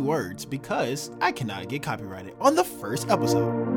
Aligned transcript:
words 0.00 0.44
because 0.44 1.10
I 1.20 1.32
cannot 1.32 1.68
get 1.68 1.82
copyrighted 1.82 2.34
on 2.40 2.54
the 2.54 2.64
first 2.64 3.10
episode. 3.10 3.68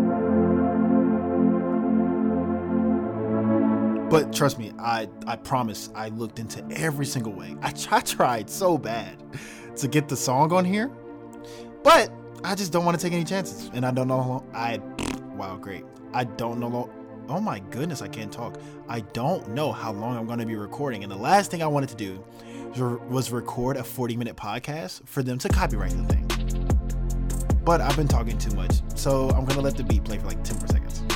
But 4.09 4.33
trust 4.33 4.59
me, 4.59 4.73
I, 4.77 5.07
I 5.25 5.37
promise 5.37 5.89
I 5.95 6.09
looked 6.09 6.39
into 6.39 6.65
every 6.71 7.05
single 7.05 7.31
way. 7.31 7.55
I, 7.61 7.73
I 7.89 8.01
tried 8.01 8.49
so 8.49 8.77
bad 8.77 9.15
to 9.77 9.87
get 9.87 10.09
the 10.09 10.17
song 10.17 10.51
on 10.51 10.65
here, 10.65 10.91
but 11.81 12.11
I 12.43 12.55
just 12.55 12.73
don't 12.73 12.83
want 12.83 12.99
to 12.99 13.05
take 13.05 13.13
any 13.13 13.23
chances. 13.23 13.71
And 13.73 13.85
I 13.85 13.91
don't 13.91 14.09
know. 14.09 14.45
I 14.53 14.79
wow, 15.35 15.55
great. 15.55 15.85
I 16.13 16.25
don't 16.25 16.59
know. 16.59 16.89
Oh 17.31 17.39
my 17.39 17.59
goodness, 17.59 18.01
I 18.01 18.09
can't 18.09 18.29
talk. 18.29 18.59
I 18.89 18.99
don't 18.99 19.51
know 19.51 19.71
how 19.71 19.93
long 19.93 20.17
I'm 20.17 20.25
going 20.25 20.39
to 20.39 20.45
be 20.45 20.55
recording. 20.55 21.03
And 21.03 21.09
the 21.09 21.15
last 21.15 21.49
thing 21.49 21.63
I 21.63 21.67
wanted 21.67 21.87
to 21.87 21.95
do 21.95 22.21
was 23.09 23.31
record 23.31 23.77
a 23.77 23.85
40 23.85 24.17
minute 24.17 24.35
podcast 24.35 25.07
for 25.07 25.23
them 25.23 25.37
to 25.37 25.47
copyright 25.47 25.91
the 25.91 26.03
thing. 26.13 26.27
But 27.63 27.79
I've 27.79 27.95
been 27.95 28.09
talking 28.09 28.37
too 28.37 28.53
much, 28.53 28.81
so 28.95 29.29
I'm 29.29 29.45
going 29.45 29.55
to 29.55 29.61
let 29.61 29.77
the 29.77 29.83
beat 29.85 30.03
play 30.03 30.17
for 30.17 30.27
like 30.27 30.43
10 30.43 30.57
more 30.57 30.67
seconds. 30.67 31.10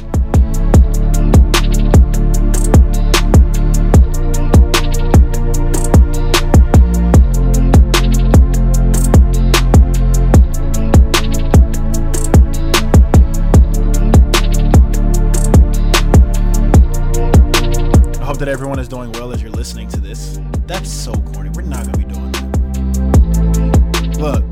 Hope 18.36 18.40
that 18.42 18.50
everyone 18.50 18.80
is 18.80 18.90
doing 18.90 19.10
well 19.14 19.32
as 19.32 19.42
you're 19.42 19.50
listening 19.50 19.88
to 19.88 19.98
this. 19.98 20.42
That's 20.68 20.92
so 20.92 21.14
corny. 21.14 21.50
We're 21.52 21.62
not 21.62 21.86
gonna 21.86 21.98
be 21.98 22.04
doing 22.04 22.34
that. 22.34 24.18
Look, 24.20 24.44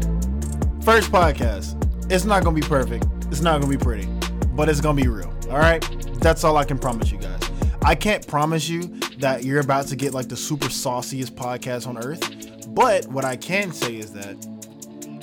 first 0.85 1.11
podcast. 1.11 1.75
It's 2.09 2.23
not 2.23 2.45
gonna 2.45 2.55
be 2.55 2.65
perfect. 2.65 3.05
It's 3.29 3.41
not 3.41 3.59
gonna 3.59 3.77
be 3.77 3.83
pretty, 3.83 4.07
but 4.55 4.69
it's 4.69 4.79
gonna 4.79 5.01
be 5.01 5.09
real. 5.09 5.33
All 5.49 5.57
right. 5.57 5.81
That's 6.21 6.45
all 6.45 6.55
I 6.55 6.63
can 6.63 6.79
promise 6.79 7.11
you 7.11 7.17
guys. 7.17 7.41
I 7.81 7.93
can't 7.93 8.25
promise 8.25 8.69
you 8.69 8.83
that 9.17 9.43
you're 9.43 9.59
about 9.59 9.87
to 9.87 9.97
get 9.97 10.13
like 10.13 10.29
the 10.29 10.37
super 10.37 10.69
sauciest 10.69 11.35
podcast 11.35 11.85
on 11.85 11.97
earth, 11.97 12.73
but 12.73 13.05
what 13.07 13.25
I 13.25 13.35
can 13.35 13.73
say 13.73 13.97
is 13.97 14.13
that, 14.13 14.47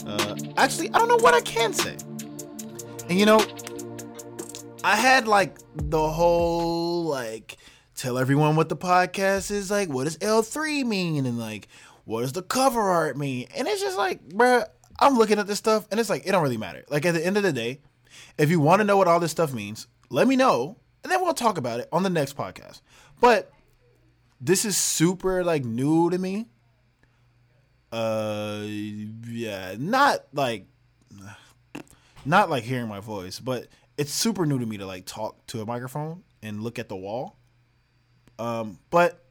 uh, 0.06 0.36
actually, 0.58 0.90
I 0.90 0.98
don't 0.98 1.08
know 1.08 1.16
what 1.16 1.32
I 1.32 1.40
can 1.40 1.72
say. 1.72 1.96
And 3.08 3.18
you 3.18 3.24
know, 3.24 3.42
I 4.84 4.96
had 4.96 5.26
like 5.26 5.56
the 5.76 6.10
whole 6.10 7.04
like 7.04 7.56
tell 8.00 8.16
everyone 8.16 8.56
what 8.56 8.70
the 8.70 8.76
podcast 8.76 9.50
is 9.50 9.70
like. 9.70 9.90
What 9.90 10.04
does 10.04 10.16
L3 10.18 10.84
mean? 10.86 11.26
And 11.26 11.38
like, 11.38 11.68
what 12.04 12.22
does 12.22 12.32
the 12.32 12.42
cover 12.42 12.80
art 12.80 13.16
mean? 13.16 13.46
And 13.54 13.68
it's 13.68 13.82
just 13.82 13.98
like, 13.98 14.26
bruh, 14.26 14.64
I'm 14.98 15.18
looking 15.18 15.38
at 15.38 15.46
this 15.46 15.58
stuff 15.58 15.86
and 15.90 16.00
it's 16.00 16.08
like, 16.08 16.26
it 16.26 16.32
don't 16.32 16.42
really 16.42 16.56
matter. 16.56 16.82
Like, 16.88 17.04
at 17.04 17.12
the 17.12 17.24
end 17.24 17.36
of 17.36 17.42
the 17.42 17.52
day, 17.52 17.80
if 18.38 18.48
you 18.48 18.58
want 18.58 18.80
to 18.80 18.84
know 18.84 18.96
what 18.96 19.06
all 19.06 19.20
this 19.20 19.30
stuff 19.30 19.52
means, 19.52 19.86
let 20.08 20.26
me 20.26 20.34
know 20.34 20.78
and 21.04 21.12
then 21.12 21.20
we'll 21.20 21.34
talk 21.34 21.58
about 21.58 21.80
it 21.80 21.88
on 21.92 22.02
the 22.02 22.10
next 22.10 22.36
podcast. 22.36 22.80
But 23.20 23.52
this 24.40 24.64
is 24.64 24.78
super 24.78 25.44
like 25.44 25.64
new 25.66 26.08
to 26.08 26.16
me. 26.16 26.46
Uh, 27.92 28.62
yeah, 28.64 29.74
not 29.78 30.20
like, 30.32 30.66
not 32.24 32.48
like 32.48 32.62
hearing 32.62 32.88
my 32.88 33.00
voice, 33.00 33.40
but 33.40 33.66
it's 33.98 34.12
super 34.12 34.46
new 34.46 34.58
to 34.58 34.64
me 34.64 34.78
to 34.78 34.86
like 34.86 35.04
talk 35.04 35.46
to 35.48 35.60
a 35.60 35.66
microphone 35.66 36.22
and 36.42 36.62
look 36.62 36.78
at 36.78 36.88
the 36.88 36.96
wall 36.96 37.36
um, 38.40 38.78
but 38.88 39.22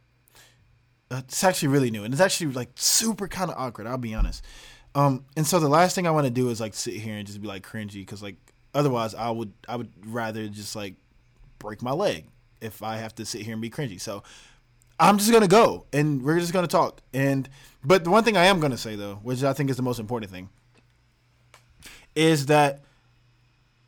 it's 1.09 1.43
actually 1.43 1.69
really 1.69 1.89
new 1.89 2.03
and 2.03 2.13
it's 2.13 2.21
actually 2.21 2.51
like 2.53 2.69
super 2.75 3.27
kind 3.27 3.49
of 3.49 3.57
awkward. 3.57 3.87
I'll 3.87 3.97
be 3.97 4.13
honest. 4.13 4.45
Um, 4.93 5.25
and 5.35 5.45
so 5.45 5.59
the 5.59 5.67
last 5.67 5.95
thing 5.95 6.05
I 6.05 6.11
want 6.11 6.25
to 6.25 6.31
do 6.31 6.49
is 6.49 6.61
like 6.61 6.75
sit 6.75 6.93
here 6.93 7.15
and 7.15 7.25
just 7.25 7.41
be 7.41 7.47
like 7.47 7.67
cringy 7.67 7.95
because 7.95 8.21
like 8.21 8.35
otherwise 8.73 9.15
I 9.15 9.31
would 9.31 9.51
I 9.67 9.75
would 9.75 9.91
rather 10.05 10.47
just 10.47 10.75
like 10.75 10.93
break 11.57 11.81
my 11.81 11.91
leg 11.91 12.27
if 12.61 12.83
I 12.83 12.97
have 12.97 13.15
to 13.15 13.25
sit 13.25 13.41
here 13.41 13.53
and 13.53 13.61
be 13.61 13.71
cringy. 13.71 13.99
So 13.99 14.23
I'm 14.99 15.17
just 15.17 15.31
gonna 15.31 15.47
go 15.47 15.85
and 15.91 16.21
we're 16.21 16.39
just 16.39 16.53
gonna 16.53 16.67
talk. 16.67 17.01
And 17.11 17.49
but 17.83 18.03
the 18.03 18.11
one 18.11 18.23
thing 18.23 18.37
I 18.37 18.45
am 18.45 18.59
gonna 18.59 18.77
say 18.77 18.95
though, 18.95 19.15
which 19.15 19.43
I 19.43 19.53
think 19.53 19.71
is 19.71 19.75
the 19.75 19.83
most 19.83 19.99
important 19.99 20.31
thing, 20.31 20.49
is 22.13 22.45
that 22.45 22.81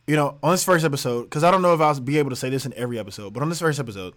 you 0.07 0.15
know 0.15 0.39
on 0.41 0.51
this 0.51 0.63
first 0.63 0.83
episode 0.83 1.23
because 1.25 1.43
I 1.43 1.51
don't 1.51 1.61
know 1.61 1.75
if 1.75 1.81
I'll 1.81 1.99
be 1.99 2.17
able 2.17 2.31
to 2.31 2.35
say 2.35 2.49
this 2.49 2.65
in 2.65 2.73
every 2.73 2.97
episode, 2.97 3.33
but 3.33 3.43
on 3.43 3.49
this 3.49 3.59
first 3.59 3.79
episode 3.79 4.15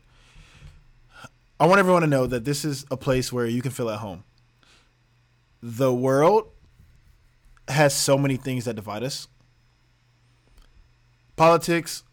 I 1.64 1.66
want 1.66 1.78
everyone 1.78 2.02
to 2.02 2.06
know 2.06 2.26
that 2.26 2.44
this 2.44 2.62
is 2.62 2.84
a 2.90 2.96
place 2.98 3.32
where 3.32 3.46
you 3.46 3.62
can 3.62 3.70
feel 3.70 3.88
at 3.88 4.00
home. 4.00 4.22
The 5.62 5.94
world 5.94 6.50
has 7.68 7.94
so 7.94 8.18
many 8.18 8.36
things 8.36 8.66
that 8.66 8.76
divide 8.76 9.02
us 9.02 9.28
politics, 11.36 12.04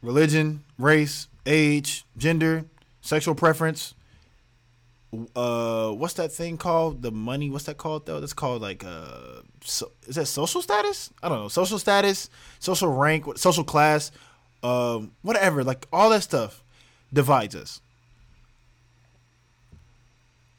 religion, 0.00 0.62
race, 0.78 1.26
age, 1.44 2.04
gender, 2.16 2.66
sexual 3.00 3.34
preference. 3.34 3.94
Uh, 5.34 5.90
what's 5.90 6.14
that 6.14 6.30
thing 6.30 6.56
called? 6.56 7.02
The 7.02 7.10
money. 7.10 7.50
What's 7.50 7.64
that 7.64 7.78
called 7.78 8.06
though? 8.06 8.20
That's 8.20 8.32
called 8.32 8.62
like 8.62 8.84
uh, 8.84 9.42
so, 9.64 9.90
is 10.06 10.14
that 10.14 10.26
social 10.26 10.62
status? 10.62 11.10
I 11.20 11.28
don't 11.28 11.40
know. 11.40 11.48
Social 11.48 11.80
status, 11.80 12.30
social 12.60 12.92
rank, 12.92 13.26
social 13.38 13.64
class, 13.64 14.12
um, 14.62 15.10
whatever. 15.22 15.64
Like 15.64 15.88
all 15.92 16.10
that 16.10 16.22
stuff 16.22 16.62
divides 17.12 17.56
us. 17.56 17.80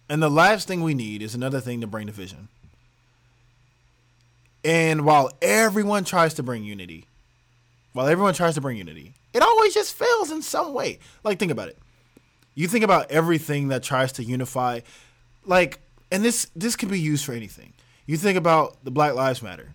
And 0.10 0.22
the 0.22 0.30
last 0.30 0.68
thing 0.68 0.82
we 0.82 0.94
need 0.94 1.22
is 1.22 1.34
another 1.34 1.60
thing 1.60 1.82
to 1.82 1.88
bring 1.88 2.08
division. 2.08 2.50
And 4.64 5.06
while 5.06 5.32
everyone 5.42 6.04
tries 6.04 6.34
to 6.36 6.44
bring 6.44 6.64
unity, 6.64 7.06
while 7.94 8.08
everyone 8.08 8.34
tries 8.34 8.56
to 8.56 8.62
bring 8.62 8.78
unity, 8.78 9.14
it 9.34 9.42
always 9.42 9.74
just 9.74 9.94
fails 9.94 10.32
in 10.32 10.42
some 10.42 10.74
way. 10.74 11.00
Like, 11.24 11.40
think 11.40 11.52
about 11.52 11.70
it. 11.70 11.78
You 12.56 12.68
think 12.68 12.84
about 12.84 13.12
everything 13.12 13.70
that 13.70 13.84
tries 13.84 14.12
to 14.14 14.24
unify, 14.24 14.82
like, 15.46 15.80
and 16.12 16.24
this 16.24 16.48
this 16.56 16.76
can 16.76 16.90
be 16.90 17.00
used 17.00 17.26
for 17.26 17.34
anything. 17.34 17.74
You 18.06 18.18
think 18.18 18.38
about 18.38 18.84
the 18.84 18.92
Black 18.92 19.16
Lives 19.16 19.42
Matter. 19.42 19.74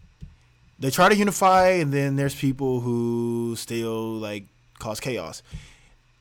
They 0.78 0.91
try 0.91 1.09
to 1.09 1.16
unify, 1.16 1.71
and 1.71 1.93
then 1.93 2.15
there's 2.15 2.37
people 2.37 2.81
who 2.81 3.56
still 3.56 4.12
like 4.15 4.45
cause 4.78 5.00
chaos 5.00 5.43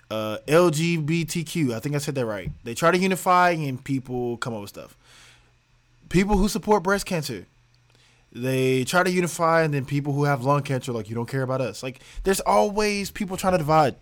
uh, 0.09 0.38
LGBTQ. 0.47 1.73
I 1.73 1.79
think 1.79 1.95
I 1.95 1.97
said 1.97 2.16
that 2.16 2.25
right. 2.25 2.51
They 2.63 2.73
try 2.73 2.91
to 2.91 2.97
unify 2.97 3.51
and 3.51 3.84
people 3.84 4.38
come 4.38 4.53
up 4.53 4.62
with 4.62 4.69
stuff. 4.69 4.95
People 6.09 6.38
who 6.38 6.47
support 6.47 6.84
breast 6.84 7.06
cancer. 7.06 7.45
They 8.31 8.84
try 8.84 9.03
to 9.03 9.12
unify 9.12 9.63
and 9.63 9.73
then 9.73 9.85
people 9.85 10.13
who 10.13 10.25
have 10.25 10.44
lung 10.44 10.62
cancer 10.63 10.91
like 10.91 11.09
you 11.09 11.16
don't 11.16 11.29
care 11.29 11.41
about 11.41 11.62
us. 11.62 11.81
Like 11.81 12.00
there's 12.23 12.40
always 12.41 13.09
people 13.12 13.38
trying 13.38 13.53
to 13.53 13.57
divide. 13.57 13.95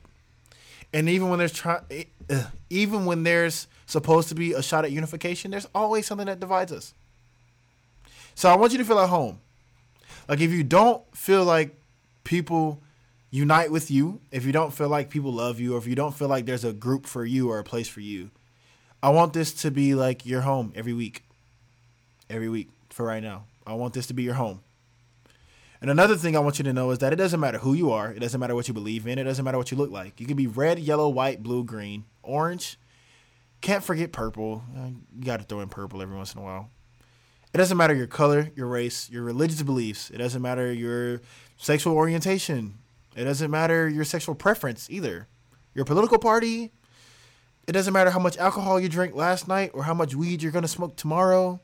And 0.94 1.10
even 1.10 1.30
when 1.30 1.40
there's 1.40 1.54
try, 1.54 1.82
uh, 2.30 2.44
even 2.70 3.06
when 3.06 3.24
there's 3.24 3.68
supposed 3.86 4.30
to 4.30 4.36
be 4.36 4.54
a 4.54 4.62
shot 4.62 4.86
at 4.86 4.92
unification, 4.92 5.52
there's 5.52 5.68
always 5.76 6.06
something 6.06 6.28
that 6.28 6.40
divides 6.40 6.72
us. 6.72 6.94
So 8.34 8.50
I 8.50 8.56
want 8.56 8.72
you 8.72 8.78
to 8.78 8.86
feel 8.86 9.00
at 9.00 9.10
home. 9.10 9.40
Like 10.28 10.42
if 10.42 10.52
you 10.52 10.64
don't 10.64 11.02
feel 11.16 11.44
like 11.44 11.76
people 12.24 12.82
unite 13.36 13.70
with 13.70 13.92
you 13.92 14.22
if 14.32 14.46
you 14.46 14.52
don't 14.54 14.74
feel 14.74 14.88
like 14.88 15.10
people 15.10 15.34
love 15.34 15.60
you 15.60 15.76
or 15.76 15.78
if 15.78 15.86
you 15.86 15.96
don't 15.96 16.16
feel 16.16 16.30
like 16.30 16.46
there's 16.46 16.64
a 16.64 16.72
group 16.72 17.06
for 17.06 17.26
you 17.26 17.50
or 17.50 17.60
a 17.60 17.64
place 17.64 17.88
for 17.88 18.00
you. 18.00 18.32
I 19.04 19.10
want 19.10 19.34
this 19.34 19.54
to 19.62 19.72
be 19.72 19.94
like 19.94 20.26
your 20.26 20.42
home 20.42 20.72
every 20.74 20.94
week. 20.94 21.24
Every 22.30 22.50
week 22.50 22.70
for 22.90 23.06
right 23.06 23.22
now. 23.22 23.44
I 23.68 23.74
want 23.74 23.94
this 23.94 24.08
to 24.08 24.14
be 24.14 24.24
your 24.24 24.36
home. 24.36 24.62
And 25.82 25.92
another 25.92 26.16
thing 26.16 26.36
I 26.36 26.40
want 26.40 26.58
you 26.58 26.64
to 26.64 26.74
know 26.74 26.92
is 26.92 27.00
that 27.00 27.12
it 27.12 27.18
doesn't 27.18 27.40
matter 27.40 27.58
who 27.58 27.74
you 27.74 27.92
are, 27.92 28.12
it 28.12 28.20
doesn't 28.20 28.40
matter 28.40 28.56
what 28.56 28.68
you 28.68 28.74
believe 28.74 29.06
in, 29.06 29.20
it 29.20 29.26
doesn't 29.26 29.44
matter 29.44 29.58
what 29.58 29.70
you 29.70 29.78
look 29.78 29.92
like. 29.92 30.20
You 30.20 30.26
can 30.26 30.38
be 30.38 30.48
red, 30.48 30.80
yellow, 30.80 31.10
white, 31.10 31.44
blue, 31.44 31.64
green, 31.64 32.06
orange. 32.24 32.80
Can't 33.62 33.84
forget 33.84 34.12
purple. 34.12 34.64
Uh, 34.76 34.92
you 35.18 35.26
got 35.26 35.38
to 35.38 35.44
throw 35.44 35.60
in 35.60 35.70
purple 35.70 36.02
every 36.02 36.16
once 36.16 36.34
in 36.34 36.40
a 36.40 36.44
while. 36.44 36.70
It 37.54 37.58
doesn't 37.58 37.78
matter 37.78 37.94
your 37.94 38.08
color, 38.08 38.52
your 38.56 38.68
race, 38.68 39.10
your 39.10 39.24
religious 39.24 39.62
beliefs. 39.62 40.10
It 40.10 40.18
doesn't 40.18 40.42
matter 40.42 40.72
your 40.72 41.22
sexual 41.58 41.96
orientation, 41.96 42.80
it 43.16 43.24
doesn't 43.24 43.50
matter 43.50 43.88
your 43.88 44.04
sexual 44.04 44.36
preference 44.36 44.90
either. 44.90 45.28
Your 45.74 45.86
political 45.86 46.20
party. 46.20 46.72
It 47.68 47.72
doesn't 47.72 47.94
matter 47.94 48.12
how 48.12 48.20
much 48.20 48.38
alcohol 48.38 48.80
you 48.80 48.90
drank 48.90 49.16
last 49.16 49.48
night 49.48 49.72
or 49.74 49.84
how 49.84 49.94
much 49.94 50.14
weed 50.14 50.44
you're 50.44 50.52
going 50.52 50.64
to 50.64 50.68
smoke 50.68 50.96
tomorrow. 50.96 51.60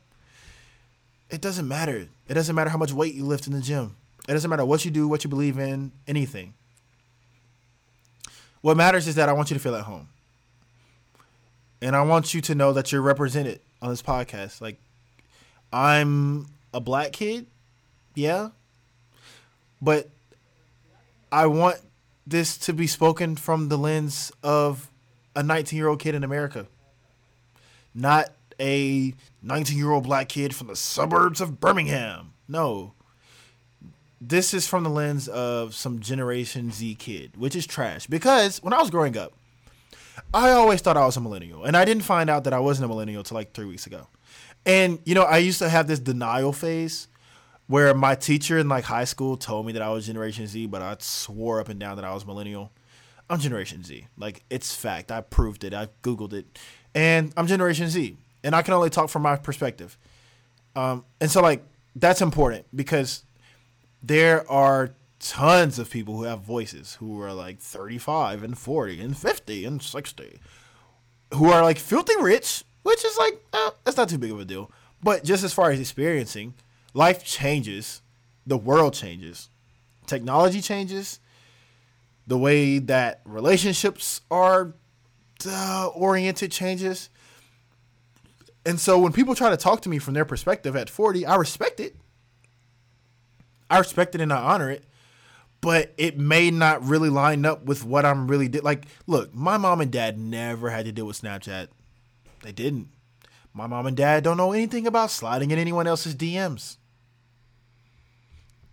It 1.30 1.42
doesn't 1.42 1.68
matter. 1.68 2.08
It 2.28 2.34
doesn't 2.34 2.56
matter 2.56 2.70
how 2.70 2.78
much 2.78 2.92
weight 2.92 3.14
you 3.14 3.26
lift 3.26 3.48
in 3.48 3.54
the 3.54 3.62
gym. 3.62 3.96
It 4.28 4.34
doesn't 4.34 4.50
matter 4.50 4.66
what 4.66 4.86
you 4.86 4.92
do, 4.92 5.08
what 5.08 5.24
you 5.24 5.30
believe 5.30 5.58
in, 5.58 5.92
anything. 6.08 6.54
What 8.62 8.78
matters 8.78 9.08
is 9.08 9.16
that 9.16 9.30
I 9.30 9.34
want 9.34 9.50
you 9.50 9.56
to 9.56 9.60
feel 9.60 9.76
at 9.76 9.84
home. 9.84 10.08
And 11.82 11.96
I 11.96 12.02
want 12.04 12.34
you 12.34 12.42
to 12.42 12.56
know 12.56 12.74
that 12.74 12.92
you're 12.92 13.02
represented 13.02 13.60
on 13.82 13.90
this 13.90 14.02
podcast. 14.02 14.62
Like, 14.62 14.78
I'm 15.74 16.48
a 16.74 16.80
black 16.80 17.12
kid, 17.12 17.48
yeah. 18.14 18.50
But 19.82 20.10
I 21.32 21.48
want 21.48 21.78
this 22.28 22.58
to 22.60 22.74
be 22.74 22.88
spoken 22.88 23.36
from 23.36 23.70
the 23.70 23.78
lens 23.78 24.32
of 24.44 24.92
a 25.36 25.44
19 25.44 25.78
year 25.78 25.88
old 25.88 26.00
kid 26.00 26.16
in 26.16 26.24
America, 26.24 26.68
not 27.94 28.30
a 28.60 29.14
19 29.42 29.78
year 29.78 29.92
old 29.92 30.04
black 30.04 30.30
kid 30.30 30.56
from 30.56 30.68
the 30.68 30.76
suburbs 30.76 31.42
of 31.42 31.60
Birmingham. 31.60 32.34
No. 32.48 32.94
This 34.20 34.54
is 34.54 34.68
from 34.68 34.84
the 34.84 34.90
lens 34.90 35.28
of 35.28 35.74
some 35.74 36.00
Generation 36.00 36.72
Z 36.72 36.96
kid, 36.96 37.38
which 37.38 37.56
is 37.56 37.66
trash. 37.66 38.06
Because 38.06 38.62
when 38.62 38.74
I 38.74 38.80
was 38.80 38.92
growing 38.92 39.18
up, 39.18 39.34
I 40.34 40.52
always 40.52 40.82
thought 40.82 40.98
I 40.98 41.06
was 41.06 41.18
a 41.18 41.22
millennial, 41.22 41.64
and 41.64 41.76
I 41.76 41.86
didn't 41.86 42.04
find 42.04 42.30
out 42.30 42.44
that 42.44 42.54
I 42.54 42.60
wasn't 42.60 42.86
a 42.86 42.88
millennial 42.90 43.24
till 43.24 43.36
like 43.36 43.54
three 43.54 43.66
weeks 43.66 43.88
ago. 43.88 44.08
And 44.66 45.00
you 45.06 45.16
know, 45.16 45.24
I 45.24 45.40
used 45.40 45.60
to 45.60 45.70
have 45.70 45.88
this 45.88 46.00
denial 46.00 46.54
phase 46.54 47.08
where 47.72 47.94
my 47.94 48.16
teacher 48.16 48.58
in 48.58 48.68
like 48.68 48.84
high 48.84 49.06
school 49.06 49.38
told 49.38 49.66
me 49.66 49.72
that 49.72 49.82
I 49.82 49.88
was 49.92 50.06
Generation 50.06 50.46
Z, 50.46 50.68
but 50.68 50.82
I 50.82 50.94
swore 51.00 51.62
up 51.62 51.70
and 51.70 51.80
down 51.80 51.96
that 51.96 52.04
I 52.04 52.14
was 52.14 52.26
millennial. 52.26 52.70
I'm 53.30 53.40
Generation 53.40 53.82
Z. 53.82 54.08
Like 54.18 54.44
it's 54.50 54.76
fact. 54.76 55.10
I 55.10 55.22
proved 55.22 55.64
it. 55.64 55.74
I 55.74 55.88
googled 56.04 56.34
it, 56.34 56.60
and 56.94 57.32
I'm 57.38 57.48
Generation 57.48 57.88
Z, 57.88 58.18
and 58.44 58.54
I 58.54 58.62
can 58.62 58.74
only 58.74 58.90
talk 58.90 59.10
from 59.10 59.22
my 59.22 59.38
perspective. 59.38 59.98
Um, 60.76 61.06
and 61.22 61.32
so 61.32 61.42
like 61.42 61.64
that's 61.96 62.22
important 62.22 62.66
because 62.76 63.24
there 64.04 64.50
are 64.52 64.94
tons 65.22 65.80
of 65.80 65.90
people 65.90 66.18
who 66.18 66.24
have 66.24 66.42
voices 66.42 66.96
who 66.96 67.22
are 67.22 67.32
like 67.32 67.60
35 67.60 68.44
and 68.44 68.58
40 68.58 69.00
and 69.00 69.18
50 69.18 69.64
and 69.64 69.82
60 69.82 70.40
who 71.36 71.50
are 71.50 71.64
like 71.64 71.78
filthy 71.78 72.20
rich 72.20 72.66
which 72.84 73.06
is 73.06 73.16
like 73.18 73.42
eh, 73.54 73.70
that's 73.84 73.98
not 73.98 74.10
too 74.10 74.18
big 74.18 74.32
of 74.32 74.40
a 74.40 74.46
deal 74.46 74.72
but 75.04 75.24
just 75.24 75.44
as 75.44 75.54
far 75.54 75.70
as 75.70 75.80
experiencing 75.80 76.56
life 76.94 77.24
changes 77.24 78.02
the 78.46 78.58
world 78.58 78.94
changes 78.94 79.50
technology 80.08 80.62
changes 80.62 81.20
the 82.28 82.38
way 82.38 82.80
that 82.80 83.22
relationships 83.26 84.22
are 84.30 84.74
uh, 85.48 85.88
oriented 85.94 86.52
changes 86.52 87.10
and 88.66 88.80
so 88.80 89.00
when 89.00 89.12
people 89.12 89.34
try 89.34 89.50
to 89.50 89.58
talk 89.58 89.82
to 89.82 89.90
me 89.90 89.98
from 89.98 90.14
their 90.14 90.26
perspective 90.26 90.76
at 90.76 90.90
40 90.90 91.26
i 91.26 91.36
respect 91.36 91.80
it 91.80 91.96
i 93.70 93.78
respect 93.78 94.16
it 94.16 94.22
and 94.22 94.32
i 94.32 94.42
honor 94.42 94.70
it 94.70 94.86
but 95.62 95.94
it 95.96 96.18
may 96.18 96.50
not 96.50 96.84
really 96.84 97.10
line 97.10 97.46
up 97.46 97.64
with 97.64 97.86
what 97.86 98.04
I'm 98.04 98.28
really 98.28 98.48
did. 98.48 98.64
Like, 98.64 98.88
look, 99.06 99.34
my 99.34 99.58
mom 99.58 99.80
and 99.80 99.92
dad 99.92 100.18
never 100.18 100.72
had 100.72 100.86
to 100.86 100.92
deal 100.92 101.06
with 101.06 101.22
Snapchat. 101.22 101.68
They 102.42 102.52
didn't. 102.52 102.90
My 103.54 103.68
mom 103.68 103.86
and 103.86 103.96
dad 103.96 104.24
don't 104.24 104.38
know 104.38 104.54
anything 104.54 104.88
about 104.88 105.12
sliding 105.12 105.52
in 105.52 105.60
anyone 105.60 105.86
else's 105.86 106.16
DMs. 106.16 106.78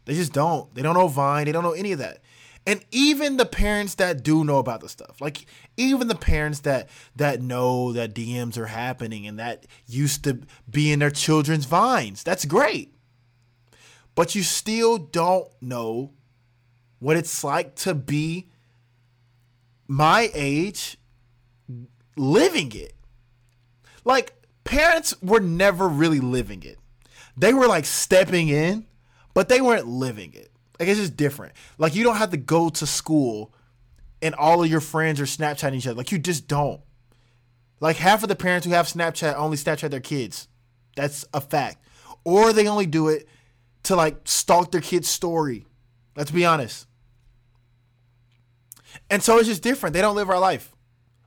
They 0.09 0.15
just 0.15 0.33
don't. 0.33 0.75
They 0.75 0.81
don't 0.81 0.95
know 0.95 1.07
Vine. 1.07 1.45
They 1.45 1.53
don't 1.53 1.63
know 1.63 1.73
any 1.73 1.93
of 1.93 1.99
that. 1.99 2.23
And 2.67 2.83
even 2.91 3.37
the 3.37 3.45
parents 3.45 3.95
that 3.97 4.23
do 4.23 4.43
know 4.43 4.57
about 4.57 4.81
the 4.81 4.89
stuff, 4.89 5.21
like 5.21 5.45
even 5.77 6.09
the 6.09 6.15
parents 6.15 6.61
that 6.61 6.89
that 7.15 7.43
know 7.43 7.93
that 7.93 8.15
DMs 8.15 8.57
are 8.57 8.69
happening 8.69 9.27
and 9.27 9.39
that 9.39 9.67
used 9.87 10.25
to 10.25 10.41
be 10.69 10.91
in 10.91 10.99
their 10.99 11.11
children's 11.11 11.67
vines, 11.67 12.23
that's 12.23 12.47
great. 12.47 12.95
But 14.15 14.35
you 14.35 14.43
still 14.43 14.97
don't 14.97 15.49
know 15.61 16.15
what 17.01 17.19
it's 17.19 17.45
like 17.45 17.75
to 17.77 17.95
be 17.95 18.49
my 19.87 20.31
age 20.33 20.97
living 22.17 22.73
it. 22.75 22.95
Like, 24.07 24.33
parents 24.65 25.15
were 25.21 25.41
never 25.41 25.87
really 25.87 26.21
living 26.21 26.63
it. 26.63 26.79
They 27.37 27.53
were 27.53 27.69
like 27.69 27.85
stepping 27.85 28.49
in, 28.49 28.88
but 29.35 29.49
they 29.49 29.61
weren't 29.61 29.87
living 29.87 30.33
it. 30.35 30.51
Like, 30.79 30.89
it's 30.89 31.01
just 31.01 31.17
different. 31.17 31.53
Like, 31.77 31.95
you 31.95 32.05
don't 32.05 32.17
have 32.17 32.31
to 32.31 32.37
go 32.37 32.69
to 32.69 32.87
school 32.87 33.53
and 34.23 34.35
all 34.35 34.63
of 34.63 34.71
your 34.71 34.81
friends 34.81 35.21
are 35.21 35.25
Snapchatting 35.25 35.77
each 35.77 35.87
other. 35.87 35.97
Like, 35.97 36.13
you 36.13 36.19
just 36.19 36.49
don't. 36.49 36.81
Like, 37.81 37.97
half 37.97 38.23
of 38.23 38.29
the 38.29 38.37
parents 38.37 38.67
who 38.67 38.73
have 38.73 38.87
Snapchat 38.87 39.35
only 39.37 39.57
Snapchat 39.57 39.91
their 39.91 40.01
kids. 40.01 40.49
That's 40.97 41.25
a 41.33 41.41
fact. 41.41 41.79
Or 42.25 42.53
they 42.53 42.67
only 42.67 42.87
do 42.87 43.09
it 43.09 43.29
to 43.85 43.97
like 43.97 44.21
stalk 44.25 44.73
their 44.73 44.81
kid's 44.81 45.09
story. 45.09 45.65
Let's 46.17 46.31
be 46.31 46.45
honest. 46.45 46.87
And 49.09 49.23
so 49.23 49.39
it's 49.39 49.49
just 49.49 49.63
different. 49.63 49.95
They 49.95 50.01
don't 50.01 50.17
live 50.17 50.29
our 50.29 50.41
life. 50.41 50.75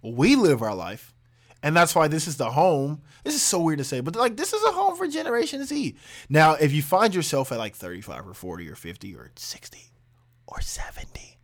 We 0.02 0.36
live 0.36 0.62
our 0.62 0.76
life. 0.76 1.14
And 1.64 1.76
that's 1.76 1.96
why 1.96 2.08
this 2.08 2.28
is 2.28 2.38
the 2.38 2.52
home. 2.52 3.02
This 3.24 3.36
is 3.36 3.42
so 3.42 3.60
weird 3.60 3.80
to 3.80 3.84
say, 3.84 4.00
but 4.00 4.16
like 4.16 4.38
this 4.38 4.54
is 4.54 4.64
a 4.64 4.72
home 4.72 4.96
for 4.96 5.08
Generation 5.08 5.64
Z. 5.66 5.96
Now, 6.30 6.54
if 6.54 6.74
you 6.74 6.82
find 6.82 7.14
yourself 7.14 7.52
at 7.52 7.58
like 7.58 7.76
35 7.76 8.28
or 8.28 8.34
40 8.34 8.70
or 8.70 8.76
50 8.76 9.16
or 9.16 9.32
60 9.36 9.80
or 10.48 10.62
70, 10.62 11.40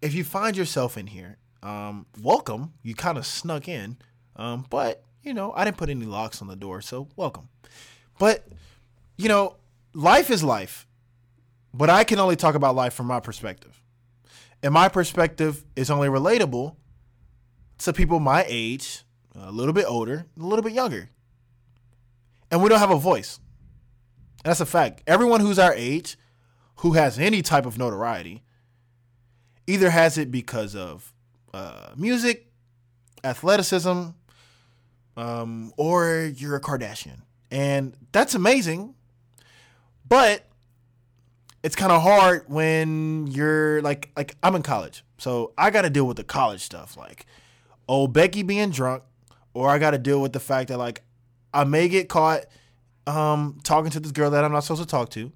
if 0.00 0.14
you 0.14 0.24
find 0.24 0.56
yourself 0.56 0.96
in 0.96 1.06
here, 1.08 1.38
um, 1.62 2.06
welcome. 2.20 2.72
You 2.82 2.94
kind 2.94 3.18
of 3.18 3.26
snuck 3.26 3.68
in. 3.68 3.98
Um, 4.34 4.66
but, 4.70 5.04
you 5.22 5.34
know, 5.34 5.52
I 5.54 5.64
didn't 5.64 5.76
put 5.76 5.90
any 5.90 6.06
locks 6.06 6.42
on 6.42 6.48
the 6.48 6.56
door, 6.56 6.80
so 6.80 7.08
welcome. 7.16 7.48
But, 8.18 8.48
you 9.16 9.28
know, 9.28 9.56
life 9.94 10.30
is 10.30 10.42
life. 10.42 10.86
But 11.74 11.90
I 11.90 12.04
can 12.04 12.18
only 12.18 12.36
talk 12.36 12.54
about 12.54 12.74
life 12.74 12.94
from 12.94 13.06
my 13.06 13.20
perspective 13.20 13.82
and 14.62 14.72
my 14.72 14.88
perspective 14.88 15.64
is 15.74 15.90
only 15.90 16.08
relatable 16.08 16.76
to 17.78 17.92
people 17.92 18.20
my 18.20 18.44
age, 18.46 19.04
a 19.34 19.50
little 19.52 19.72
bit 19.72 19.86
older, 19.88 20.26
a 20.38 20.42
little 20.42 20.62
bit 20.62 20.72
younger. 20.72 21.10
And 22.50 22.62
we 22.62 22.68
don't 22.68 22.78
have 22.78 22.90
a 22.90 22.98
voice. 22.98 23.40
That's 24.44 24.60
a 24.60 24.66
fact. 24.66 25.02
Everyone 25.06 25.40
who's 25.40 25.58
our 25.58 25.72
age, 25.74 26.18
who 26.76 26.92
has 26.92 27.18
any 27.18 27.42
type 27.42 27.64
of 27.64 27.78
notoriety, 27.78 28.42
either 29.66 29.90
has 29.90 30.18
it 30.18 30.30
because 30.30 30.74
of 30.74 31.12
uh, 31.54 31.92
music, 31.96 32.50
athleticism, 33.24 34.08
um, 35.16 35.72
or 35.76 36.32
you're 36.34 36.56
a 36.56 36.60
Kardashian. 36.60 37.22
And 37.50 37.96
that's 38.12 38.34
amazing. 38.34 38.94
But 40.08 40.44
it's 41.62 41.76
kind 41.76 41.92
of 41.92 42.02
hard 42.02 42.44
when 42.48 43.28
you're 43.28 43.80
like 43.82 44.10
like 44.16 44.36
I'm 44.42 44.54
in 44.54 44.62
college, 44.62 45.04
so 45.18 45.52
I 45.56 45.70
got 45.70 45.82
to 45.82 45.90
deal 45.90 46.06
with 46.06 46.16
the 46.16 46.24
college 46.24 46.60
stuff, 46.60 46.96
like 46.96 47.24
old 47.88 48.12
Becky 48.12 48.42
being 48.42 48.70
drunk, 48.70 49.04
or 49.54 49.68
I 49.68 49.78
got 49.78 49.92
to 49.92 49.98
deal 49.98 50.20
with 50.20 50.32
the 50.32 50.40
fact 50.40 50.68
that 50.68 50.78
like 50.78 51.02
I 51.52 51.64
may 51.64 51.88
get 51.88 52.08
caught 52.08 52.44
um 53.06 53.58
talking 53.64 53.90
to 53.90 54.00
this 54.00 54.12
girl 54.12 54.30
that 54.30 54.44
I'm 54.44 54.52
not 54.52 54.60
supposed 54.60 54.82
to 54.82 54.88
talk 54.88 55.10
to, 55.10 55.32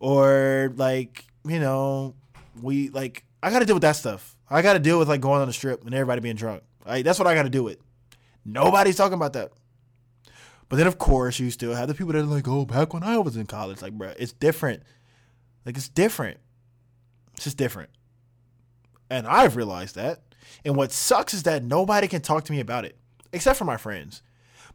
or 0.00 0.72
like 0.76 1.24
you 1.44 1.60
know 1.60 2.14
we 2.60 2.88
like 2.90 3.24
I 3.42 3.50
got 3.50 3.60
to 3.60 3.66
deal 3.66 3.76
with 3.76 3.82
that 3.82 3.96
stuff. 3.96 4.36
I 4.48 4.62
got 4.62 4.74
to 4.74 4.78
deal 4.78 4.98
with 4.98 5.08
like 5.08 5.20
going 5.20 5.40
on 5.40 5.46
the 5.46 5.52
strip 5.52 5.84
and 5.84 5.94
everybody 5.94 6.20
being 6.20 6.36
drunk. 6.36 6.62
Like 6.86 7.04
that's 7.04 7.18
what 7.18 7.28
I 7.28 7.34
got 7.34 7.44
to 7.44 7.50
do 7.50 7.62
with. 7.62 7.78
Nobody's 8.44 8.96
talking 8.96 9.14
about 9.14 9.32
that. 9.34 9.52
But 10.68 10.76
then 10.76 10.86
of 10.86 10.98
course 10.98 11.38
you 11.38 11.50
still 11.50 11.74
have 11.74 11.88
the 11.88 11.94
people 11.94 12.12
that 12.12 12.20
are 12.20 12.24
like, 12.24 12.48
oh, 12.48 12.64
back 12.64 12.94
when 12.94 13.02
I 13.02 13.18
was 13.18 13.36
in 13.36 13.46
college, 13.46 13.82
like, 13.82 13.92
bro, 13.92 14.12
it's 14.18 14.32
different 14.32 14.82
like 15.64 15.76
it's 15.76 15.88
different. 15.88 16.38
It's 17.34 17.44
just 17.44 17.56
different. 17.56 17.90
And 19.10 19.26
I've 19.26 19.56
realized 19.56 19.96
that. 19.96 20.22
And 20.64 20.76
what 20.76 20.92
sucks 20.92 21.34
is 21.34 21.44
that 21.44 21.64
nobody 21.64 22.06
can 22.06 22.20
talk 22.20 22.44
to 22.44 22.52
me 22.52 22.60
about 22.60 22.84
it 22.84 22.96
except 23.34 23.58
for 23.58 23.64
my 23.64 23.76
friends. 23.76 24.22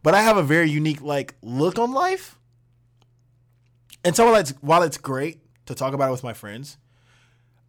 But 0.02 0.14
I 0.14 0.22
have 0.22 0.36
a 0.36 0.42
very 0.42 0.70
unique 0.70 1.02
like 1.02 1.34
look 1.42 1.78
on 1.78 1.92
life. 1.92 2.38
And 4.04 4.16
so 4.16 4.26
while 4.26 4.36
it's, 4.36 4.50
while 4.60 4.82
it's 4.82 4.96
great 4.96 5.40
to 5.66 5.74
talk 5.74 5.92
about 5.92 6.08
it 6.08 6.12
with 6.12 6.24
my 6.24 6.32
friends, 6.32 6.78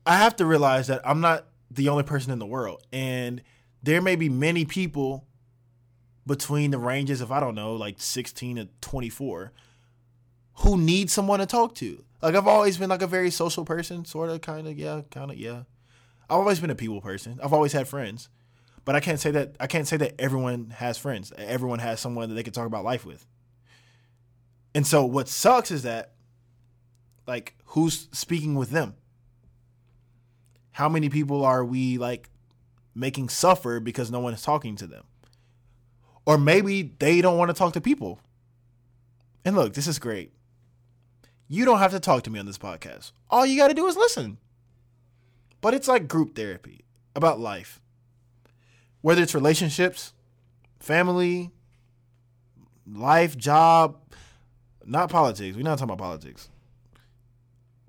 I 0.05 0.17
have 0.17 0.35
to 0.37 0.45
realize 0.45 0.87
that 0.87 1.01
I'm 1.03 1.21
not 1.21 1.45
the 1.69 1.89
only 1.89 2.03
person 2.03 2.31
in 2.31 2.39
the 2.39 2.45
world. 2.45 2.83
And 2.91 3.41
there 3.83 4.01
may 4.01 4.15
be 4.15 4.29
many 4.29 4.65
people 4.65 5.25
between 6.25 6.71
the 6.71 6.77
ranges 6.77 7.21
of 7.21 7.31
I 7.31 7.39
don't 7.39 7.55
know, 7.55 7.73
like 7.73 7.95
16 7.99 8.57
to 8.57 8.69
24 8.81 9.51
who 10.55 10.77
need 10.77 11.09
someone 11.09 11.39
to 11.39 11.45
talk 11.45 11.75
to. 11.75 12.03
Like 12.21 12.35
I've 12.35 12.47
always 12.47 12.77
been 12.77 12.89
like 12.89 13.01
a 13.01 13.07
very 13.07 13.31
social 13.31 13.65
person, 13.65 14.05
sort 14.05 14.29
of, 14.29 14.41
kind 14.41 14.67
of, 14.67 14.77
yeah, 14.77 15.01
kind 15.09 15.31
of, 15.31 15.37
yeah. 15.37 15.63
I've 16.29 16.37
always 16.37 16.59
been 16.59 16.69
a 16.69 16.75
people 16.75 17.01
person. 17.01 17.39
I've 17.43 17.53
always 17.53 17.73
had 17.73 17.87
friends, 17.87 18.29
but 18.85 18.95
I 18.95 18.99
can't 18.99 19.19
say 19.19 19.31
that 19.31 19.55
I 19.59 19.67
can't 19.67 19.87
say 19.87 19.97
that 19.97 20.19
everyone 20.19 20.71
has 20.77 20.97
friends. 20.97 21.31
Everyone 21.37 21.79
has 21.79 21.99
someone 21.99 22.29
that 22.29 22.35
they 22.35 22.43
can 22.43 22.53
talk 22.53 22.65
about 22.65 22.83
life 22.83 23.05
with. 23.05 23.25
And 24.73 24.87
so 24.87 25.03
what 25.05 25.27
sucks 25.27 25.69
is 25.69 25.83
that, 25.83 26.13
like, 27.27 27.55
who's 27.65 28.07
speaking 28.11 28.55
with 28.55 28.71
them? 28.71 28.95
How 30.71 30.87
many 30.87 31.09
people 31.09 31.43
are 31.43 31.65
we 31.65 31.97
like 31.97 32.29
making 32.95 33.29
suffer 33.29 33.79
because 33.79 34.09
no 34.09 34.19
one 34.19 34.33
is 34.33 34.41
talking 34.41 34.75
to 34.77 34.87
them? 34.87 35.03
Or 36.25 36.37
maybe 36.37 36.93
they 36.99 37.21
don't 37.21 37.37
want 37.37 37.49
to 37.49 37.53
talk 37.53 37.73
to 37.73 37.81
people. 37.81 38.19
And 39.43 39.55
look, 39.55 39.73
this 39.73 39.87
is 39.87 39.99
great. 39.99 40.31
You 41.47 41.65
don't 41.65 41.79
have 41.79 41.91
to 41.91 41.99
talk 41.99 42.23
to 42.23 42.29
me 42.29 42.39
on 42.39 42.45
this 42.45 42.57
podcast. 42.57 43.11
All 43.29 43.45
you 43.45 43.57
got 43.57 43.67
to 43.67 43.73
do 43.73 43.87
is 43.87 43.97
listen. 43.97 44.37
But 45.59 45.73
it's 45.73 45.87
like 45.87 46.07
group 46.07 46.35
therapy 46.35 46.85
about 47.15 47.39
life. 47.39 47.81
Whether 49.01 49.23
it's 49.23 49.35
relationships, 49.35 50.13
family, 50.79 51.51
life, 52.91 53.37
job, 53.37 53.97
not 54.85 55.09
politics. 55.09 55.55
We're 55.55 55.63
not 55.63 55.77
talking 55.77 55.93
about 55.93 56.03
politics. 56.03 56.49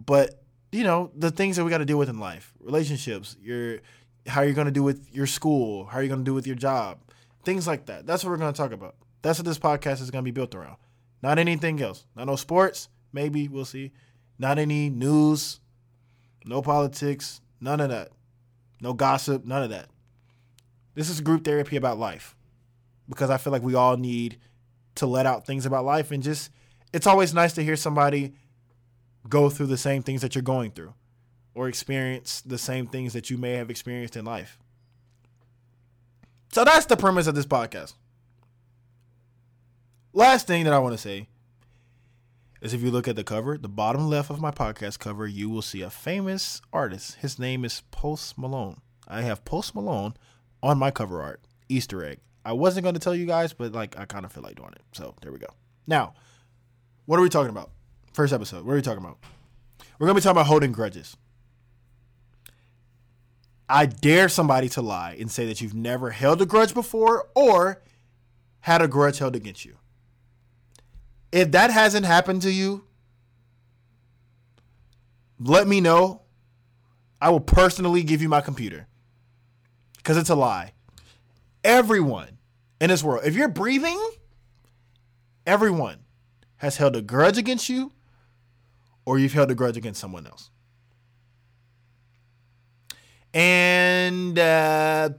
But, 0.05 0.43
you 0.71 0.85
know, 0.85 1.11
the 1.17 1.31
things 1.31 1.57
that 1.57 1.65
we 1.65 1.71
got 1.71 1.79
to 1.79 1.85
deal 1.85 1.99
with 1.99 2.09
in 2.09 2.19
life. 2.19 2.53
Relationships, 2.61 3.37
your 3.43 3.79
how 4.27 4.43
you're 4.43 4.55
going 4.55 4.67
to 4.67 4.73
do 4.73 4.83
with 4.83 5.09
your 5.13 5.27
school, 5.27 5.87
how 5.87 5.99
you're 5.99 6.09
going 6.09 6.21
to 6.21 6.25
do 6.25 6.35
with 6.35 6.47
your 6.47 6.57
job. 6.57 6.99
Things 7.45 7.67
like 7.67 7.87
that. 7.87 8.07
That's 8.07 8.23
what 8.23 8.31
we're 8.31 8.37
going 8.37 8.53
to 8.53 8.57
talk 8.57 8.73
about. 8.73 8.95
That's 9.23 9.39
what 9.39 9.47
this 9.47 9.59
podcast 9.59 10.01
is 10.01 10.11
going 10.11 10.25
to 10.25 10.29
be 10.29 10.35
built 10.35 10.55
around. 10.55 10.77
Not 11.23 11.39
anything 11.39 11.81
else. 11.83 12.07
Not 12.17 12.27
no 12.27 12.37
sports, 12.37 12.89
maybe 13.13 13.49
we'll 13.49 13.65
see. 13.65 13.93
Not 14.39 14.59
any 14.59 14.91
news, 14.91 15.61
no 16.45 16.63
politics, 16.63 17.41
none 17.61 17.81
of 17.81 17.91
that. 17.91 18.11
No 18.81 18.93
gossip, 18.93 19.45
none 19.45 19.63
of 19.63 19.71
that. 19.71 19.89
This 20.95 21.09
is 21.09 21.21
group 21.21 21.45
therapy 21.45 21.77
about 21.77 21.99
life 21.99 22.35
because 23.09 23.31
I 23.31 23.39
feel 23.39 23.53
like 23.53 23.63
we 23.63 23.75
all 23.75 23.97
need 23.97 24.39
to 24.97 25.07
let 25.07 25.27
out 25.27 25.47
things 25.47 25.65
about 25.65 25.85
life 25.85 26.11
and 26.11 26.23
just 26.23 26.51
it's 26.93 27.07
always 27.07 27.33
nice 27.33 27.55
to 27.55 27.65
hear 27.65 27.77
somebody 27.77 28.35
go 29.29 29.49
through 29.49 29.67
the 29.67 29.79
same 29.79 30.03
things 30.03 30.21
that 30.21 30.35
you're 30.35 30.43
going 30.43 30.71
through 30.71 30.93
or 31.55 31.69
experience 31.69 32.41
the 32.43 32.59
same 32.59 32.87
things 32.87 33.13
that 33.13 33.31
you 33.31 33.39
may 33.39 33.53
have 33.53 33.71
experienced 33.71 34.17
in 34.17 34.25
life. 34.25 34.59
So 36.53 36.65
that's 36.65 36.87
the 36.87 36.97
premise 36.97 37.27
of 37.27 37.35
this 37.35 37.47
podcast. 37.47 37.95
Last 40.13 40.47
thing 40.47 40.65
that 40.65 40.75
I 40.75 40.79
want 40.79 40.93
to 40.93 40.99
say 40.99 41.29
is 42.61 42.75
if 42.75 42.83
you 42.83 42.91
look 42.91 43.09
at 43.09 43.17
the 43.17 43.25
cover, 43.25 43.57
the 43.57 43.69
bottom 43.69 44.09
left 44.09 44.31
of 44.31 44.41
my 44.41 44.51
podcast 44.51 44.99
cover, 44.99 45.27
you 45.27 45.49
will 45.49 45.63
see 45.63 45.81
a 45.81 45.89
famous 45.89 46.61
artist. 46.73 47.17
His 47.17 47.39
name 47.39 47.65
is 47.65 47.83
Post 47.91 48.37
Malone. 48.37 48.81
I 49.09 49.23
have 49.23 49.45
Post 49.47 49.75
Malone 49.75 50.15
on 50.63 50.79
my 50.79 50.91
cover 50.91 51.23
art. 51.23 51.41
Easter 51.69 52.05
egg. 52.05 52.19
I 52.45 52.53
wasn't 52.53 52.85
going 52.85 52.95
to 52.95 53.01
tell 53.01 53.15
you 53.15 53.27
guys, 53.27 53.53
but 53.53 53.73
like 53.73 53.99
I 53.99 54.05
kind 54.05 54.25
of 54.25 54.33
feel 54.33 54.43
like 54.43 54.57
doing 54.57 54.73
it. 54.73 54.83
So 54.93 55.15
there 55.23 55.33
we 55.33 55.39
go. 55.39 55.49
Now, 55.87 56.15
what 57.07 57.19
are 57.19 57.23
we 57.23 57.29
talking 57.29 57.51
about? 57.51 57.71
First 58.13 58.33
episode. 58.33 58.65
What 58.65 58.73
are 58.73 58.77
we 58.77 58.83
talking 58.83 59.03
about? 59.03 59.19
We're 59.99 60.07
going 60.07 60.17
to 60.17 60.21
be 60.21 60.23
talking 60.23 60.39
about 60.39 60.47
holding 60.47 60.73
grudges. 60.73 61.17
I 63.69 63.87
dare 63.87 64.29
somebody 64.29 64.69
to 64.71 64.83
lie 64.83 65.17
and 65.19 65.31
say 65.31 65.47
that 65.47 65.61
you've 65.61 65.75
never 65.75 66.11
held 66.11 66.43
a 66.43 66.47
grudge 66.47 66.75
before 66.75 67.29
or 67.35 67.83
had 68.61 68.83
a 68.83 68.89
grudge 68.89 69.19
held 69.19 69.35
against 69.35 69.65
you. 69.65 69.77
If 71.31 71.53
that 71.53 71.71
hasn't 71.71 72.05
happened 72.05 72.43
to 72.43 72.51
you, 72.51 72.85
let 75.41 75.67
me 75.67 75.81
know. 75.81 76.21
I 77.21 77.31
will 77.31 77.41
personally 77.41 78.03
give 78.03 78.21
you 78.21 78.29
my 78.29 78.41
computer 78.41 78.89
because 80.03 80.17
it's 80.17 80.31
a 80.31 80.35
lie. 80.35 80.73
Everyone 81.63 82.39
in 82.81 82.89
this 82.89 83.05
world, 83.05 83.25
if 83.25 83.37
you're 83.37 83.49
breathing, 83.49 84.01
everyone 85.47 85.99
has 86.57 86.77
held 86.77 86.97
a 86.97 87.03
grudge 87.03 87.39
against 87.39 87.69
you 87.69 87.93
or 89.05 89.19
you've 89.19 89.33
held 89.33 89.51
a 89.51 89.55
grudge 89.55 89.77
against 89.77 90.01
someone 90.01 90.27
else. 90.27 90.51
And, 93.35 94.39
uh, 94.39 95.11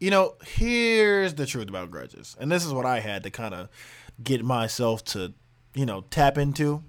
you 0.00 0.10
know, 0.10 0.34
here's 0.44 1.34
the 1.34 1.46
truth 1.46 1.68
about 1.68 1.90
grudges. 1.90 2.36
And 2.40 2.50
this 2.50 2.64
is 2.64 2.72
what 2.72 2.84
I 2.84 3.00
had 3.00 3.22
to 3.24 3.30
kind 3.30 3.54
of 3.54 3.68
get 4.22 4.44
myself 4.44 5.04
to, 5.06 5.34
you 5.74 5.86
know, 5.86 6.02
tap 6.10 6.36
into. 6.36 6.82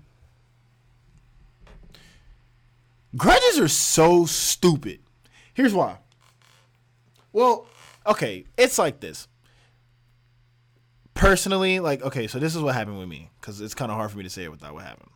Grudges 3.15 3.59
are 3.59 3.67
so 3.67 4.25
stupid. 4.25 4.99
Here's 5.53 5.73
why. 5.73 5.97
Well, 7.35 7.67
okay, 8.07 8.45
it's 8.57 8.77
like 8.77 9.01
this. 9.01 9.27
Personally, 11.15 11.81
like, 11.81 12.01
okay, 12.01 12.27
so 12.27 12.39
this 12.39 12.55
is 12.55 12.61
what 12.61 12.75
happened 12.75 12.97
with 12.97 13.09
me 13.09 13.29
because 13.41 13.59
it's 13.59 13.73
kind 13.73 13.91
of 13.91 13.97
hard 13.97 14.11
for 14.11 14.17
me 14.17 14.23
to 14.23 14.29
say 14.29 14.45
it 14.45 14.51
without 14.51 14.73
what 14.73 14.85
happened. 14.85 15.09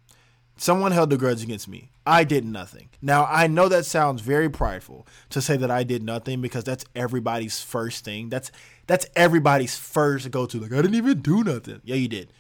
Someone 0.57 0.91
held 0.91 1.13
a 1.13 1.17
grudge 1.17 1.41
against 1.41 1.69
me. 1.69 1.91
I 2.05 2.25
did 2.25 2.43
nothing. 2.43 2.89
Now, 3.01 3.25
I 3.29 3.47
know 3.47 3.69
that 3.69 3.85
sounds 3.85 4.21
very 4.21 4.49
prideful 4.49 5.07
to 5.29 5.41
say 5.41 5.55
that 5.55 5.71
I 5.71 5.83
did 5.83 6.03
nothing 6.03 6.41
because 6.41 6.65
that's 6.65 6.83
everybody's 6.93 7.61
first 7.61 8.03
thing. 8.03 8.27
That's 8.27 8.51
that's 8.85 9.05
everybody's 9.15 9.77
first 9.77 10.29
go 10.29 10.45
to 10.45 10.59
like 10.59 10.73
I 10.73 10.81
didn't 10.81 10.95
even 10.95 11.21
do 11.21 11.45
nothing. 11.45 11.79
Yeah, 11.85 11.95
you 11.95 12.09
did. 12.09 12.33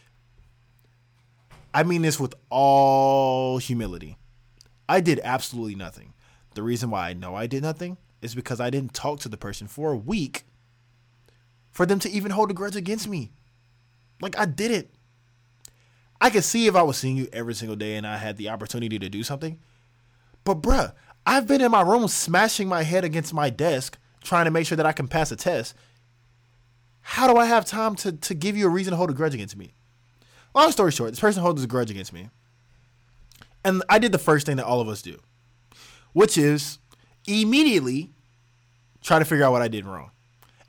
I 1.73 1.83
mean 1.83 2.01
this 2.01 2.19
with 2.19 2.35
all 2.49 3.59
humility. 3.59 4.17
I 4.89 4.99
did 4.99 5.21
absolutely 5.23 5.75
nothing. 5.75 6.15
The 6.53 6.63
reason 6.63 6.89
why 6.89 7.07
I 7.07 7.13
know 7.13 7.33
I 7.33 7.47
did 7.47 7.63
nothing 7.63 7.95
is 8.21 8.35
because 8.35 8.59
I 8.59 8.69
didn't 8.69 8.93
talk 8.93 9.19
to 9.21 9.29
the 9.29 9.37
person 9.37 9.67
for 9.67 9.91
a 9.91 9.97
week 9.97 10.43
for 11.71 11.85
them 11.85 11.99
to 11.99 12.09
even 12.09 12.31
hold 12.31 12.51
a 12.51 12.53
grudge 12.53 12.75
against 12.75 13.07
me. 13.07 13.31
Like 14.21 14.37
I 14.37 14.45
did 14.45 14.71
it. 14.71 14.93
I 16.21 16.29
could 16.29 16.43
see 16.43 16.67
if 16.67 16.75
I 16.75 16.81
was 16.81 16.97
seeing 16.97 17.15
you 17.15 17.29
every 17.31 17.53
single 17.53 17.77
day 17.77 17.95
and 17.95 18.05
I 18.05 18.17
had 18.17 18.37
the 18.37 18.49
opportunity 18.49 18.99
to 18.99 19.09
do 19.09 19.23
something. 19.23 19.59
But 20.43 20.61
bruh, 20.61 20.93
I've 21.25 21.47
been 21.47 21.61
in 21.61 21.71
my 21.71 21.81
room 21.81 22.07
smashing 22.07 22.67
my 22.67 22.83
head 22.83 23.05
against 23.05 23.33
my 23.33 23.49
desk 23.49 23.97
trying 24.21 24.45
to 24.45 24.51
make 24.51 24.65
sure 24.67 24.75
that 24.75 24.85
I 24.85 24.91
can 24.91 25.07
pass 25.07 25.31
a 25.31 25.35
test. 25.35 25.75
How 27.01 27.31
do 27.31 27.39
I 27.39 27.45
have 27.45 27.65
time 27.65 27.95
to, 27.97 28.11
to 28.11 28.33
give 28.33 28.57
you 28.57 28.67
a 28.67 28.69
reason 28.69 28.91
to 28.91 28.97
hold 28.97 29.09
a 29.09 29.13
grudge 29.13 29.33
against 29.33 29.55
me? 29.55 29.73
Long 30.53 30.71
story 30.71 30.91
short, 30.91 31.11
this 31.11 31.19
person 31.19 31.41
holds 31.41 31.63
a 31.63 31.67
grudge 31.67 31.91
against 31.91 32.11
me. 32.11 32.29
And 33.63 33.83
I 33.89 33.99
did 33.99 34.11
the 34.11 34.17
first 34.17 34.45
thing 34.45 34.57
that 34.57 34.65
all 34.65 34.81
of 34.81 34.87
us 34.87 35.01
do, 35.01 35.19
which 36.13 36.37
is 36.37 36.79
immediately 37.29 38.11
try 39.01 39.19
to 39.19 39.25
figure 39.25 39.45
out 39.45 39.51
what 39.51 39.61
I 39.61 39.67
did 39.67 39.85
wrong. 39.85 40.11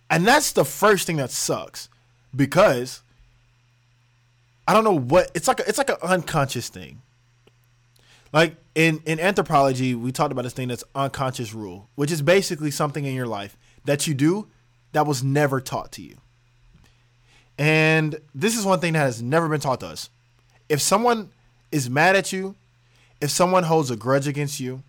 And 0.09 0.27
that's 0.27 0.53
the 0.53 0.65
first 0.65 1.07
thing 1.07 1.17
that 1.17 1.31
sucks 1.31 1.89
because 2.35 3.03
I 4.67 4.73
don't 4.73 4.85
know 4.85 4.99
what 4.99 5.31
it's 5.35 5.49
like. 5.49 5.61
A, 5.61 5.69
it's 5.69 5.79
like 5.79 5.91
an 5.91 5.97
unconscious 6.03 6.69
thing. 6.69 7.03
Like 8.33 8.57
in 8.75 9.03
in 9.07 9.19
anthropology, 9.19 9.95
we 9.95 10.13
talked 10.13 10.33
about 10.33 10.43
this 10.43 10.53
thing 10.53 10.69
that's 10.69 10.85
unconscious 10.95 11.55
rule, 11.55 11.89
which 11.95 12.11
is 12.11 12.23
basically 12.23 12.71
something 12.71 13.05
in 13.05 13.15
your 13.15 13.27
life 13.27 13.57
that 13.85 14.07
you 14.07 14.15
do 14.15 14.49
that 14.93 15.07
was 15.07 15.23
never 15.23 15.61
taught 15.61 15.93
to 15.93 16.03
you. 16.03 16.17
And 17.59 18.21
this 18.35 18.57
is 18.57 18.65
one 18.65 18.81
thing 18.81 18.95
that 18.95 19.01
has 19.01 19.21
never 19.23 19.49
been 19.49 19.61
taught 19.61 19.81
to 19.81 19.87
us. 19.87 20.09
If 20.69 20.81
someone 20.81 21.31
is 21.71 21.91
mad 21.91 22.17
at 22.17 22.33
you, 22.33 22.55
if 23.21 23.31
someone 23.31 23.65
holds 23.65 23.91
a 23.91 23.97
grudge 23.97 24.27
against 24.27 24.61
you, 24.61 24.83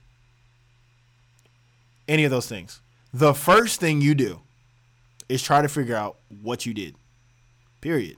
any 2.12 2.26
of 2.26 2.32
those 2.32 2.46
things, 2.46 2.82
the 3.14 3.34
first 3.34 3.80
thing 3.80 4.02
you 4.02 4.14
do 4.14 4.42
is 5.30 5.42
try 5.42 5.62
to 5.62 5.70
figure 5.70 5.96
out 5.96 6.18
what 6.42 6.66
you 6.66 6.74
did. 6.74 6.96
Period. 7.80 8.18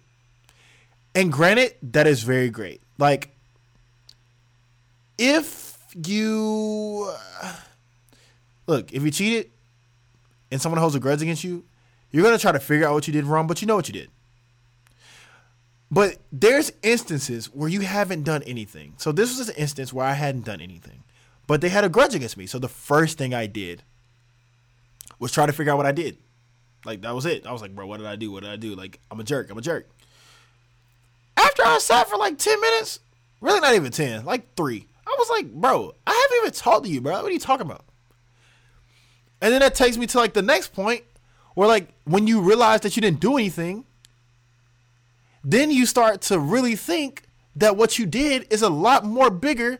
And 1.14 1.32
granted, 1.32 1.76
that 1.84 2.08
is 2.08 2.24
very 2.24 2.50
great. 2.50 2.82
Like, 2.98 3.36
if 5.20 5.78
you 6.06 7.08
look, 8.66 8.92
if 8.92 9.04
you 9.04 9.12
cheated 9.12 9.52
and 10.52 10.60
someone 10.60 10.80
holds 10.80 10.96
a 10.96 11.00
grudge 11.00 11.22
against 11.22 11.44
you, 11.44 11.64
you're 12.10 12.24
gonna 12.24 12.40
try 12.40 12.52
to 12.52 12.60
figure 12.60 12.88
out 12.88 12.94
what 12.94 13.06
you 13.08 13.14
did 13.14 13.26
wrong, 13.26 13.46
but 13.46 13.62
you 13.62 13.68
know 13.68 13.76
what 13.76 13.88
you 13.88 13.94
did. 13.94 14.10
But 15.92 16.18
there's 16.32 16.72
instances 16.82 17.46
where 17.54 17.70
you 17.70 17.82
haven't 17.82 18.24
done 18.24 18.42
anything. 18.44 18.96
So 18.98 19.12
this 19.12 19.38
was 19.38 19.50
an 19.50 19.56
instance 19.56 19.94
where 19.94 20.08
I 20.08 20.14
hadn't 20.14 20.46
done 20.46 20.62
anything, 20.62 21.04
but 21.48 21.62
they 21.62 21.70
had 21.70 21.84
a 21.84 21.90
grudge 21.90 22.16
against 22.16 22.38
me. 22.38 22.46
So 22.46 22.60
the 22.60 22.70
first 22.70 23.18
thing 23.18 23.34
I 23.34 23.48
did 23.48 23.84
was 25.20 25.32
try 25.32 25.46
to 25.46 25.54
figure 25.54 25.72
out 25.72 25.78
what 25.78 25.86
I 25.86 25.92
did. 25.92 26.18
Like 26.86 27.02
that 27.02 27.14
was 27.14 27.26
it. 27.26 27.46
I 27.46 27.52
was 27.52 27.62
like, 27.62 27.76
bro, 27.76 27.88
what 27.88 27.98
did 27.98 28.08
I 28.08 28.16
do? 28.16 28.32
What 28.32 28.44
did 28.44 28.52
I 28.52 28.56
do? 28.56 28.76
Like 28.76 29.00
I'm 29.10 29.20
a 29.20 29.24
jerk. 29.24 29.50
I'm 29.50 29.58
a 29.58 29.62
jerk. 29.62 29.90
After 31.38 31.64
I 31.66 31.78
sat 31.80 32.10
for 32.10 32.18
like 32.18 32.38
10 32.38 32.60
minutes, 32.60 33.00
really 33.42 33.60
not 33.60 33.74
even 33.74 33.92
10, 33.92 34.26
like 34.26 34.56
three, 34.56 34.88
I 35.06 35.16
was 35.18 35.30
like, 35.30 35.52
bro, 35.52 35.94
I 36.08 36.12
haven't 36.12 36.46
even 36.46 36.52
talked 36.52 36.86
to 36.86 36.92
you, 36.92 37.02
bro. 37.02 37.14
What 37.14 37.26
are 37.26 37.32
you 37.32 37.40
talking 37.40 37.66
about? 37.66 37.86
And 39.42 39.54
then 39.54 39.60
that 39.60 39.76
takes 39.76 39.98
me 39.98 40.08
to 40.08 40.18
like 40.18 40.34
the 40.34 40.42
next 40.42 40.74
point 40.74 41.04
where 41.56 41.68
like 41.68 41.90
when 42.06 42.28
you 42.28 42.42
realize 42.42 42.82
that 42.82 42.96
you 42.96 43.02
didn't 43.02 43.20
do 43.20 43.38
anything, 43.38 43.86
then 45.44 45.72
you 45.72 45.86
start 45.86 46.22
to 46.22 46.40
really 46.40 46.76
think 46.76 47.24
that 47.56 47.76
what 47.76 48.00
you 48.00 48.06
did 48.06 48.48
is 48.52 48.62
a 48.62 48.70
lot 48.70 49.06
more 49.06 49.30
bigger. 49.30 49.80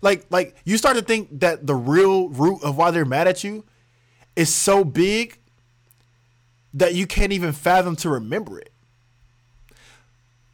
Like 0.00 0.26
like 0.30 0.56
you 0.64 0.76
start 0.76 0.96
to 0.96 1.02
think 1.02 1.40
that 1.40 1.66
the 1.66 1.74
real 1.74 2.28
root 2.28 2.62
of 2.62 2.76
why 2.76 2.90
they're 2.90 3.04
mad 3.04 3.26
at 3.26 3.42
you 3.42 3.64
is 4.34 4.54
so 4.54 4.84
big 4.84 5.38
that 6.74 6.94
you 6.94 7.06
can't 7.06 7.32
even 7.32 7.52
fathom 7.52 7.96
to 7.96 8.10
remember 8.10 8.58
it. 8.58 8.72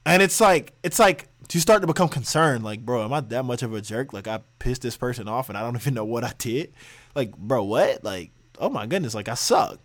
And 0.07 0.23
it's 0.23 0.41
like 0.41 0.73
it's 0.83 0.99
like 0.99 1.29
you 1.53 1.61
start 1.61 1.83
to 1.83 1.87
become 1.87 2.09
concerned, 2.09 2.65
like, 2.65 2.85
bro, 2.85 3.05
am 3.05 3.13
I 3.13 3.21
that 3.21 3.45
much 3.45 3.63
of 3.63 3.75
a 3.75 3.81
jerk? 3.81 4.13
Like 4.13 4.27
I 4.27 4.41
pissed 4.59 4.83
this 4.83 4.97
person 4.97 5.29
off 5.29 5.49
and 5.49 5.59
I 5.59 5.63
don't 5.63 5.77
even 5.81 5.95
know 5.95 6.05
what 6.05 6.25
I 6.25 6.33
did. 6.39 6.73
Like, 7.15 7.37
bro, 7.37 7.63
what? 7.65 8.03
Like, 8.05 8.31
oh 8.59 8.71
my 8.71 8.87
goodness, 8.87 9.15
like 9.15 9.29
I 9.29 9.35
suck. 9.35 9.79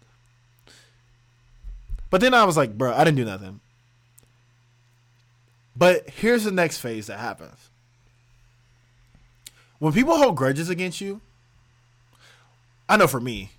But 2.10 2.22
then 2.22 2.34
I 2.34 2.46
was 2.46 2.56
like, 2.56 2.78
bro, 2.78 2.94
I 2.94 3.04
didn't 3.04 3.18
do 3.18 3.26
nothing. 3.26 3.60
But 5.76 6.10
here's 6.10 6.44
the 6.44 6.52
next 6.52 6.80
phase 6.80 7.08
that 7.08 7.20
happens. 7.20 7.70
When 9.80 9.94
people 9.94 10.18
hold 10.18 10.36
grudges 10.36 10.70
against 10.70 11.02
you, 11.02 11.22
I 12.90 12.98
know 12.98 13.08
for 13.08 13.20
me, 13.20 13.52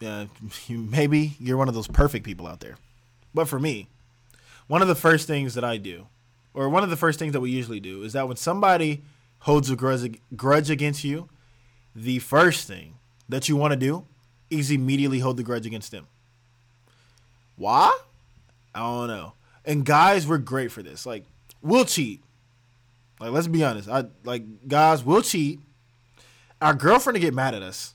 yeah, 0.00 0.26
maybe 0.68 1.36
you're 1.38 1.56
one 1.56 1.68
of 1.68 1.74
those 1.74 1.86
perfect 1.86 2.24
people 2.24 2.46
out 2.46 2.60
there. 2.60 2.76
But 3.34 3.46
for 3.46 3.58
me, 3.58 3.88
one 4.66 4.82
of 4.82 4.88
the 4.88 4.94
first 4.94 5.26
things 5.26 5.54
that 5.54 5.64
I 5.64 5.76
do, 5.76 6.06
or 6.54 6.68
one 6.68 6.82
of 6.82 6.90
the 6.90 6.96
first 6.96 7.18
things 7.18 7.32
that 7.32 7.40
we 7.40 7.50
usually 7.50 7.80
do, 7.80 8.02
is 8.02 8.12
that 8.14 8.26
when 8.26 8.36
somebody 8.36 9.02
holds 9.40 9.70
a 9.70 9.76
grudge, 9.76 10.18
grudge 10.36 10.70
against 10.70 11.04
you, 11.04 11.28
the 11.94 12.18
first 12.18 12.66
thing 12.66 12.94
that 13.28 13.48
you 13.48 13.56
want 13.56 13.72
to 13.72 13.76
do 13.76 14.06
is 14.50 14.70
immediately 14.70 15.20
hold 15.20 15.36
the 15.36 15.42
grudge 15.42 15.66
against 15.66 15.90
them. 15.90 16.06
Why? 17.56 17.96
I 18.74 18.80
don't 18.80 19.08
know. 19.08 19.32
And 19.64 19.84
guys, 19.84 20.26
we're 20.26 20.38
great 20.38 20.72
for 20.72 20.82
this. 20.82 21.06
Like, 21.06 21.24
we'll 21.62 21.84
cheat. 21.84 22.22
Like, 23.20 23.32
let's 23.32 23.46
be 23.46 23.62
honest. 23.62 23.88
I 23.88 24.04
like 24.24 24.66
guys 24.66 25.04
will 25.04 25.22
cheat. 25.22 25.60
Our 26.62 26.74
girlfriend 26.74 27.14
to 27.14 27.20
get 27.20 27.34
mad 27.34 27.54
at 27.54 27.62
us, 27.62 27.94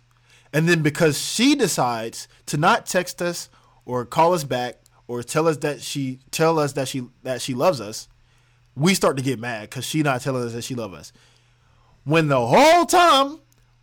and 0.53 0.67
then 0.69 0.81
because 0.81 1.19
she 1.19 1.55
decides 1.55 2.27
to 2.47 2.57
not 2.57 2.85
text 2.85 3.21
us 3.21 3.49
or 3.85 4.05
call 4.05 4.33
us 4.33 4.43
back 4.43 4.79
or 5.07 5.21
tell 5.23 5.47
us 5.47 5.57
that 5.57 5.81
she 5.81 6.19
tell 6.31 6.57
us 6.57 6.73
that 6.73 6.87
she 6.87 7.07
that 7.23 7.41
she 7.41 7.53
loves 7.53 7.81
us, 7.81 8.07
we 8.75 8.93
start 8.93 9.17
to 9.17 9.23
get 9.23 9.39
mad 9.39 9.69
because 9.69 9.85
she 9.85 10.03
not 10.03 10.21
telling 10.21 10.43
us 10.43 10.53
that 10.53 10.63
she 10.63 10.75
loves 10.75 10.95
us. 10.95 11.13
When 12.03 12.27
the 12.27 12.45
whole 12.45 12.85
time 12.85 13.39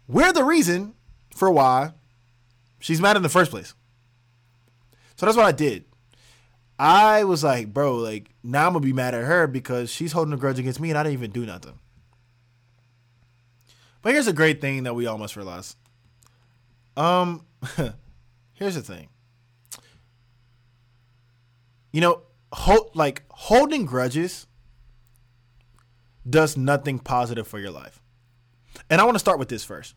we're 0.08 0.32
the 0.32 0.44
reason 0.44 0.94
for 1.34 1.50
why 1.50 1.92
she's 2.78 3.00
mad 3.00 3.16
in 3.16 3.22
the 3.22 3.28
first 3.28 3.50
place. 3.50 3.74
So 5.16 5.26
that's 5.26 5.36
what 5.36 5.46
I 5.46 5.52
did. 5.52 5.84
I 6.82 7.22
was 7.22 7.44
like, 7.44 7.72
bro, 7.72 7.94
like 7.94 8.30
now 8.42 8.66
I'm 8.66 8.72
gonna 8.72 8.84
be 8.84 8.92
mad 8.92 9.14
at 9.14 9.22
her 9.22 9.46
because 9.46 9.88
she's 9.88 10.10
holding 10.10 10.34
a 10.34 10.36
grudge 10.36 10.58
against 10.58 10.80
me 10.80 10.90
and 10.90 10.98
I 10.98 11.04
didn't 11.04 11.12
even 11.12 11.30
do 11.30 11.46
nothing. 11.46 11.78
But 14.02 14.14
here's 14.14 14.26
a 14.26 14.32
great 14.32 14.60
thing 14.60 14.82
that 14.82 14.92
we 14.92 15.06
all 15.06 15.16
must 15.16 15.36
realize. 15.36 15.76
Um, 16.96 17.46
here's 18.54 18.74
the 18.74 18.82
thing. 18.82 19.10
You 21.92 22.00
know, 22.00 22.22
hold, 22.52 22.96
like 22.96 23.22
holding 23.30 23.86
grudges 23.86 24.48
does 26.28 26.56
nothing 26.56 26.98
positive 26.98 27.46
for 27.46 27.60
your 27.60 27.70
life. 27.70 28.02
And 28.90 29.00
I 29.00 29.04
want 29.04 29.14
to 29.14 29.20
start 29.20 29.38
with 29.38 29.48
this 29.48 29.62
first. 29.62 29.94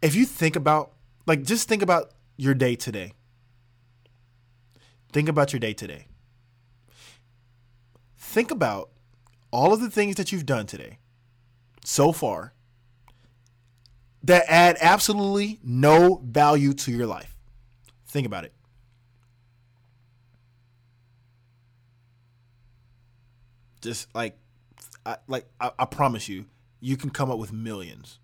If 0.00 0.14
you 0.14 0.24
think 0.24 0.54
about, 0.54 0.92
like, 1.26 1.42
just 1.42 1.68
think 1.68 1.82
about 1.82 2.12
your 2.36 2.54
day 2.54 2.76
today. 2.76 3.14
Think 5.12 5.28
about 5.28 5.52
your 5.52 5.60
day 5.60 5.72
today. 5.72 6.06
Think 8.16 8.50
about 8.50 8.90
all 9.50 9.72
of 9.72 9.80
the 9.80 9.90
things 9.90 10.16
that 10.16 10.32
you've 10.32 10.46
done 10.46 10.66
today 10.66 10.98
so 11.84 12.12
far 12.12 12.52
that 14.22 14.44
add 14.48 14.76
absolutely 14.80 15.60
no 15.62 16.20
value 16.24 16.74
to 16.74 16.90
your 16.90 17.06
life. 17.06 17.36
Think 18.06 18.26
about 18.26 18.44
it. 18.44 18.52
Just 23.80 24.12
like, 24.14 24.36
I, 25.04 25.16
like 25.28 25.46
I, 25.60 25.70
I 25.78 25.84
promise 25.84 26.28
you, 26.28 26.46
you 26.80 26.96
can 26.96 27.10
come 27.10 27.30
up 27.30 27.38
with 27.38 27.52
millions. 27.52 28.18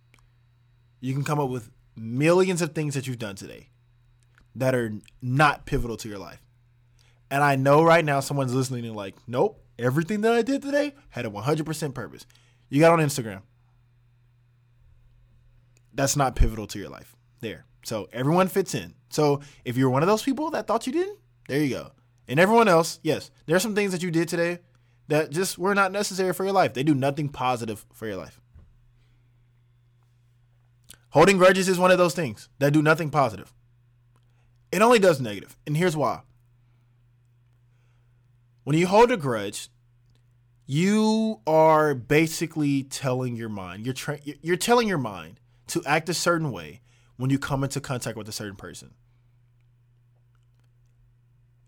You 1.00 1.14
can 1.14 1.24
come 1.24 1.38
up 1.38 1.48
with 1.48 1.70
millions 1.96 2.62
of 2.62 2.74
things 2.74 2.94
that 2.94 3.06
you've 3.06 3.18
done 3.18 3.36
today 3.36 3.68
that 4.54 4.74
are 4.74 4.92
not 5.20 5.66
pivotal 5.66 5.96
to 5.98 6.08
your 6.08 6.18
life. 6.18 6.42
And 7.32 7.42
I 7.42 7.56
know 7.56 7.82
right 7.82 8.04
now 8.04 8.20
someone's 8.20 8.52
listening 8.52 8.84
and 8.84 8.94
like, 8.94 9.14
nope, 9.26 9.58
everything 9.78 10.20
that 10.20 10.34
I 10.34 10.42
did 10.42 10.60
today 10.60 10.94
had 11.08 11.24
a 11.24 11.30
100% 11.30 11.94
purpose. 11.94 12.26
You 12.68 12.78
got 12.78 12.92
on 12.92 12.98
Instagram. 12.98 13.40
That's 15.94 16.14
not 16.14 16.36
pivotal 16.36 16.66
to 16.66 16.78
your 16.78 16.90
life. 16.90 17.16
There. 17.40 17.64
So 17.84 18.06
everyone 18.12 18.48
fits 18.48 18.74
in. 18.74 18.92
So 19.08 19.40
if 19.64 19.78
you're 19.78 19.88
one 19.88 20.02
of 20.02 20.08
those 20.08 20.22
people 20.22 20.50
that 20.50 20.66
thought 20.66 20.86
you 20.86 20.92
didn't, 20.92 21.18
there 21.48 21.62
you 21.62 21.70
go. 21.70 21.92
And 22.28 22.38
everyone 22.38 22.68
else, 22.68 23.00
yes, 23.02 23.30
there 23.46 23.56
are 23.56 23.60
some 23.60 23.74
things 23.74 23.92
that 23.92 24.02
you 24.02 24.10
did 24.10 24.28
today 24.28 24.58
that 25.08 25.30
just 25.30 25.56
were 25.56 25.74
not 25.74 25.90
necessary 25.90 26.34
for 26.34 26.44
your 26.44 26.52
life. 26.52 26.74
They 26.74 26.82
do 26.82 26.94
nothing 26.94 27.30
positive 27.30 27.86
for 27.94 28.06
your 28.06 28.16
life. 28.16 28.42
Holding 31.12 31.38
grudges 31.38 31.70
is 31.70 31.78
one 31.78 31.90
of 31.90 31.96
those 31.96 32.14
things 32.14 32.50
that 32.58 32.74
do 32.74 32.82
nothing 32.82 33.08
positive. 33.08 33.54
It 34.70 34.82
only 34.82 34.98
does 34.98 35.18
negative. 35.18 35.56
And 35.66 35.78
here's 35.78 35.96
why. 35.96 36.20
When 38.64 38.76
you 38.76 38.86
hold 38.86 39.10
a 39.10 39.16
grudge, 39.16 39.68
you 40.66 41.40
are 41.46 41.94
basically 41.94 42.84
telling 42.84 43.36
your 43.36 43.48
mind, 43.48 43.84
you're 43.84 43.94
tra- 43.94 44.20
you're 44.24 44.56
telling 44.56 44.88
your 44.88 44.98
mind 44.98 45.40
to 45.68 45.82
act 45.84 46.08
a 46.08 46.14
certain 46.14 46.50
way 46.50 46.80
when 47.16 47.30
you 47.30 47.38
come 47.38 47.64
into 47.64 47.80
contact 47.80 48.16
with 48.16 48.28
a 48.28 48.32
certain 48.32 48.56
person. 48.56 48.94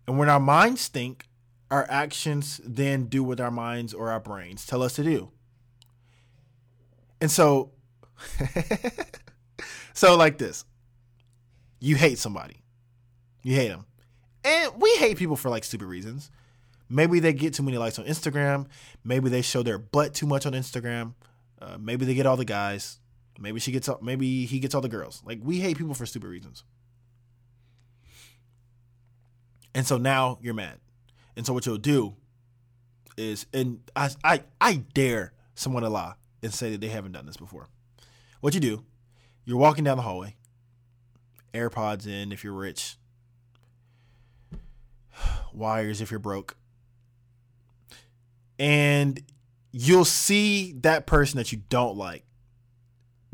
And 0.07 0.17
when 0.17 0.29
our 0.29 0.39
minds 0.39 0.87
think, 0.87 1.27
our 1.71 1.85
actions 1.89 2.61
then 2.63 3.05
do 3.05 3.23
what 3.23 3.39
our 3.39 3.51
minds 3.51 3.93
or 3.93 4.11
our 4.11 4.19
brains 4.19 4.65
tell 4.65 4.83
us 4.83 4.93
to 4.93 5.03
do. 5.03 5.31
And 7.19 7.31
so 7.31 7.71
so 9.93 10.15
like 10.15 10.37
this. 10.37 10.65
You 11.79 11.95
hate 11.95 12.17
somebody. 12.17 12.63
You 13.43 13.55
hate 13.55 13.69
them. 13.69 13.85
And 14.43 14.71
we 14.79 14.95
hate 14.97 15.17
people 15.17 15.35
for 15.35 15.49
like 15.49 15.63
stupid 15.63 15.87
reasons. 15.87 16.31
Maybe 16.89 17.19
they 17.19 17.33
get 17.33 17.53
too 17.53 17.63
many 17.63 17.77
likes 17.77 17.97
on 17.97 18.05
Instagram. 18.05 18.67
Maybe 19.03 19.29
they 19.29 19.41
show 19.41 19.63
their 19.63 19.77
butt 19.77 20.13
too 20.13 20.27
much 20.27 20.45
on 20.45 20.53
Instagram. 20.53 21.15
Uh, 21.61 21.77
maybe 21.79 22.05
they 22.05 22.13
get 22.13 22.25
all 22.25 22.37
the 22.37 22.45
guys. 22.45 22.99
Maybe 23.39 23.59
she 23.59 23.71
gets 23.71 23.89
all, 23.89 23.99
maybe 24.01 24.45
he 24.45 24.59
gets 24.59 24.75
all 24.75 24.81
the 24.81 24.89
girls. 24.89 25.21
Like 25.25 25.39
we 25.43 25.59
hate 25.59 25.77
people 25.77 25.93
for 25.93 26.05
stupid 26.05 26.27
reasons. 26.27 26.63
And 29.73 29.85
so 29.85 29.97
now 29.97 30.37
you're 30.41 30.53
mad. 30.53 30.79
And 31.35 31.45
so 31.45 31.53
what 31.53 31.65
you'll 31.65 31.77
do 31.77 32.15
is 33.17 33.45
and 33.53 33.79
I 33.95 34.09
I 34.23 34.43
I 34.61 34.75
dare 34.93 35.33
someone 35.53 35.83
to 35.83 35.89
lie 35.89 36.13
and 36.41 36.53
say 36.53 36.71
that 36.71 36.81
they 36.81 36.87
haven't 36.87 37.13
done 37.13 37.25
this 37.25 37.37
before. 37.37 37.67
What 38.41 38.53
you 38.53 38.59
do, 38.59 38.83
you're 39.43 39.57
walking 39.57 39.83
down 39.83 39.97
the 39.97 40.03
hallway. 40.03 40.35
AirPods 41.53 42.05
in 42.07 42.31
if 42.31 42.43
you're 42.43 42.53
rich. 42.53 42.97
Wires 45.53 46.01
if 46.01 46.11
you're 46.11 46.19
broke. 46.19 46.55
And 48.57 49.21
you'll 49.71 50.05
see 50.05 50.73
that 50.81 51.05
person 51.05 51.37
that 51.37 51.51
you 51.51 51.61
don't 51.69 51.97
like 51.97 52.23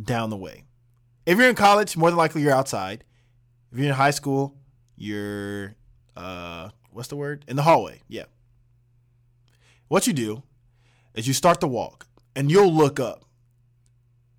down 0.01 0.29
the 0.29 0.37
way. 0.37 0.63
If 1.25 1.37
you're 1.37 1.49
in 1.49 1.55
college, 1.55 1.95
more 1.95 2.09
than 2.09 2.17
likely 2.17 2.41
you're 2.41 2.53
outside. 2.53 3.03
If 3.71 3.77
you're 3.77 3.87
in 3.87 3.93
high 3.93 4.11
school, 4.11 4.57
you're 4.95 5.75
uh 6.15 6.69
what's 6.89 7.07
the 7.07 7.15
word? 7.15 7.45
In 7.47 7.55
the 7.55 7.63
hallway. 7.63 8.01
Yeah. 8.07 8.25
What 9.87 10.07
you 10.07 10.13
do 10.13 10.43
is 11.13 11.27
you 11.27 11.33
start 11.33 11.61
to 11.61 11.67
walk 11.67 12.07
and 12.35 12.51
you'll 12.51 12.73
look 12.73 12.99
up. 12.99 13.25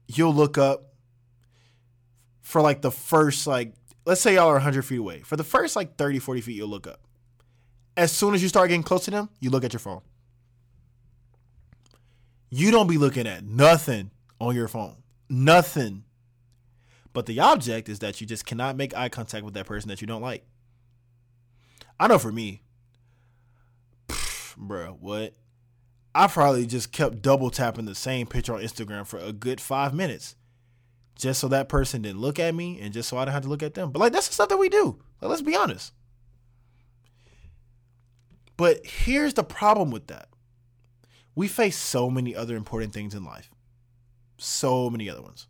You'll 0.08 0.34
look 0.34 0.58
up 0.58 0.94
for 2.40 2.60
like 2.60 2.82
the 2.82 2.90
first 2.90 3.46
like 3.46 3.74
let's 4.04 4.20
say 4.20 4.34
y'all 4.34 4.48
are 4.48 4.54
100 4.54 4.82
feet 4.82 4.98
away. 4.98 5.20
For 5.20 5.36
the 5.36 5.44
first 5.44 5.76
like 5.76 5.96
30, 5.96 6.18
40 6.18 6.40
feet, 6.40 6.56
you'll 6.56 6.68
look 6.68 6.86
up. 6.86 7.00
As 7.96 8.10
soon 8.10 8.34
as 8.34 8.42
you 8.42 8.48
start 8.48 8.68
getting 8.68 8.82
close 8.82 9.04
to 9.04 9.10
them, 9.10 9.28
you 9.40 9.50
look 9.50 9.64
at 9.64 9.72
your 9.72 9.80
phone. 9.80 10.00
You 12.54 12.70
don't 12.70 12.86
be 12.86 12.98
looking 12.98 13.26
at 13.26 13.46
nothing 13.46 14.10
on 14.38 14.54
your 14.54 14.68
phone. 14.68 14.96
Nothing. 15.30 16.04
But 17.14 17.24
the 17.24 17.40
object 17.40 17.88
is 17.88 18.00
that 18.00 18.20
you 18.20 18.26
just 18.26 18.44
cannot 18.44 18.76
make 18.76 18.94
eye 18.94 19.08
contact 19.08 19.42
with 19.42 19.54
that 19.54 19.64
person 19.64 19.88
that 19.88 20.02
you 20.02 20.06
don't 20.06 20.20
like. 20.20 20.44
I 21.98 22.08
know 22.08 22.18
for 22.18 22.30
me, 22.30 22.60
bro, 24.58 24.98
what? 25.00 25.32
I 26.14 26.26
probably 26.26 26.66
just 26.66 26.92
kept 26.92 27.22
double 27.22 27.48
tapping 27.48 27.86
the 27.86 27.94
same 27.94 28.26
picture 28.26 28.52
on 28.52 28.60
Instagram 28.60 29.06
for 29.06 29.18
a 29.18 29.32
good 29.32 29.58
five 29.58 29.94
minutes, 29.94 30.36
just 31.16 31.40
so 31.40 31.48
that 31.48 31.70
person 31.70 32.02
didn't 32.02 32.20
look 32.20 32.38
at 32.38 32.54
me, 32.54 32.78
and 32.82 32.92
just 32.92 33.08
so 33.08 33.16
I 33.16 33.24
didn't 33.24 33.32
have 33.32 33.44
to 33.44 33.48
look 33.48 33.62
at 33.62 33.72
them. 33.72 33.92
But 33.92 34.00
like 34.00 34.12
that's 34.12 34.28
the 34.28 34.34
stuff 34.34 34.50
that 34.50 34.58
we 34.58 34.68
do. 34.68 34.98
Like, 35.22 35.30
let's 35.30 35.40
be 35.40 35.56
honest. 35.56 35.94
But 38.58 38.84
here's 38.84 39.32
the 39.32 39.42
problem 39.42 39.90
with 39.90 40.08
that: 40.08 40.28
we 41.34 41.48
face 41.48 41.76
so 41.76 42.10
many 42.10 42.34
other 42.34 42.56
important 42.56 42.92
things 42.92 43.14
in 43.14 43.24
life, 43.24 43.50
so 44.36 44.90
many 44.90 45.08
other 45.08 45.22
ones. 45.22 45.46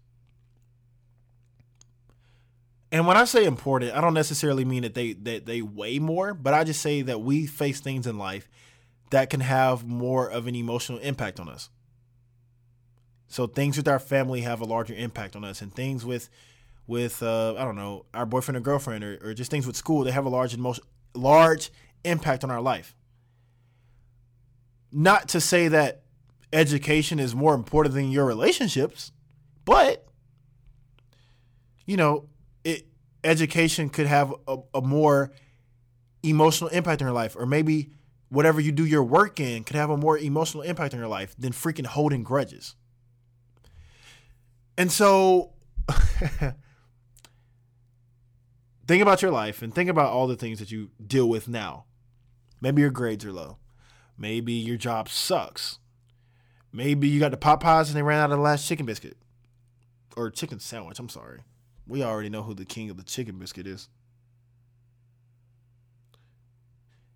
And 2.92 3.06
when 3.06 3.16
I 3.16 3.24
say 3.24 3.46
important, 3.46 3.96
I 3.96 4.02
don't 4.02 4.14
necessarily 4.14 4.66
mean 4.66 4.82
that 4.82 4.94
they 4.94 5.14
that 5.14 5.46
they 5.46 5.62
weigh 5.62 5.98
more, 5.98 6.34
but 6.34 6.52
I 6.52 6.62
just 6.62 6.82
say 6.82 7.00
that 7.02 7.22
we 7.22 7.46
face 7.46 7.80
things 7.80 8.06
in 8.06 8.18
life 8.18 8.48
that 9.10 9.30
can 9.30 9.40
have 9.40 9.86
more 9.86 10.28
of 10.30 10.46
an 10.46 10.54
emotional 10.54 10.98
impact 10.98 11.40
on 11.40 11.48
us. 11.48 11.70
So 13.28 13.46
things 13.46 13.78
with 13.78 13.88
our 13.88 13.98
family 13.98 14.42
have 14.42 14.60
a 14.60 14.66
larger 14.66 14.94
impact 14.94 15.36
on 15.36 15.42
us, 15.42 15.62
and 15.62 15.74
things 15.74 16.04
with 16.04 16.28
with 16.86 17.22
uh, 17.22 17.54
I 17.56 17.64
don't 17.64 17.76
know 17.76 18.04
our 18.12 18.26
boyfriend 18.26 18.58
or 18.58 18.60
girlfriend, 18.60 19.02
or, 19.02 19.18
or 19.22 19.34
just 19.34 19.50
things 19.50 19.66
with 19.66 19.76
school, 19.76 20.04
they 20.04 20.10
have 20.10 20.26
a 20.26 20.28
large 20.28 20.52
emotion, 20.52 20.84
large 21.14 21.70
impact 22.04 22.44
on 22.44 22.50
our 22.50 22.60
life. 22.60 22.94
Not 24.92 25.28
to 25.30 25.40
say 25.40 25.68
that 25.68 26.02
education 26.52 27.18
is 27.18 27.34
more 27.34 27.54
important 27.54 27.94
than 27.94 28.10
your 28.10 28.26
relationships, 28.26 29.12
but 29.64 30.06
you 31.86 31.96
know, 31.96 32.28
it 32.64 32.86
education 33.24 33.88
could 33.88 34.06
have 34.06 34.34
a, 34.46 34.58
a 34.74 34.80
more 34.80 35.32
emotional 36.22 36.70
impact 36.70 37.00
in 37.00 37.06
your 37.06 37.14
life, 37.14 37.34
or 37.36 37.46
maybe 37.46 37.90
whatever 38.28 38.60
you 38.60 38.72
do 38.72 38.84
your 38.84 39.02
work 39.02 39.40
in 39.40 39.64
could 39.64 39.76
have 39.76 39.90
a 39.90 39.96
more 39.96 40.16
emotional 40.18 40.62
impact 40.62 40.94
on 40.94 41.00
your 41.00 41.08
life 41.08 41.34
than 41.38 41.52
freaking 41.52 41.86
holding 41.86 42.22
grudges. 42.22 42.76
And 44.78 44.90
so 44.90 45.52
think 48.86 49.02
about 49.02 49.20
your 49.20 49.30
life 49.30 49.60
and 49.62 49.74
think 49.74 49.90
about 49.90 50.12
all 50.12 50.26
the 50.26 50.36
things 50.36 50.58
that 50.60 50.70
you 50.70 50.90
deal 51.04 51.28
with 51.28 51.46
now. 51.46 51.84
Maybe 52.60 52.80
your 52.80 52.90
grades 52.90 53.24
are 53.24 53.32
low. 53.32 53.58
Maybe 54.22 54.52
your 54.52 54.76
job 54.76 55.08
sucks. 55.08 55.80
Maybe 56.72 57.08
you 57.08 57.18
got 57.18 57.32
the 57.32 57.36
Popeyes 57.36 57.88
and 57.88 57.96
they 57.96 58.02
ran 58.02 58.20
out 58.20 58.30
of 58.30 58.38
the 58.38 58.42
last 58.42 58.68
chicken 58.68 58.86
biscuit 58.86 59.16
or 60.16 60.30
chicken 60.30 60.60
sandwich. 60.60 61.00
I'm 61.00 61.08
sorry. 61.08 61.40
We 61.88 62.04
already 62.04 62.28
know 62.28 62.44
who 62.44 62.54
the 62.54 62.64
king 62.64 62.88
of 62.88 62.96
the 62.96 63.02
chicken 63.02 63.40
biscuit 63.40 63.66
is. 63.66 63.88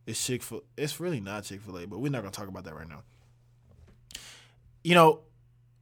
It's 0.05 0.25
Chick 0.25 0.43
fil 0.43 0.65
It's 0.77 0.99
really 0.99 1.21
not 1.21 1.45
Chick 1.45 1.61
fil 1.61 1.79
A, 1.79 1.87
but 1.87 2.01
we're 2.01 2.11
not 2.11 2.25
to 2.25 2.31
talk 2.33 2.49
about 2.49 2.65
that 2.65 2.75
right 2.75 2.89
now. 2.89 3.05
You 4.83 4.97
know, 4.97 5.21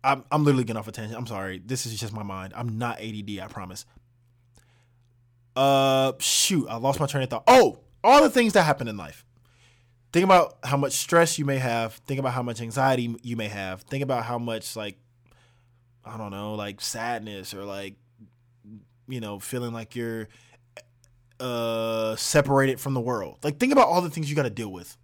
I'm, 0.03 0.25
I'm 0.31 0.45
literally 0.45 0.65
getting 0.65 0.79
off 0.79 0.89
a 0.89 0.93
tangent. 0.93 1.19
I'm 1.19 1.27
sorry. 1.27 1.63
This 1.65 1.87
is 1.87 1.99
just 1.99 2.13
my 2.13 2.23
mind. 2.23 2.53
I'm 2.55 2.77
not 2.77 3.01
ADD, 3.01 3.39
I 3.43 3.47
promise. 3.49 3.87
Uh, 5.57 6.13
shoot, 6.19 6.67
I 6.69 6.77
lost 6.77 7.01
my 7.01 7.07
train 7.07 7.23
of 7.23 7.31
thought. 7.31 7.45
Oh, 7.47 7.79
all 8.03 8.23
the 8.23 8.29
things 8.29 8.53
that 8.53 8.65
happen 8.65 8.89
in 8.89 8.99
life. 8.99 9.25
Think 10.15 10.23
about 10.23 10.59
how 10.63 10.77
much 10.77 10.93
stress 10.93 11.41
you 11.41 11.45
may 11.45 11.59
have. 11.59 11.95
Think 11.95 12.21
about 12.21 12.35
how 12.35 12.43
much 12.45 12.61
anxiety 12.61 13.17
you 13.25 13.35
may 13.35 13.49
have. 13.49 13.81
Think 13.83 14.05
about 14.05 14.25
how 14.25 14.39
much 14.39 14.77
like 14.77 14.97
I 16.05 16.17
don't 16.17 16.31
know, 16.31 16.55
like 16.55 16.81
sadness 16.81 17.53
or 17.53 17.65
like 17.65 17.97
you 19.09 19.19
know, 19.19 19.41
feeling 19.41 19.73
like 19.73 19.97
you're 19.97 20.29
uh 21.41 22.15
separated 22.15 22.79
from 22.79 22.95
the 22.95 23.01
world. 23.01 23.39
Like 23.43 23.59
think 23.59 23.73
about 23.73 23.89
all 23.89 24.03
the 24.03 24.09
things 24.09 24.31
you 24.31 24.37
got 24.37 24.45
to 24.45 24.51
deal 24.51 24.71
with. 24.71 24.97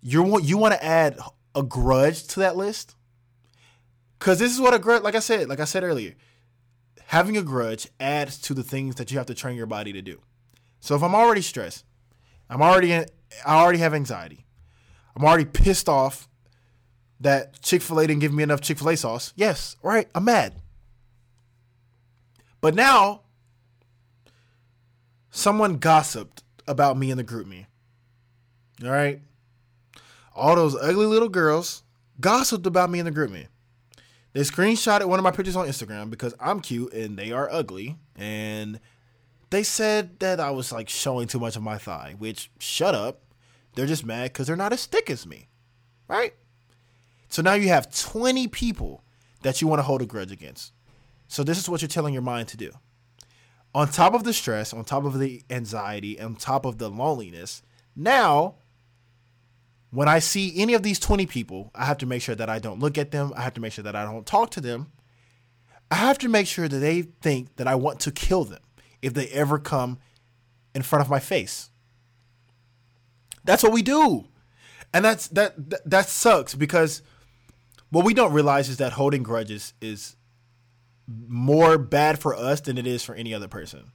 You 0.00 0.40
you 0.40 0.56
want 0.56 0.72
to 0.72 0.82
add 0.82 1.18
a 1.54 1.62
grudge 1.62 2.26
to 2.28 2.40
that 2.40 2.56
list? 2.56 2.96
Cuz 4.18 4.38
this 4.38 4.50
is 4.50 4.62
what 4.62 4.72
a 4.72 4.78
grudge 4.78 5.02
like 5.02 5.14
I 5.14 5.18
said, 5.18 5.46
like 5.50 5.60
I 5.60 5.66
said 5.66 5.84
earlier. 5.84 6.14
Having 7.08 7.36
a 7.36 7.42
grudge 7.42 7.88
adds 8.00 8.38
to 8.38 8.54
the 8.54 8.64
things 8.64 8.94
that 8.94 9.10
you 9.10 9.18
have 9.18 9.26
to 9.26 9.34
train 9.34 9.58
your 9.58 9.66
body 9.66 9.92
to 9.92 10.00
do. 10.00 10.22
So 10.80 10.94
if 10.94 11.02
I'm 11.02 11.14
already 11.14 11.42
stressed, 11.42 11.84
I'm 12.48 12.62
already 12.62 12.92
in, 12.92 13.04
I 13.44 13.56
already 13.56 13.78
have 13.78 13.94
anxiety. 13.94 14.44
I'm 15.16 15.24
already 15.24 15.44
pissed 15.44 15.88
off 15.88 16.28
that 17.20 17.60
Chick 17.62 17.82
fil 17.82 18.00
A 18.00 18.06
didn't 18.06 18.20
give 18.20 18.32
me 18.32 18.42
enough 18.42 18.60
Chick 18.60 18.78
fil 18.78 18.90
A 18.90 18.96
sauce. 18.96 19.32
Yes, 19.36 19.76
right, 19.82 20.08
I'm 20.14 20.24
mad. 20.24 20.54
But 22.60 22.74
now, 22.74 23.22
someone 25.30 25.76
gossiped 25.76 26.42
about 26.66 26.96
me 26.96 27.10
in 27.10 27.18
the 27.18 27.24
GroupMe. 27.24 27.66
All 28.82 28.90
right? 28.90 29.20
All 30.34 30.56
those 30.56 30.74
ugly 30.74 31.06
little 31.06 31.28
girls 31.28 31.82
gossiped 32.20 32.66
about 32.66 32.90
me 32.90 32.98
in 32.98 33.04
the 33.04 33.12
GroupMe. 33.12 33.46
They 34.32 34.40
screenshotted 34.40 35.04
one 35.06 35.18
of 35.18 35.22
my 35.22 35.30
pictures 35.30 35.56
on 35.56 35.68
Instagram 35.68 36.10
because 36.10 36.34
I'm 36.40 36.60
cute 36.60 36.92
and 36.92 37.16
they 37.16 37.30
are 37.30 37.48
ugly. 37.50 37.98
And 38.16 38.80
they 39.50 39.62
said 39.62 40.18
that 40.18 40.40
I 40.40 40.50
was 40.50 40.72
like 40.72 40.88
showing 40.88 41.28
too 41.28 41.38
much 41.38 41.54
of 41.54 41.62
my 41.62 41.78
thigh, 41.78 42.16
which 42.18 42.50
shut 42.58 42.94
up. 42.94 43.20
They're 43.74 43.86
just 43.86 44.04
mad 44.04 44.32
because 44.32 44.46
they're 44.46 44.56
not 44.56 44.72
as 44.72 44.86
thick 44.86 45.10
as 45.10 45.26
me. 45.26 45.48
Right? 46.08 46.34
So 47.28 47.42
now 47.42 47.54
you 47.54 47.68
have 47.68 47.94
20 47.94 48.48
people 48.48 49.02
that 49.42 49.60
you 49.60 49.68
want 49.68 49.78
to 49.80 49.84
hold 49.84 50.02
a 50.02 50.06
grudge 50.06 50.32
against. 50.32 50.72
So 51.28 51.42
this 51.42 51.58
is 51.58 51.68
what 51.68 51.82
you're 51.82 51.88
telling 51.88 52.14
your 52.14 52.22
mind 52.22 52.48
to 52.48 52.56
do. 52.56 52.70
On 53.74 53.88
top 53.88 54.14
of 54.14 54.22
the 54.22 54.32
stress, 54.32 54.72
on 54.72 54.84
top 54.84 55.04
of 55.04 55.18
the 55.18 55.42
anxiety, 55.50 56.20
on 56.20 56.36
top 56.36 56.64
of 56.64 56.78
the 56.78 56.88
loneliness, 56.88 57.62
now 57.96 58.54
when 59.90 60.08
I 60.08 60.18
see 60.18 60.52
any 60.56 60.74
of 60.74 60.82
these 60.82 60.98
20 60.98 61.26
people, 61.26 61.70
I 61.74 61.84
have 61.84 61.98
to 61.98 62.06
make 62.06 62.22
sure 62.22 62.34
that 62.34 62.50
I 62.50 62.58
don't 62.58 62.80
look 62.80 62.98
at 62.98 63.10
them. 63.10 63.32
I 63.36 63.42
have 63.42 63.54
to 63.54 63.60
make 63.60 63.72
sure 63.72 63.84
that 63.84 63.96
I 63.96 64.04
don't 64.04 64.26
talk 64.26 64.50
to 64.52 64.60
them. 64.60 64.92
I 65.90 65.96
have 65.96 66.18
to 66.18 66.28
make 66.28 66.46
sure 66.46 66.66
that 66.66 66.78
they 66.78 67.02
think 67.02 67.56
that 67.56 67.68
I 67.68 67.76
want 67.76 68.00
to 68.00 68.10
kill 68.10 68.44
them 68.44 68.62
if 69.02 69.14
they 69.14 69.28
ever 69.28 69.58
come 69.58 69.98
in 70.74 70.82
front 70.82 71.04
of 71.04 71.10
my 71.10 71.20
face. 71.20 71.70
That's 73.44 73.62
what 73.62 73.72
we 73.72 73.82
do. 73.82 74.26
And 74.92 75.04
that's 75.04 75.28
that 75.28 75.70
that, 75.70 75.90
that 75.90 76.08
sucks 76.08 76.54
because 76.54 77.02
what 77.90 78.04
we 78.04 78.14
don't 78.14 78.32
realize 78.32 78.68
is 78.68 78.78
that 78.78 78.92
holding 78.92 79.22
grudges 79.22 79.74
is 79.80 80.16
more 81.06 81.78
bad 81.78 82.18
for 82.18 82.34
us 82.34 82.60
than 82.60 82.78
it 82.78 82.86
is 82.86 83.02
for 83.02 83.14
any 83.14 83.34
other 83.34 83.48
person. 83.48 83.92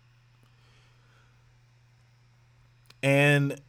And 3.01 3.59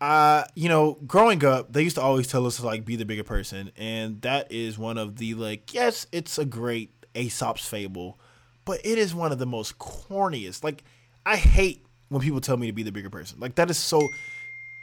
uh, 0.00 0.44
you 0.54 0.68
know, 0.68 0.98
growing 1.06 1.44
up, 1.44 1.72
they 1.72 1.82
used 1.82 1.96
to 1.96 2.02
always 2.02 2.26
tell 2.26 2.46
us 2.46 2.56
to 2.56 2.66
like 2.66 2.84
be 2.84 2.96
the 2.96 3.04
bigger 3.04 3.24
person, 3.24 3.70
and 3.76 4.20
that 4.22 4.50
is 4.50 4.78
one 4.78 4.96
of 4.96 5.16
the 5.16 5.34
like, 5.34 5.74
yes, 5.74 6.06
it's 6.10 6.38
a 6.38 6.44
great 6.44 6.90
Aesop's 7.14 7.66
fable, 7.66 8.18
but 8.64 8.80
it 8.84 8.98
is 8.98 9.14
one 9.14 9.30
of 9.30 9.38
the 9.38 9.46
most 9.46 9.78
corniest. 9.78 10.64
Like, 10.64 10.84
I 11.26 11.36
hate 11.36 11.84
when 12.10 12.20
people 12.20 12.40
tell 12.42 12.58
me 12.58 12.66
to 12.66 12.72
be 12.72 12.82
the 12.82 12.92
bigger 12.92 13.10
person. 13.10 13.40
Like 13.40 13.54
that 13.54 13.70
is 13.70 13.78
so. 13.78 14.08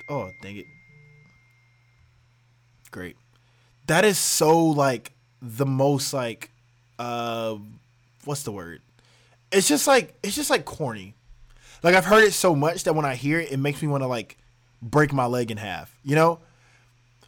Oh 0.10 0.32
dang 0.42 0.58
it! 0.58 0.66
Great 2.90 3.16
that 3.88 4.06
is 4.06 4.18
so 4.18 4.60
like 4.66 5.14
the 5.42 5.66
most 5.66 6.14
like 6.14 6.52
uh 7.00 7.56
what's 8.26 8.44
the 8.44 8.52
word? 8.52 8.82
It's 9.52 9.68
just 9.68 9.88
like 9.88 10.14
it's 10.22 10.36
just 10.36 10.50
like 10.50 10.66
corny. 10.66 11.16
Like 11.84 11.96
I've 11.96 12.06
heard 12.06 12.24
it 12.24 12.34
so 12.34 12.56
much 12.56 12.84
that 12.84 12.94
when 12.94 13.06
I 13.06 13.16
hear 13.16 13.40
it, 13.40 13.52
it 13.52 13.58
makes 13.58 13.82
me 13.82 13.88
want 13.88 14.04
to 14.04 14.08
like 14.08 14.38
break 14.82 15.14
my 15.14 15.26
leg 15.26 15.52
in 15.52 15.58
half. 15.58 15.98
You 16.04 16.16
know, 16.16 16.40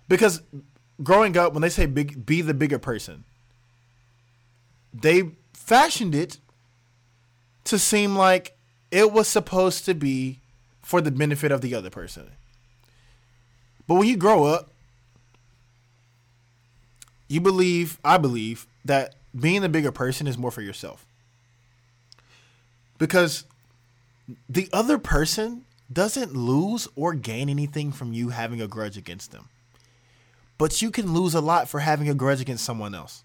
because 0.08 0.42
growing 1.02 1.38
up, 1.38 1.54
when 1.54 1.62
they 1.62 1.70
say 1.70 1.86
big, 1.86 2.26
be 2.26 2.42
the 2.42 2.54
bigger 2.54 2.80
person, 2.80 3.24
they 4.94 5.32
fashioned 5.54 6.16
it 6.16 6.40
to 7.66 7.80
seem 7.80 8.16
like 8.16 8.58
it 8.92 9.12
was 9.12 9.28
supposed 9.28 9.86
to 9.86 9.94
be 9.94 10.40
for 10.82 11.02
the 11.02 11.12
benefit 11.12 11.52
of 11.52 11.62
the 11.62 11.76
other 11.76 11.90
person. 11.90 12.32
But 13.88 13.96
when 13.96 14.08
you 14.08 14.18
grow 14.18 14.46
up, 14.46 14.72
you 17.28 17.42
believe, 17.42 18.00
I 18.04 18.18
believe, 18.18 18.68
that 18.86 19.16
being 19.40 19.62
the 19.62 19.70
bigger 19.70 19.92
person 19.92 20.28
is 20.28 20.38
more 20.38 20.52
for 20.52 20.62
yourself. 20.62 21.06
Because 22.98 23.46
the 24.48 24.68
other 24.74 24.98
person 24.98 25.66
doesn't 25.92 26.36
lose 26.36 26.88
or 26.96 27.14
gain 27.14 27.50
anything 27.50 27.92
from 27.92 28.14
you 28.14 28.30
having 28.30 28.62
a 28.62 28.68
grudge 28.68 28.98
against 28.98 29.32
them. 29.32 29.50
But 30.58 30.82
you 30.82 30.92
can 30.92 31.14
lose 31.14 31.34
a 31.34 31.42
lot 31.42 31.70
for 31.70 31.80
having 31.80 32.10
a 32.10 32.14
grudge 32.14 32.42
against 32.42 32.66
someone 32.66 32.94
else. 32.94 33.24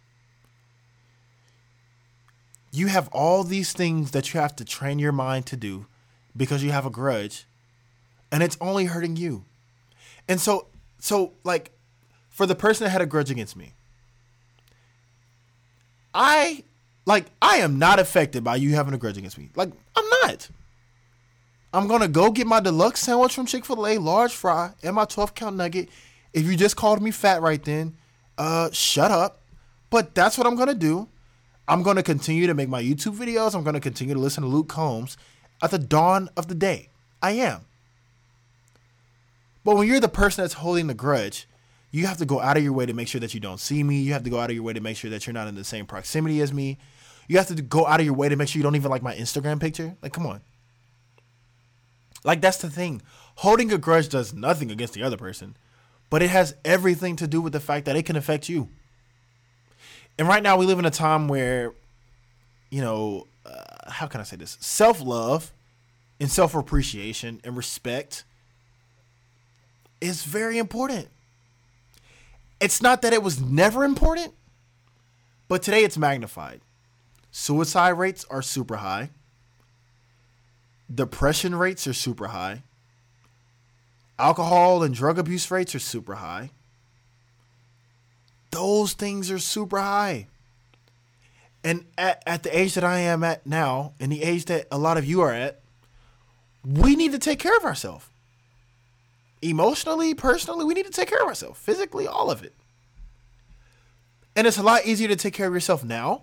You 2.75 2.89
have 2.89 3.09
all 3.13 3.45
these 3.45 3.73
things 3.73 4.11
that 4.11 4.35
you 4.35 4.41
have 4.41 4.57
to 4.57 4.65
train 4.65 4.99
your 4.99 5.13
mind 5.13 5.47
to 5.47 5.57
do 5.57 5.87
because 6.37 6.65
you 6.65 6.73
have 6.73 6.85
a 6.85 6.91
grudge 6.91 7.47
and 8.33 8.43
it's 8.43 8.59
only 8.61 8.87
hurting 8.87 9.15
you. 9.15 9.45
And 10.27 10.41
so 10.41 10.67
so 10.99 11.35
like 11.45 11.71
for 12.31 12.47
the 12.47 12.57
person 12.57 12.85
that 12.85 12.91
had 12.91 13.01
a 13.01 13.07
grudge 13.07 13.31
against 13.31 13.55
me, 13.55 13.75
I 16.13 16.65
like 17.07 17.27
I 17.41 17.59
am 17.59 17.79
not 17.79 18.01
affected 18.01 18.43
by 18.43 18.57
you 18.57 18.75
having 18.75 18.93
a 18.93 18.99
grudge 18.99 19.19
against 19.19 19.39
me. 19.39 19.51
Like 19.55 19.71
I'm 19.95 20.09
not. 20.23 20.49
I'm 21.73 21.87
gonna 21.87 22.09
go 22.09 22.33
get 22.33 22.49
my 22.49 22.59
deluxe 22.59 23.01
sandwich 23.01 23.35
from 23.35 23.47
Chick 23.47 23.65
Fil 23.65 23.87
A, 23.87 23.99
large 23.99 24.33
fry, 24.33 24.73
and 24.83 24.97
my 24.97 25.05
12 25.05 25.37
count 25.37 25.55
nugget. 25.55 25.91
If 26.33 26.45
you 26.45 26.57
just 26.57 26.75
called 26.75 27.01
me 27.01 27.13
fat 27.13 27.41
right 27.41 27.63
then, 27.63 27.97
uh, 28.37 28.71
shut 28.73 29.13
up. 29.13 29.43
But 29.91 30.13
that's 30.17 30.37
what 30.37 30.49
I'm 30.49 30.57
gonna 30.57 30.75
do. 30.75 31.09
I'm 31.67 31.83
gonna 31.83 32.03
continue 32.03 32.47
to 32.47 32.55
make 32.55 32.69
my 32.69 32.83
YouTube 32.83 33.17
videos. 33.17 33.55
I'm 33.55 33.65
gonna 33.65 33.81
continue 33.81 34.15
to 34.15 34.21
listen 34.21 34.43
to 34.43 34.49
Luke 34.49 34.69
Combs 34.69 35.17
at 35.63 35.71
the 35.71 35.79
dawn 35.79 36.29
of 36.37 36.49
the 36.49 36.55
day. 36.55 36.89
I 37.23 37.33
am. 37.33 37.63
But 39.65 39.77
when 39.77 39.89
you're 39.89 40.01
the 40.01 40.09
person 40.09 40.45
that's 40.45 40.55
holding 40.55 40.89
the 40.89 40.95
grudge, 40.95 41.49
you 41.91 42.07
have 42.07 42.19
to 42.19 42.27
go 42.27 42.41
out 42.41 42.57
of 42.57 42.63
your 42.63 42.73
way 42.73 42.87
to 42.87 42.93
make 42.93 43.09
sure 43.09 43.21
that 43.21 43.35
you 43.35 43.41
don't 43.41 43.61
see 43.61 43.83
me. 43.83 44.03
You 44.03 44.13
have 44.13 44.25
to 44.25 44.31
go 44.31 44.41
out 44.41 44.51
of 44.51 44.57
your 44.57 44.65
way 44.65 44.73
to 44.73 44.81
make 44.81 44.97
sure 44.97 45.11
that 45.11 45.27
you're 45.27 45.33
not 45.33 45.49
in 45.49 45.55
the 45.55 45.65
same 45.65 45.87
proximity 45.87 46.41
as 46.41 46.53
me. 46.53 46.77
You 47.29 47.39
have 47.39 47.47
to 47.47 47.63
go 47.63 47.87
out 47.87 48.01
of 48.01 48.05
your 48.05 48.15
way 48.15 48.29
to 48.29 48.37
make 48.37 48.49
sure 48.49 48.59
you 48.59 48.63
don't 48.63 48.77
even 48.77 48.91
like 48.91 49.03
my 49.03 49.15
Instagram 49.15 49.61
picture. 49.61 49.97
Like, 50.03 50.13
come 50.13 50.27
on. 50.27 50.43
Like, 52.25 52.41
that's 52.41 52.59
the 52.59 52.69
thing. 52.69 53.01
Holding 53.37 53.73
a 53.73 53.79
grudge 53.79 54.09
does 54.09 54.35
nothing 54.35 54.71
against 54.71 54.95
the 54.95 55.03
other 55.03 55.17
person, 55.17 55.57
but 56.11 56.21
it 56.21 56.31
has 56.31 56.55
everything 56.65 57.17
to 57.17 57.27
do 57.27 57.41
with 57.41 57.53
the 57.53 57.61
fact 57.61 57.87
that 57.87 57.97
it 57.97 58.05
can 58.05 58.17
affect 58.17 58.49
you. 58.49 58.69
And 60.19 60.29
right 60.29 60.43
now, 60.43 60.57
we 60.57 60.67
live 60.67 60.79
in 60.79 60.85
a 60.85 60.91
time 60.91 61.29
where, 61.29 61.73
you 62.71 62.81
know, 62.81 63.27
uh, 63.45 63.91
how 63.91 64.07
can 64.07 64.21
I 64.21 64.25
say 64.25 64.37
this? 64.37 64.57
Self 64.61 65.01
love 65.01 65.53
and 66.21 66.31
self 66.31 66.55
appreciation 66.55 67.41
and 67.45 67.57
respect 67.57 68.25
is 70.01 70.25
very 70.25 70.59
important. 70.59 71.09
It's 72.61 72.81
not 72.81 73.03
that 73.03 73.13
it 73.13 73.23
was 73.23 73.41
never 73.41 73.85
important, 73.85 74.33
but 75.49 75.63
today 75.63 75.83
it's 75.83 75.99
magnified. 75.99 76.61
Suicide 77.31 77.91
rates 77.91 78.25
are 78.31 78.43
super 78.43 78.77
high. 78.77 79.11
Depression 80.95 81.55
rates 81.55 81.87
are 81.87 81.93
super 81.93 82.29
high. 82.29 82.63
Alcohol 84.19 84.83
and 84.85 84.95
drug 84.95 85.19
abuse 85.19 85.51
rates 85.51 85.75
are 85.75 85.81
super 85.81 86.17
high. 86.17 86.51
Those 88.55 88.93
things 88.93 89.33
are 89.33 89.39
super 89.41 89.81
high. 89.81 90.29
And 91.65 91.87
at, 91.99 92.23
at 92.25 92.45
the 92.45 92.57
age 92.57 92.75
that 92.75 92.85
I 92.85 93.01
am 93.01 93.25
at 93.25 93.45
now, 93.45 93.95
and 93.99 94.13
the 94.13 94.23
age 94.23 94.45
that 94.45 94.69
a 94.71 94.79
lot 94.79 94.97
of 94.97 95.05
you 95.05 95.23
are 95.23 95.33
at, 95.33 95.61
we 96.65 96.95
need 96.95 97.11
to 97.13 97.19
take 97.19 97.41
care 97.41 97.57
of 97.57 97.65
ourselves. 97.65 98.07
emotionally, 99.43 100.15
personally, 100.15 100.65
we 100.65 100.73
need 100.73 100.87
to 100.87 100.93
take 100.93 101.09
care 101.09 101.21
of 101.21 101.27
ourselves. 101.27 101.59
Physically, 101.59 102.07
all 102.07 102.31
of 102.31 102.45
it. 102.45 102.55
And 104.37 104.47
it's 104.47 104.57
a 104.57 104.63
lot 104.63 104.87
easier 104.87 105.09
to 105.09 105.17
take 105.17 105.35
care 105.35 105.49
of 105.49 105.55
yourself 105.55 105.83
now 105.83 106.23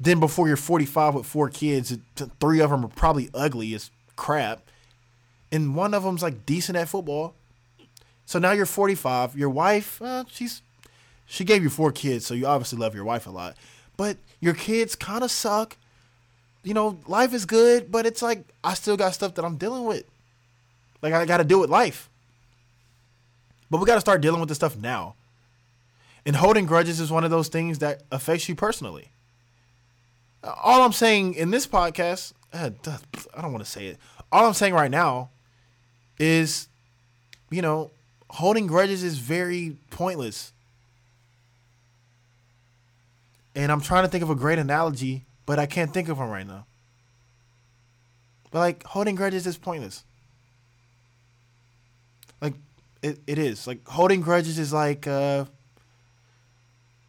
than 0.00 0.20
before 0.20 0.46
you're 0.48 0.56
45 0.56 1.14
with 1.14 1.26
four 1.26 1.48
kids. 1.50 1.96
Three 2.40 2.60
of 2.60 2.70
them 2.70 2.84
are 2.84 2.88
probably 2.88 3.30
ugly 3.34 3.74
as 3.74 3.90
crap. 4.16 4.62
And 5.50 5.74
one 5.74 5.92
of 5.92 6.04
them's 6.04 6.22
like 6.22 6.46
decent 6.46 6.78
at 6.78 6.88
football. 6.88 7.34
So 8.26 8.38
now 8.38 8.52
you're 8.52 8.64
45. 8.64 9.36
Your 9.36 9.50
wife, 9.50 10.00
uh, 10.00 10.24
she's 10.28 10.62
she 11.32 11.44
gave 11.44 11.62
you 11.62 11.70
four 11.70 11.92
kids, 11.92 12.26
so 12.26 12.34
you 12.34 12.46
obviously 12.46 12.78
love 12.78 12.94
your 12.94 13.04
wife 13.04 13.26
a 13.26 13.30
lot. 13.30 13.56
But 13.96 14.18
your 14.40 14.52
kids 14.52 14.94
kind 14.94 15.24
of 15.24 15.30
suck. 15.30 15.78
You 16.62 16.74
know, 16.74 16.98
life 17.06 17.32
is 17.32 17.46
good, 17.46 17.90
but 17.90 18.04
it's 18.04 18.20
like 18.20 18.44
I 18.62 18.74
still 18.74 18.98
got 18.98 19.14
stuff 19.14 19.34
that 19.36 19.44
I'm 19.46 19.56
dealing 19.56 19.84
with. 19.84 20.04
Like 21.00 21.14
I 21.14 21.24
got 21.24 21.38
to 21.38 21.44
deal 21.44 21.58
with 21.58 21.70
life. 21.70 22.10
But 23.70 23.78
we 23.80 23.86
got 23.86 23.94
to 23.94 24.00
start 24.02 24.20
dealing 24.20 24.40
with 24.40 24.50
this 24.50 24.58
stuff 24.58 24.76
now. 24.76 25.14
And 26.26 26.36
holding 26.36 26.66
grudges 26.66 27.00
is 27.00 27.10
one 27.10 27.24
of 27.24 27.30
those 27.30 27.48
things 27.48 27.78
that 27.78 28.02
affects 28.12 28.46
you 28.46 28.54
personally. 28.54 29.08
All 30.44 30.82
I'm 30.82 30.92
saying 30.92 31.32
in 31.32 31.50
this 31.50 31.66
podcast, 31.66 32.34
uh, 32.52 32.68
I 33.34 33.40
don't 33.40 33.52
want 33.52 33.64
to 33.64 33.70
say 33.70 33.86
it. 33.86 33.96
All 34.30 34.44
I'm 34.44 34.52
saying 34.52 34.74
right 34.74 34.90
now 34.90 35.30
is, 36.18 36.68
you 37.50 37.62
know, 37.62 37.90
holding 38.28 38.66
grudges 38.66 39.02
is 39.02 39.16
very 39.16 39.78
pointless. 39.88 40.52
And 43.54 43.70
I'm 43.70 43.80
trying 43.80 44.04
to 44.04 44.08
think 44.08 44.22
of 44.22 44.30
a 44.30 44.34
great 44.34 44.58
analogy, 44.58 45.24
but 45.46 45.58
I 45.58 45.66
can't 45.66 45.92
think 45.92 46.08
of 46.08 46.18
one 46.18 46.30
right 46.30 46.46
now. 46.46 46.66
But 48.50 48.58
like 48.60 48.84
holding 48.84 49.14
grudges 49.14 49.46
is 49.46 49.56
pointless. 49.56 50.04
Like 52.40 52.54
it, 53.02 53.18
it 53.26 53.38
is. 53.38 53.66
Like 53.66 53.86
holding 53.88 54.20
grudges 54.20 54.58
is 54.58 54.72
like 54.72 55.06
uh 55.06 55.46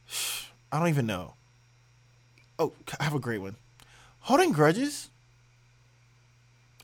I 0.72 0.80
don't 0.80 0.88
even 0.90 1.06
know. 1.06 1.34
Oh, 2.58 2.74
I 3.00 3.04
have 3.04 3.14
a 3.14 3.20
great 3.20 3.40
one. 3.40 3.58
Holding 4.22 4.54
grudges 4.54 5.10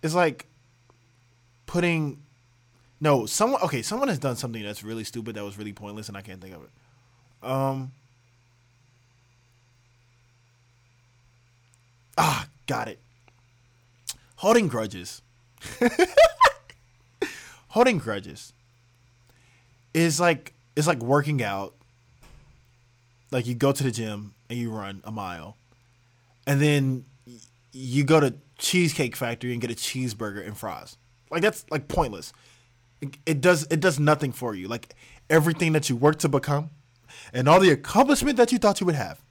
is 0.02 0.14
like 0.14 0.46
putting 1.66 2.22
no, 3.02 3.26
someone 3.26 3.62
okay, 3.62 3.82
someone 3.82 4.10
has 4.10 4.20
done 4.20 4.36
something 4.36 4.62
that's 4.62 4.84
really 4.84 5.06
stupid 5.06 5.36
that 5.36 5.44
was 5.44 5.58
really 5.58 5.74
pointless 5.74 6.10
and 6.10 6.18
I 6.18 6.22
can't 6.22 6.42
think 6.42 6.56
of 6.56 6.64
it. 6.64 6.70
Um 7.50 7.94
Ah, 12.20 12.48
got 12.68 12.90
it. 12.90 13.00
Holding 14.36 14.68
grudges. 14.68 15.22
Holding 17.70 17.98
grudges 17.98 18.54
is 19.94 20.20
like 20.20 20.54
it's 20.76 20.86
like 20.88 21.00
working 21.00 21.42
out. 21.42 21.76
Like 23.32 23.48
you 23.48 23.56
go 23.56 23.72
to 23.72 23.84
the 23.84 23.92
gym 23.92 24.34
and 24.50 24.60
you 24.60 24.70
run 24.72 25.02
a 25.06 25.12
mile, 25.12 25.56
and 26.46 26.62
then 26.62 27.06
you 27.72 28.04
go 28.04 28.20
to 28.20 28.34
Cheesecake 28.58 29.16
Factory 29.16 29.54
and 29.54 29.62
get 29.62 29.72
a 29.72 29.76
cheeseburger 29.76 30.46
and 30.46 30.58
fries. 30.58 30.98
Like 31.32 31.42
that's 31.42 31.66
like 31.70 31.88
pointless. 31.88 32.34
It, 33.02 33.18
it 33.26 33.42
does 33.42 33.66
it 33.70 33.80
does 33.80 33.98
nothing 34.00 34.32
for 34.34 34.56
you. 34.56 34.68
Like 34.68 34.94
everything 35.30 35.74
that 35.74 35.90
you 35.90 35.96
worked 35.96 36.20
to 36.22 36.30
become, 36.30 36.72
and 37.34 37.48
all 37.48 37.60
the 37.60 37.72
accomplishment 37.72 38.36
that 38.38 38.52
you 38.52 38.58
thought 38.58 38.82
you 38.82 38.86
would 38.88 38.96
have, 38.96 39.22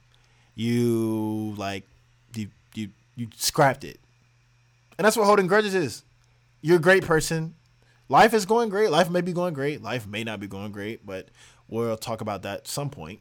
you 0.55 1.53
like 1.57 1.83
you 2.35 2.47
you 3.19 3.27
scrapped 3.35 3.83
it. 3.83 3.99
And 4.97 5.05
that's 5.05 5.17
what 5.17 5.25
holding 5.25 5.47
grudges 5.47 5.75
is. 5.75 6.03
You're 6.61 6.77
a 6.77 6.81
great 6.81 7.05
person. 7.05 7.55
Life 8.07 8.33
is 8.33 8.45
going 8.45 8.69
great. 8.69 8.89
Life 8.89 9.09
may 9.09 9.21
be 9.21 9.33
going 9.33 9.53
great. 9.53 9.83
Life 9.83 10.07
may 10.07 10.23
not 10.23 10.39
be 10.39 10.47
going 10.47 10.71
great, 10.71 11.05
but 11.05 11.29
we'll 11.67 11.97
talk 11.97 12.21
about 12.21 12.43
that 12.43 12.67
some 12.67 12.89
point. 12.89 13.19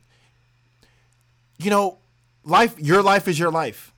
You 1.58 1.70
know, 1.70 1.98
life 2.44 2.78
your 2.78 3.02
life 3.02 3.26
is 3.26 3.38
your 3.38 3.50
life. 3.50 3.92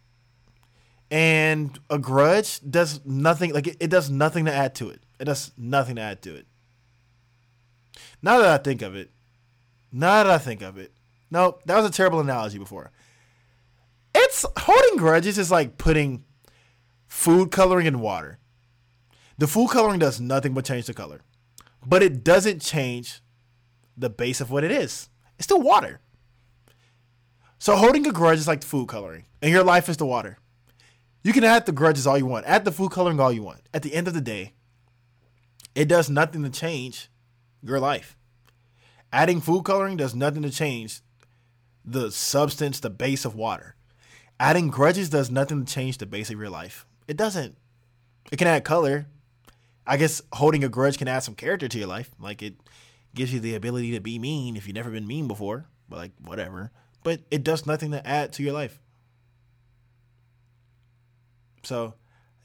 And 1.10 1.78
a 1.90 1.98
grudge 1.98 2.60
does 2.68 3.04
nothing 3.04 3.52
like 3.52 3.66
it, 3.66 3.76
it 3.80 3.88
does 3.88 4.10
nothing 4.10 4.46
to 4.46 4.52
add 4.52 4.74
to 4.76 4.88
it. 4.88 5.00
It 5.18 5.24
does 5.26 5.52
nothing 5.56 5.96
to 5.96 6.02
add 6.02 6.22
to 6.22 6.34
it. 6.34 6.46
Now 8.22 8.38
that 8.38 8.48
I 8.48 8.58
think 8.58 8.80
of 8.80 8.94
it, 8.94 9.10
now 9.92 10.22
that 10.22 10.30
I 10.30 10.38
think 10.38 10.62
of 10.62 10.78
it, 10.78 10.92
no, 11.30 11.58
that 11.66 11.76
was 11.76 11.86
a 11.86 11.90
terrible 11.90 12.20
analogy 12.20 12.58
before. 12.58 12.90
Holding 14.58 14.96
grudges 14.96 15.38
is 15.38 15.50
like 15.50 15.78
putting 15.78 16.24
food 17.06 17.50
coloring 17.50 17.86
in 17.86 18.00
water. 18.00 18.38
The 19.38 19.46
food 19.46 19.70
coloring 19.70 19.98
does 19.98 20.20
nothing 20.20 20.54
but 20.54 20.64
change 20.64 20.86
the 20.86 20.94
color, 20.94 21.22
but 21.84 22.02
it 22.02 22.22
doesn't 22.22 22.60
change 22.60 23.22
the 23.96 24.10
base 24.10 24.40
of 24.40 24.50
what 24.50 24.64
it 24.64 24.70
is. 24.70 25.08
It's 25.36 25.44
still 25.44 25.60
water. 25.60 26.00
So 27.58 27.76
holding 27.76 28.06
a 28.06 28.12
grudge 28.12 28.38
is 28.38 28.48
like 28.48 28.60
the 28.60 28.66
food 28.66 28.88
coloring, 28.88 29.26
and 29.42 29.50
your 29.50 29.64
life 29.64 29.88
is 29.88 29.96
the 29.96 30.06
water. 30.06 30.38
You 31.22 31.32
can 31.32 31.44
add 31.44 31.66
the 31.66 31.72
grudges 31.72 32.06
all 32.06 32.16
you 32.16 32.26
want, 32.26 32.46
add 32.46 32.64
the 32.64 32.72
food 32.72 32.90
coloring 32.90 33.20
all 33.20 33.32
you 33.32 33.42
want. 33.42 33.60
At 33.74 33.82
the 33.82 33.94
end 33.94 34.08
of 34.08 34.14
the 34.14 34.20
day, 34.20 34.54
it 35.74 35.86
does 35.88 36.08
nothing 36.08 36.42
to 36.42 36.50
change 36.50 37.10
your 37.62 37.80
life. 37.80 38.16
Adding 39.12 39.40
food 39.40 39.64
coloring 39.64 39.96
does 39.96 40.14
nothing 40.14 40.42
to 40.42 40.50
change 40.50 41.00
the 41.84 42.10
substance, 42.10 42.80
the 42.80 42.90
base 42.90 43.24
of 43.24 43.34
water. 43.34 43.74
Adding 44.40 44.68
grudges 44.68 45.10
does 45.10 45.30
nothing 45.30 45.66
to 45.66 45.72
change 45.72 45.98
the 45.98 46.06
base 46.06 46.30
of 46.30 46.38
your 46.38 46.48
life. 46.48 46.86
It 47.06 47.18
doesn't. 47.18 47.58
It 48.32 48.38
can 48.38 48.48
add 48.48 48.64
color. 48.64 49.06
I 49.86 49.98
guess 49.98 50.22
holding 50.32 50.64
a 50.64 50.68
grudge 50.70 50.96
can 50.96 51.08
add 51.08 51.18
some 51.18 51.34
character 51.34 51.68
to 51.68 51.78
your 51.78 51.86
life. 51.86 52.10
Like 52.18 52.42
it 52.42 52.54
gives 53.14 53.34
you 53.34 53.40
the 53.40 53.54
ability 53.54 53.92
to 53.92 54.00
be 54.00 54.18
mean 54.18 54.56
if 54.56 54.66
you've 54.66 54.74
never 54.74 54.90
been 54.90 55.06
mean 55.06 55.28
before. 55.28 55.66
But 55.90 55.98
like 55.98 56.12
whatever. 56.24 56.70
But 57.02 57.20
it 57.30 57.44
does 57.44 57.66
nothing 57.66 57.90
to 57.90 58.06
add 58.06 58.32
to 58.32 58.42
your 58.42 58.54
life. 58.54 58.80
So, 61.62 61.92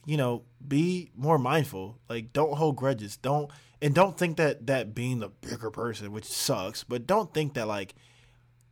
you 0.06 0.18
know, 0.18 0.44
be 0.68 1.12
more 1.16 1.38
mindful. 1.38 2.00
Like 2.10 2.34
don't 2.34 2.56
hold 2.56 2.76
grudges. 2.76 3.16
Don't 3.16 3.50
and 3.82 3.96
don't 3.96 4.18
think 4.18 4.36
that 4.36 4.68
that 4.68 4.94
being 4.94 5.20
the 5.20 5.30
bigger 5.30 5.72
person, 5.72 6.12
which 6.12 6.26
sucks, 6.26 6.84
but 6.84 7.08
don't 7.08 7.34
think 7.34 7.54
that 7.54 7.70
like 7.70 7.96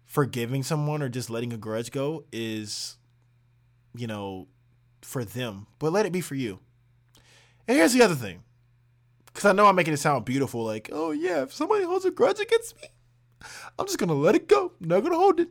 forgiving 0.04 0.62
someone 0.62 1.02
or 1.02 1.08
just 1.08 1.30
letting 1.30 1.54
a 1.54 1.58
grudge 1.58 1.90
go 1.90 2.26
is 2.34 2.98
you 3.96 4.08
know 4.08 4.48
for 5.02 5.24
them, 5.26 5.68
but 5.80 5.92
let 5.92 6.06
it 6.06 6.12
be 6.12 6.22
for 6.22 6.36
you. 6.36 6.60
And 7.68 7.78
here's 7.78 7.94
the 7.94 8.02
other 8.02 8.16
thing. 8.16 8.44
Cause 9.34 9.46
I 9.46 9.52
know 9.52 9.66
I'm 9.66 9.76
making 9.76 9.94
it 9.94 9.98
sound 9.98 10.26
beautiful, 10.26 10.64
like, 10.64 10.90
oh 10.92 11.12
yeah, 11.12 11.42
if 11.44 11.54
somebody 11.54 11.84
holds 11.86 12.06
a 12.06 12.12
grudge 12.12 12.40
against 12.40 12.80
me, 12.82 12.88
I'm 13.80 13.88
just 13.88 13.98
gonna 13.98 14.14
let 14.14 14.36
it 14.36 14.48
go. 14.48 14.74
I'm 14.82 14.88
not 14.88 15.04
gonna 15.04 15.16
hold 15.16 15.40
it. 15.40 15.50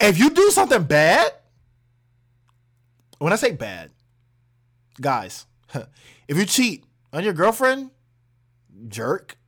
If 0.00 0.18
you 0.18 0.30
do 0.30 0.50
something 0.50 0.82
bad, 0.84 1.32
when 3.18 3.32
I 3.32 3.36
say 3.36 3.52
bad, 3.52 3.90
guys, 5.00 5.46
if 6.28 6.36
you 6.36 6.44
cheat 6.44 6.84
on 7.12 7.24
your 7.24 7.32
girlfriend, 7.32 7.90
jerk. 8.88 9.38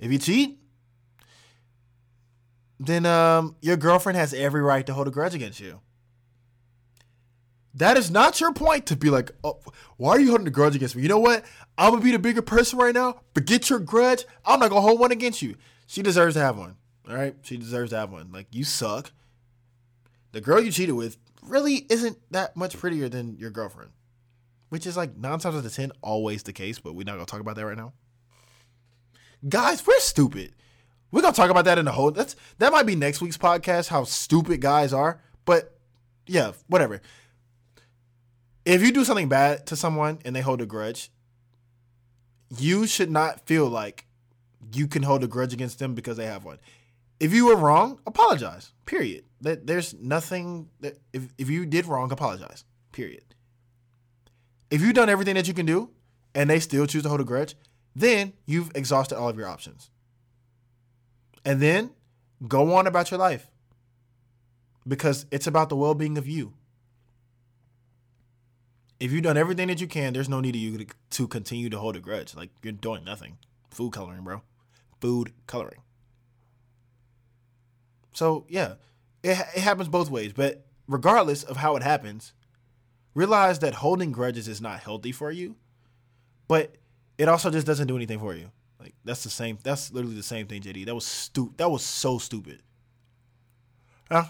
If 0.00 0.10
you 0.10 0.18
cheat, 0.18 0.58
then 2.80 3.06
um, 3.06 3.56
your 3.62 3.76
girlfriend 3.76 4.18
has 4.18 4.34
every 4.34 4.60
right 4.60 4.84
to 4.86 4.92
hold 4.92 5.06
a 5.06 5.10
grudge 5.10 5.34
against 5.34 5.60
you. 5.60 5.80
That 7.74 7.96
is 7.96 8.10
not 8.10 8.40
your 8.40 8.52
point 8.52 8.86
to 8.86 8.96
be 8.96 9.08
like, 9.08 9.30
oh, 9.42 9.58
why 9.96 10.10
are 10.10 10.20
you 10.20 10.28
holding 10.28 10.46
a 10.46 10.50
grudge 10.50 10.76
against 10.76 10.94
me? 10.94 11.02
You 11.02 11.08
know 11.08 11.18
what? 11.18 11.44
I'm 11.78 11.90
gonna 11.90 12.02
be 12.02 12.12
the 12.12 12.18
bigger 12.18 12.42
person 12.42 12.78
right 12.78 12.94
now. 12.94 13.20
Forget 13.34 13.70
your 13.70 13.78
grudge. 13.78 14.24
I'm 14.44 14.60
not 14.60 14.68
gonna 14.68 14.82
hold 14.82 15.00
one 15.00 15.12
against 15.12 15.40
you. 15.40 15.56
She 15.86 16.02
deserves 16.02 16.34
to 16.34 16.40
have 16.40 16.58
one. 16.58 16.76
All 17.08 17.16
right, 17.16 17.34
she 17.42 17.56
deserves 17.56 17.90
to 17.90 17.96
have 17.96 18.12
one. 18.12 18.30
Like 18.30 18.46
you 18.50 18.64
suck. 18.64 19.12
The 20.32 20.40
girl 20.40 20.60
you 20.62 20.70
cheated 20.70 20.94
with 20.94 21.16
really 21.42 21.86
isn't 21.88 22.18
that 22.30 22.56
much 22.56 22.78
prettier 22.78 23.08
than 23.08 23.36
your 23.38 23.50
girlfriend, 23.50 23.90
which 24.68 24.86
is 24.86 24.96
like 24.96 25.16
nine 25.16 25.38
times 25.38 25.56
out 25.56 25.64
of 25.64 25.74
ten 25.74 25.92
always 26.02 26.42
the 26.42 26.52
case. 26.52 26.78
But 26.78 26.94
we're 26.94 27.04
not 27.04 27.14
gonna 27.14 27.26
talk 27.26 27.40
about 27.40 27.56
that 27.56 27.66
right 27.66 27.76
now. 27.76 27.94
Guys, 29.48 29.84
we're 29.86 29.98
stupid. 29.98 30.52
We're 31.10 31.22
gonna 31.22 31.34
talk 31.34 31.50
about 31.50 31.64
that 31.64 31.78
in 31.78 31.86
the 31.86 31.92
whole. 31.92 32.10
That's 32.10 32.36
that 32.58 32.70
might 32.70 32.86
be 32.86 32.96
next 32.96 33.22
week's 33.22 33.38
podcast. 33.38 33.88
How 33.88 34.04
stupid 34.04 34.60
guys 34.60 34.92
are. 34.92 35.22
But 35.46 35.78
yeah, 36.26 36.52
whatever 36.68 37.00
if 38.64 38.82
you 38.82 38.92
do 38.92 39.04
something 39.04 39.28
bad 39.28 39.66
to 39.66 39.76
someone 39.76 40.18
and 40.24 40.34
they 40.34 40.40
hold 40.40 40.60
a 40.60 40.66
grudge, 40.66 41.10
you 42.58 42.86
should 42.86 43.10
not 43.10 43.46
feel 43.46 43.68
like 43.68 44.06
you 44.72 44.86
can 44.86 45.02
hold 45.02 45.24
a 45.24 45.26
grudge 45.26 45.52
against 45.52 45.78
them 45.78 45.94
because 45.94 46.16
they 46.16 46.26
have 46.26 46.44
one. 46.44 46.58
If 47.18 47.32
you 47.32 47.46
were 47.46 47.56
wrong, 47.56 48.00
apologize. 48.06 48.72
Period. 48.86 49.24
That 49.40 49.66
there's 49.66 49.94
nothing 49.94 50.68
that 50.80 50.98
if, 51.12 51.28
if 51.38 51.50
you 51.50 51.66
did 51.66 51.86
wrong, 51.86 52.12
apologize. 52.12 52.64
Period. 52.92 53.24
If 54.70 54.80
you've 54.80 54.94
done 54.94 55.08
everything 55.08 55.34
that 55.34 55.48
you 55.48 55.54
can 55.54 55.66
do 55.66 55.90
and 56.34 56.48
they 56.48 56.60
still 56.60 56.86
choose 56.86 57.02
to 57.02 57.08
hold 57.08 57.20
a 57.20 57.24
grudge, 57.24 57.54
then 57.94 58.32
you've 58.46 58.70
exhausted 58.74 59.18
all 59.18 59.28
of 59.28 59.36
your 59.36 59.48
options. 59.48 59.90
And 61.44 61.60
then 61.60 61.90
go 62.46 62.74
on 62.74 62.86
about 62.86 63.10
your 63.10 63.18
life. 63.18 63.48
Because 64.86 65.26
it's 65.30 65.46
about 65.46 65.68
the 65.68 65.76
well-being 65.76 66.18
of 66.18 66.26
you 66.26 66.54
If 69.02 69.10
you've 69.10 69.24
done 69.24 69.36
everything 69.36 69.66
that 69.66 69.80
you 69.80 69.88
can, 69.88 70.12
there's 70.12 70.28
no 70.28 70.38
need 70.38 70.54
of 70.54 70.60
you 70.60 70.78
to, 70.78 70.86
to 71.10 71.26
continue 71.26 71.68
to 71.68 71.78
hold 71.80 71.96
a 71.96 71.98
grudge. 71.98 72.36
Like 72.36 72.50
you're 72.62 72.72
doing 72.72 73.02
nothing. 73.02 73.36
Food 73.72 73.92
coloring, 73.92 74.22
bro. 74.22 74.42
Food 75.00 75.32
coloring. 75.48 75.80
So 78.12 78.46
yeah, 78.48 78.74
it 79.24 79.30
it 79.56 79.60
happens 79.60 79.88
both 79.88 80.08
ways. 80.08 80.32
But 80.32 80.64
regardless 80.86 81.42
of 81.42 81.56
how 81.56 81.74
it 81.74 81.82
happens, 81.82 82.32
realize 83.12 83.58
that 83.58 83.74
holding 83.74 84.12
grudges 84.12 84.46
is 84.46 84.60
not 84.60 84.78
healthy 84.78 85.10
for 85.10 85.32
you. 85.32 85.56
But 86.46 86.76
it 87.18 87.26
also 87.26 87.50
just 87.50 87.66
doesn't 87.66 87.88
do 87.88 87.96
anything 87.96 88.20
for 88.20 88.36
you. 88.36 88.52
Like 88.78 88.94
that's 89.04 89.24
the 89.24 89.30
same. 89.30 89.58
That's 89.64 89.92
literally 89.92 90.14
the 90.14 90.22
same 90.22 90.46
thing, 90.46 90.62
JD. 90.62 90.86
That 90.86 90.94
was 90.94 91.04
stupid. 91.06 91.58
That 91.58 91.72
was 91.72 91.84
so 91.84 92.18
stupid. 92.18 92.62
Uh, 94.08 94.26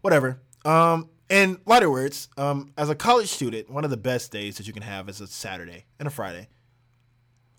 whatever. 0.00 0.40
Um, 0.64 1.10
in 1.28 1.58
lighter 1.66 1.90
words, 1.90 2.28
um, 2.36 2.72
as 2.76 2.88
a 2.88 2.94
college 2.94 3.28
student, 3.28 3.70
one 3.70 3.84
of 3.84 3.90
the 3.90 3.96
best 3.96 4.30
days 4.30 4.56
that 4.56 4.66
you 4.66 4.72
can 4.72 4.82
have 4.82 5.08
is 5.08 5.20
a 5.20 5.26
Saturday 5.26 5.86
and 5.98 6.06
a 6.06 6.10
Friday. 6.10 6.48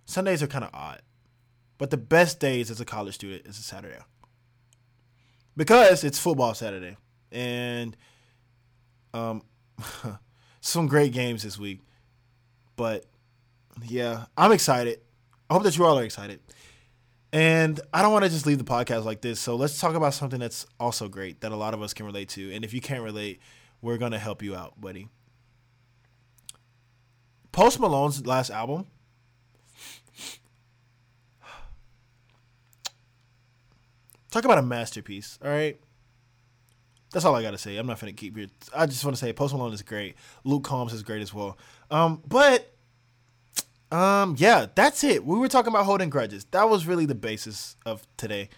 Sundays 0.05 0.41
are 0.41 0.47
kind 0.47 0.63
of 0.63 0.69
odd, 0.73 1.01
but 1.77 1.89
the 1.89 1.97
best 1.97 2.39
days 2.39 2.71
as 2.71 2.79
a 2.79 2.85
college 2.85 3.15
student 3.15 3.45
is 3.45 3.59
a 3.59 3.61
Saturday 3.61 3.99
because 5.57 6.03
it's 6.03 6.17
football 6.17 6.53
Saturday 6.53 6.95
and 7.31 7.97
um, 9.13 9.41
some 10.61 10.87
great 10.87 11.11
games 11.11 11.43
this 11.43 11.59
week. 11.59 11.81
But 12.77 13.05
yeah, 13.85 14.25
I'm 14.37 14.51
excited. 14.53 15.01
I 15.49 15.55
hope 15.55 15.63
that 15.63 15.77
you 15.77 15.85
all 15.85 15.99
are 15.99 16.03
excited. 16.03 16.39
And 17.33 17.79
I 17.93 18.01
don't 18.01 18.13
want 18.13 18.23
to 18.23 18.31
just 18.31 18.45
leave 18.45 18.57
the 18.57 18.63
podcast 18.63 19.03
like 19.03 19.21
this. 19.21 19.39
So 19.39 19.55
let's 19.55 19.79
talk 19.79 19.95
about 19.95 20.13
something 20.13 20.39
that's 20.39 20.65
also 20.79 21.09
great 21.09 21.41
that 21.41 21.51
a 21.51 21.55
lot 21.55 21.73
of 21.73 21.81
us 21.81 21.93
can 21.93 22.05
relate 22.05 22.29
to. 22.29 22.53
And 22.53 22.63
if 22.63 22.73
you 22.73 22.79
can't 22.79 23.03
relate, 23.03 23.41
we're 23.81 23.97
to 24.11 24.19
help 24.19 24.41
you 24.41 24.55
out, 24.55 24.79
buddy. 24.79 25.09
Post 27.51 27.79
Malone's 27.79 28.25
last 28.25 28.49
album. 28.49 28.85
Talk 34.29 34.45
about 34.45 34.57
a 34.57 34.61
masterpiece, 34.61 35.39
all 35.43 35.49
right? 35.49 35.79
That's 37.11 37.25
all 37.25 37.35
I 37.35 37.41
got 37.41 37.51
to 37.51 37.57
say. 37.57 37.77
I'm 37.77 37.87
not 37.87 37.99
to 38.13 38.19
keep 38.19 38.37
your. 38.37 38.47
I 38.75 38.85
just 38.85 39.03
want 39.03 39.15
to 39.15 39.19
say 39.19 39.31
Post 39.33 39.53
Malone 39.53 39.73
is 39.73 39.81
great. 39.81 40.15
Luke 40.43 40.63
Combs 40.63 40.93
is 40.93 41.01
great 41.01 41.21
as 41.21 41.33
well. 41.33 41.57
Um, 41.89 42.21
but 42.27 42.73
um, 43.91 44.35
yeah, 44.37 44.67
that's 44.75 45.03
it. 45.03 45.25
We 45.25 45.39
were 45.39 45.47
talking 45.47 45.71
about 45.73 45.85
holding 45.85 46.09
grudges. 46.09 46.45
That 46.51 46.69
was 46.69 46.85
really 46.85 47.05
the 47.05 47.15
basis 47.15 47.77
of 47.85 48.05
today. 48.17 48.49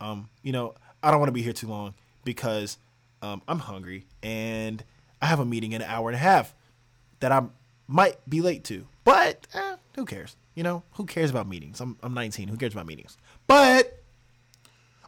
Um, 0.00 0.30
you 0.42 0.52
know, 0.52 0.74
I 1.02 1.10
don't 1.10 1.18
want 1.18 1.28
to 1.28 1.32
be 1.32 1.42
here 1.42 1.52
too 1.52 1.66
long 1.66 1.94
because 2.24 2.78
um, 3.22 3.42
I'm 3.48 3.58
hungry 3.58 4.06
and 4.22 4.82
I 5.20 5.26
have 5.26 5.40
a 5.40 5.44
meeting 5.44 5.72
in 5.72 5.82
an 5.82 5.88
hour 5.88 6.08
and 6.08 6.16
a 6.16 6.20
half 6.20 6.54
that 7.20 7.32
I 7.32 7.42
might 7.86 8.16
be 8.28 8.40
late 8.40 8.64
to. 8.64 8.86
But 9.04 9.46
eh, 9.54 9.76
who 9.96 10.04
cares? 10.04 10.36
You 10.54 10.62
know, 10.62 10.82
who 10.92 11.06
cares 11.06 11.30
about 11.30 11.48
meetings? 11.48 11.80
I'm 11.80 11.96
I'm 12.02 12.14
19. 12.14 12.48
Who 12.48 12.56
cares 12.56 12.72
about 12.72 12.86
meetings? 12.86 13.16
But 13.46 14.02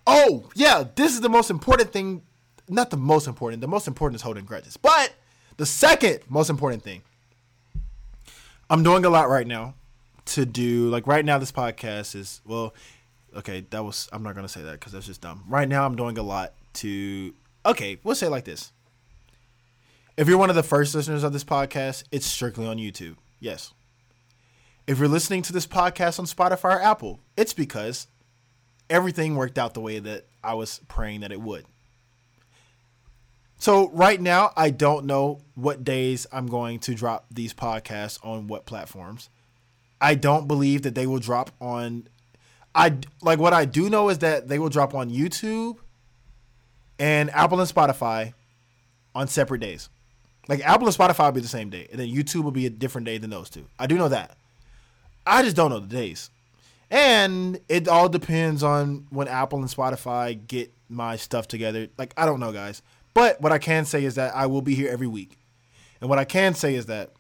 oh 0.07 0.51
yeah, 0.55 0.85
this 0.95 1.13
is 1.13 1.21
the 1.21 1.29
most 1.29 1.51
important 1.51 1.93
thing. 1.93 2.23
Not 2.69 2.91
the 2.91 2.97
most 2.97 3.27
important. 3.27 3.61
The 3.61 3.69
most 3.69 3.89
important 3.89 4.17
is 4.17 4.23
holding 4.23 4.45
grudges. 4.45 4.77
But 4.77 5.15
the 5.57 5.67
second 5.67 6.21
most 6.29 6.49
important 6.49 6.83
thing 6.83 7.03
I'm 8.71 8.83
doing 8.83 9.05
a 9.05 9.11
lot 9.11 9.29
right 9.29 9.47
now 9.47 9.75
to 10.27 10.47
do 10.47 10.89
like 10.89 11.07
right 11.07 11.25
now 11.25 11.39
this 11.39 11.53
podcast 11.53 12.15
is 12.15 12.41
well 12.47 12.73
okay 13.37 13.67
that 13.71 13.85
was 13.85 14.09
I'm 14.13 14.23
not 14.23 14.35
gonna 14.35 14.49
say 14.49 14.63
that 14.63 14.73
because 14.73 14.93
that's 14.93 15.07
just 15.07 15.21
dumb. 15.21 15.45
Right 15.49 15.69
now 15.69 15.85
I'm 15.85 15.97
doing 15.97 16.17
a 16.17 16.23
lot 16.23 16.55
to 16.75 17.35
okay 17.65 17.99
we'll 18.03 18.15
say 18.15 18.29
like 18.29 18.45
this. 18.45 18.73
If 20.17 20.29
you're 20.29 20.39
one 20.39 20.51
of 20.51 20.57
the 20.57 20.63
first 20.63 20.95
listeners 20.95 21.25
of 21.25 21.33
this 21.33 21.45
podcast, 21.45 22.05
it's 22.13 22.27
strictly 22.27 22.67
on 22.67 22.77
YouTube. 22.77 23.17
Yes. 23.39 23.73
If 24.87 24.99
you're 24.99 25.09
listening 25.09 25.43
to 25.43 25.53
this 25.53 25.67
podcast 25.67 26.19
on 26.19 26.27
Spotify 26.27 26.77
or 26.77 26.83
Apple, 26.83 27.21
it's 27.37 27.55
because 27.55 28.07
everything 28.91 29.37
worked 29.37 29.57
out 29.57 29.73
the 29.73 29.81
way 29.81 29.99
that 29.99 30.27
I 30.43 30.55
was 30.55 30.81
praying 30.89 31.21
that 31.21 31.33
it 31.33 31.41
would. 31.41 31.65
So 33.57 33.91
right 33.91 34.21
now, 34.21 34.53
I 34.57 34.71
don't 34.71 35.07
know 35.07 35.43
what 35.55 35.85
days 35.85 36.27
I'm 36.33 36.47
going 36.47 36.81
to 36.81 36.95
drop 36.95 37.27
these 37.31 37.55
podcasts 37.55 38.19
on 38.25 38.47
what 38.47 38.67
platforms. 38.67 39.29
I 40.01 40.15
don't 40.15 40.49
believe 40.49 40.83
that 40.83 40.95
they 40.95 41.07
will 41.07 41.19
drop 41.19 41.51
on. 41.61 42.09
I 42.75 42.97
like 43.23 43.39
what 43.39 43.53
I 43.53 43.67
do 43.67 43.91
know 43.91 44.09
is 44.09 44.19
that 44.19 44.49
they 44.49 44.59
will 44.59 44.71
drop 44.71 44.95
on 44.95 45.11
YouTube 45.11 45.77
and 47.01 47.31
Apple 47.31 47.59
and 47.59 47.69
Spotify 47.69 48.35
on 49.15 49.27
separate 49.27 49.61
days. 49.61 49.89
Like 50.49 50.61
Apple 50.61 50.87
and 50.87 50.97
Spotify 50.97 51.25
will 51.25 51.33
be 51.33 51.41
the 51.41 51.49
same 51.49 51.71
day, 51.71 51.89
and 51.91 51.99
then 51.99 52.09
YouTube 52.09 52.45
will 52.45 52.51
be 52.53 52.67
a 52.67 52.71
different 52.71 53.07
day 53.07 53.19
than 53.19 53.31
those 53.31 53.51
two. 53.51 53.65
I 53.79 53.87
do 53.87 53.97
know 53.97 54.09
that. 54.09 54.37
I 55.27 55.43
just 55.43 55.57
don't 55.57 55.71
know 55.71 55.81
the 55.81 55.89
days. 55.89 56.31
And 56.91 57.61
it 57.69 57.89
all 57.89 58.09
depends 58.09 58.63
on 58.63 59.07
when 59.11 59.29
Apple 59.29 59.61
and 59.61 59.69
Spotify 59.69 60.47
get 60.47 60.73
my 60.89 61.17
stuff 61.17 61.49
together. 61.49 61.89
Like 61.97 62.13
I 62.17 62.27
don't 62.27 62.41
know, 62.41 62.53
guys. 62.53 62.83
But 63.15 63.41
what 63.41 63.53
I 63.53 63.59
can 63.59 63.85
say 63.85 64.05
is 64.05 64.17
that 64.17 64.35
I 64.35 64.47
will 64.47 64.63
be 64.63 64.75
here 64.75 64.91
every 64.91 65.07
week. 65.07 65.37
And 66.01 66.11
what 66.11 66.19
I 66.19 66.25
can 66.25 66.55
say 66.55 66.75
is 66.75 66.87
that, 66.87 67.13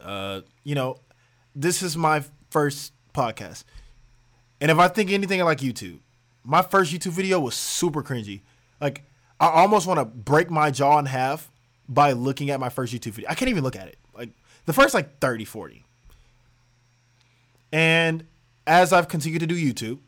uh, 0.00 0.40
you 0.64 0.74
know, 0.74 0.98
this 1.54 1.82
is 1.82 1.96
my 1.96 2.24
first 2.50 2.92
podcast. 3.14 3.64
And 4.60 4.70
if 4.70 4.78
I 4.78 4.88
think 4.88 5.10
anything 5.10 5.40
like 5.40 5.58
YouTube, 5.58 5.98
my 6.44 6.62
first 6.62 6.92
YouTube 6.92 7.12
video 7.12 7.40
was 7.40 7.54
super 7.54 8.02
cringy. 8.02 8.40
Like, 8.80 9.04
I 9.38 9.48
almost 9.48 9.86
want 9.86 9.98
to 9.98 10.04
break 10.04 10.50
my 10.50 10.70
jaw 10.70 10.98
in 10.98 11.06
half 11.06 11.50
by 11.88 12.12
looking 12.12 12.50
at 12.50 12.60
my 12.60 12.68
first 12.68 12.92
YouTube 12.92 13.12
video. 13.12 13.30
I 13.30 13.34
can't 13.34 13.48
even 13.48 13.64
look 13.64 13.76
at 13.76 13.88
it. 13.88 13.98
Like, 14.14 14.30
the 14.66 14.72
first, 14.72 14.94
like, 14.94 15.18
30, 15.18 15.44
40. 15.44 15.84
And 17.72 18.24
as 18.66 18.92
I've 18.92 19.08
continued 19.08 19.40
to 19.40 19.46
do 19.46 19.54
YouTube, 19.54 19.98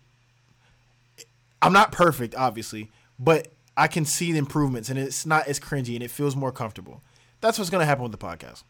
I'm 1.61 1.73
not 1.73 1.93
perfect, 1.93 2.35
obviously, 2.35 2.91
but 3.19 3.49
I 3.77 3.87
can 3.87 4.05
see 4.05 4.33
the 4.33 4.39
improvements 4.39 4.89
and 4.89 4.99
it's 4.99 5.25
not 5.25 5.47
as 5.47 5.59
cringy 5.59 5.95
and 5.95 6.03
it 6.03 6.11
feels 6.11 6.37
more 6.37 6.53
comfortable. 6.53 7.03
That's 7.41 7.59
what's 7.59 7.71
gonna 7.71 7.87
happen 7.87 8.03
with 8.03 8.13
the 8.13 8.19
podcast. 8.19 8.65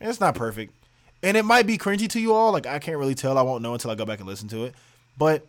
And 0.00 0.10
it's 0.10 0.20
not 0.20 0.34
perfect. 0.34 0.74
And 1.22 1.36
it 1.36 1.44
might 1.44 1.66
be 1.66 1.78
cringy 1.78 2.08
to 2.10 2.20
you 2.20 2.34
all. 2.34 2.52
Like 2.52 2.66
I 2.66 2.78
can't 2.78 2.98
really 2.98 3.14
tell. 3.14 3.38
I 3.38 3.42
won't 3.42 3.62
know 3.62 3.72
until 3.72 3.90
I 3.90 3.94
go 3.94 4.04
back 4.04 4.18
and 4.18 4.28
listen 4.28 4.48
to 4.48 4.64
it. 4.64 4.74
But 5.16 5.46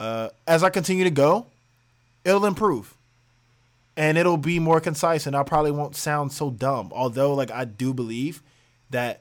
uh, 0.00 0.30
as 0.46 0.62
I 0.62 0.70
continue 0.70 1.04
to 1.04 1.10
go, 1.10 1.46
it'll 2.24 2.46
improve. 2.46 2.94
And 3.96 4.18
it'll 4.18 4.36
be 4.36 4.58
more 4.58 4.80
concise 4.80 5.26
and 5.26 5.36
I 5.36 5.44
probably 5.44 5.70
won't 5.70 5.94
sound 5.94 6.32
so 6.32 6.50
dumb. 6.50 6.90
Although 6.92 7.34
like 7.34 7.50
I 7.50 7.64
do 7.64 7.94
believe 7.94 8.42
that 8.90 9.20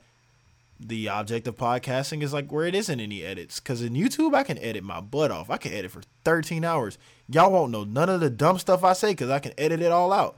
the 0.80 1.08
object 1.08 1.48
of 1.48 1.56
podcasting 1.56 2.24
is 2.24 2.34
like 2.34 2.52
where 2.52 2.66
it 2.66 2.74
isn't 2.74 3.00
any 3.00 3.24
edits. 3.24 3.60
Cause 3.60 3.82
in 3.82 3.94
YouTube 3.94 4.34
I 4.34 4.44
can 4.44 4.58
edit 4.58 4.84
my 4.84 5.00
butt 5.00 5.30
off. 5.30 5.50
I 5.50 5.58
can 5.58 5.74
edit 5.74 5.92
for 5.92 6.02
13 6.24 6.66
hours. 6.66 6.98
Y'all 7.30 7.52
won't 7.52 7.72
know 7.72 7.84
none 7.84 8.10
of 8.10 8.20
the 8.20 8.30
dumb 8.32 8.58
stuff 8.58 8.84
I 8.84 8.94
say 8.94 9.12
because 9.12 9.30
I 9.30 9.40
can 9.40 9.54
edit 9.58 9.82
it 9.82 9.92
all 9.92 10.12
out. 10.12 10.36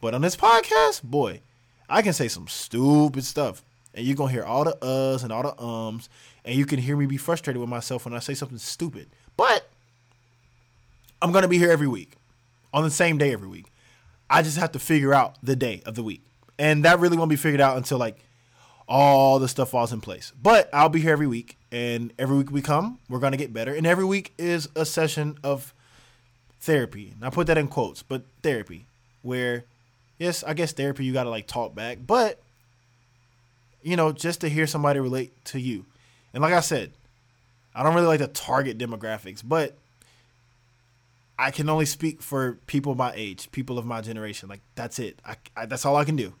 But 0.00 0.14
on 0.14 0.20
this 0.20 0.36
podcast, 0.36 1.02
boy, 1.02 1.40
I 1.88 2.02
can 2.02 2.12
say 2.12 2.28
some 2.28 2.48
stupid 2.48 3.24
stuff. 3.24 3.62
And 3.94 4.04
you're 4.04 4.16
going 4.16 4.28
to 4.28 4.34
hear 4.34 4.44
all 4.44 4.64
the 4.64 4.76
uhs 4.82 5.22
and 5.22 5.32
all 5.32 5.42
the 5.42 5.62
ums. 5.62 6.08
And 6.44 6.54
you 6.54 6.66
can 6.66 6.78
hear 6.78 6.96
me 6.96 7.06
be 7.06 7.16
frustrated 7.16 7.60
with 7.60 7.70
myself 7.70 8.04
when 8.04 8.14
I 8.14 8.18
say 8.18 8.34
something 8.34 8.58
stupid. 8.58 9.08
But 9.36 9.68
I'm 11.20 11.32
going 11.32 11.42
to 11.42 11.48
be 11.48 11.58
here 11.58 11.70
every 11.70 11.88
week 11.88 12.14
on 12.72 12.84
the 12.84 12.90
same 12.90 13.18
day 13.18 13.32
every 13.32 13.48
week. 13.48 13.66
I 14.28 14.42
just 14.42 14.58
have 14.58 14.72
to 14.72 14.78
figure 14.78 15.14
out 15.14 15.36
the 15.42 15.56
day 15.56 15.82
of 15.86 15.94
the 15.94 16.02
week. 16.02 16.22
And 16.58 16.84
that 16.84 16.98
really 16.98 17.16
won't 17.16 17.30
be 17.30 17.36
figured 17.36 17.60
out 17.60 17.76
until 17.76 17.98
like 17.98 18.18
all 18.88 19.38
the 19.38 19.48
stuff 19.48 19.70
falls 19.70 19.92
in 19.92 20.00
place. 20.00 20.32
But 20.40 20.68
I'll 20.72 20.88
be 20.88 21.00
here 21.00 21.12
every 21.12 21.26
week. 21.26 21.56
And 21.70 22.12
every 22.18 22.36
week 22.36 22.50
we 22.50 22.62
come, 22.62 22.98
we're 23.08 23.18
going 23.18 23.32
to 23.32 23.38
get 23.38 23.52
better. 23.52 23.74
And 23.74 23.86
every 23.86 24.04
week 24.04 24.32
is 24.38 24.68
a 24.74 24.84
session 24.84 25.38
of 25.42 25.74
therapy. 26.60 27.12
And 27.14 27.24
I 27.24 27.30
put 27.30 27.46
that 27.46 27.58
in 27.58 27.68
quotes, 27.68 28.02
but 28.02 28.24
therapy, 28.42 28.86
where 29.22 29.64
yes, 30.18 30.42
I 30.42 30.54
guess 30.54 30.72
therapy 30.72 31.04
you 31.04 31.12
gotta 31.12 31.30
like 31.30 31.46
talk 31.46 31.74
back, 31.74 31.98
but 32.06 32.40
you 33.82 33.96
know, 33.96 34.12
just 34.12 34.40
to 34.40 34.48
hear 34.48 34.66
somebody 34.66 34.98
relate 34.98 35.32
to 35.46 35.60
you. 35.60 35.84
And 36.34 36.42
like 36.42 36.52
I 36.52 36.60
said, 36.60 36.92
I 37.74 37.82
don't 37.82 37.94
really 37.94 38.06
like 38.06 38.20
to 38.20 38.26
target 38.26 38.78
demographics, 38.78 39.42
but 39.44 39.76
I 41.38 41.50
can 41.50 41.68
only 41.68 41.86
speak 41.86 42.22
for 42.22 42.58
people 42.66 42.94
my 42.94 43.12
age, 43.14 43.50
people 43.52 43.78
of 43.78 43.84
my 43.84 44.00
generation. 44.00 44.48
Like 44.48 44.60
that's 44.74 44.98
it. 44.98 45.20
I, 45.24 45.36
I, 45.56 45.66
that's 45.66 45.84
all 45.84 45.96
I 45.96 46.04
can 46.04 46.16
do. 46.16 46.34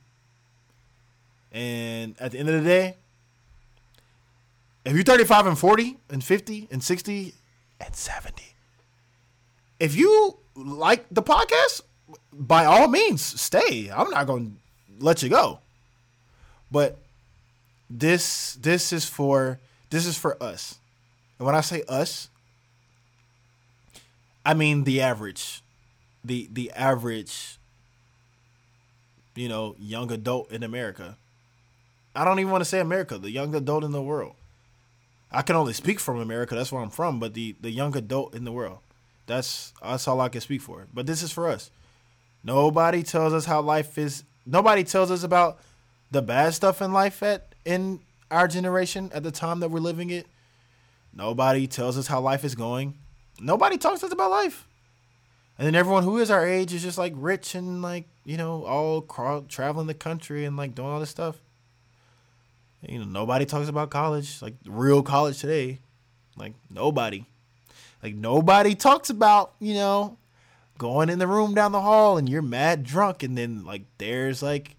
And 1.52 2.14
at 2.20 2.32
the 2.32 2.38
end 2.38 2.48
of 2.48 2.62
the 2.62 2.68
day, 2.68 2.96
if 4.84 4.94
you're 4.94 5.02
35 5.02 5.46
and 5.46 5.58
40 5.58 5.98
and 6.10 6.22
50 6.22 6.68
and 6.70 6.82
60 6.82 7.34
and 7.80 7.94
70, 7.94 8.42
if 9.80 9.94
you 9.94 10.38
like 10.54 11.06
the 11.10 11.22
podcast, 11.22 11.82
by 12.32 12.64
all 12.64 12.88
means, 12.88 13.22
stay. 13.22 13.90
I'm 13.90 14.10
not 14.10 14.26
going 14.26 14.58
to 14.98 15.04
let 15.04 15.22
you 15.22 15.28
go. 15.28 15.60
But 16.70 16.98
this 17.88 18.54
this 18.54 18.92
is 18.92 19.04
for 19.04 19.60
this 19.90 20.06
is 20.06 20.18
for 20.18 20.40
us. 20.42 20.78
And 21.38 21.46
when 21.46 21.54
I 21.54 21.60
say 21.60 21.82
us, 21.88 22.28
I 24.46 24.54
mean 24.54 24.84
the 24.84 25.02
average 25.02 25.62
the 26.24 26.48
the 26.50 26.70
average 26.72 27.58
you 29.36 29.48
know, 29.48 29.76
young 29.78 30.10
adult 30.10 30.50
in 30.50 30.62
America. 30.62 31.16
I 32.14 32.24
don't 32.24 32.40
even 32.40 32.50
want 32.50 32.62
to 32.62 32.68
say 32.68 32.80
America, 32.80 33.18
the 33.18 33.30
young 33.30 33.54
adult 33.54 33.84
in 33.84 33.92
the 33.92 34.02
world. 34.02 34.34
I 35.30 35.42
can 35.42 35.54
only 35.54 35.74
speak 35.74 36.00
from 36.00 36.18
America. 36.18 36.54
That's 36.54 36.72
where 36.72 36.82
I'm 36.82 36.90
from. 36.90 37.20
But 37.20 37.34
the 37.34 37.54
the 37.60 37.70
young 37.70 37.94
adult 37.96 38.34
in 38.34 38.44
the 38.44 38.52
world, 38.52 38.78
that's 39.26 39.72
that's 39.82 40.08
all 40.08 40.20
I 40.20 40.30
can 40.30 40.40
speak 40.40 40.62
for. 40.62 40.86
But 40.92 41.06
this 41.06 41.22
is 41.22 41.30
for 41.30 41.48
us. 41.48 41.70
Nobody 42.42 43.02
tells 43.02 43.32
us 43.32 43.44
how 43.44 43.60
life 43.60 43.98
is. 43.98 44.24
Nobody 44.46 44.84
tells 44.84 45.10
us 45.10 45.22
about 45.22 45.58
the 46.10 46.22
bad 46.22 46.54
stuff 46.54 46.80
in 46.80 46.92
life 46.92 47.22
at 47.22 47.54
in 47.64 48.00
our 48.30 48.48
generation 48.48 49.10
at 49.12 49.22
the 49.22 49.30
time 49.30 49.60
that 49.60 49.70
we're 49.70 49.80
living 49.80 50.10
it. 50.10 50.26
Nobody 51.12 51.66
tells 51.66 51.98
us 51.98 52.06
how 52.06 52.20
life 52.20 52.44
is 52.44 52.54
going. 52.54 52.94
Nobody 53.40 53.78
talks 53.78 54.00
to 54.00 54.06
us 54.06 54.12
about 54.12 54.30
life. 54.30 54.66
And 55.58 55.66
then 55.66 55.74
everyone 55.74 56.02
who 56.02 56.18
is 56.18 56.30
our 56.30 56.46
age 56.46 56.74
is 56.74 56.82
just 56.82 56.98
like 56.98 57.12
rich 57.16 57.54
and 57.54 57.80
like, 57.80 58.06
you 58.24 58.36
know, 58.36 58.64
all 58.64 59.02
traveling 59.48 59.86
the 59.86 59.94
country 59.94 60.44
and 60.44 60.56
like 60.56 60.74
doing 60.74 60.88
all 60.88 61.00
this 61.00 61.10
stuff. 61.10 61.36
You 62.82 62.98
know, 62.98 63.04
nobody 63.04 63.46
talks 63.46 63.68
about 63.68 63.90
college, 63.90 64.42
like 64.42 64.54
real 64.66 65.02
college 65.02 65.40
today. 65.40 65.80
Like 66.36 66.54
nobody. 66.70 67.24
Like 68.02 68.14
nobody 68.14 68.74
talks 68.74 69.08
about, 69.08 69.54
you 69.58 69.74
know, 69.74 70.18
going 70.78 71.08
in 71.08 71.18
the 71.18 71.26
room 71.26 71.54
down 71.54 71.72
the 71.72 71.80
hall 71.80 72.18
and 72.18 72.28
you're 72.28 72.42
mad 72.42 72.84
drunk 72.84 73.22
and 73.22 73.36
then 73.36 73.64
like 73.64 73.82
there's 73.98 74.42
like 74.42 74.76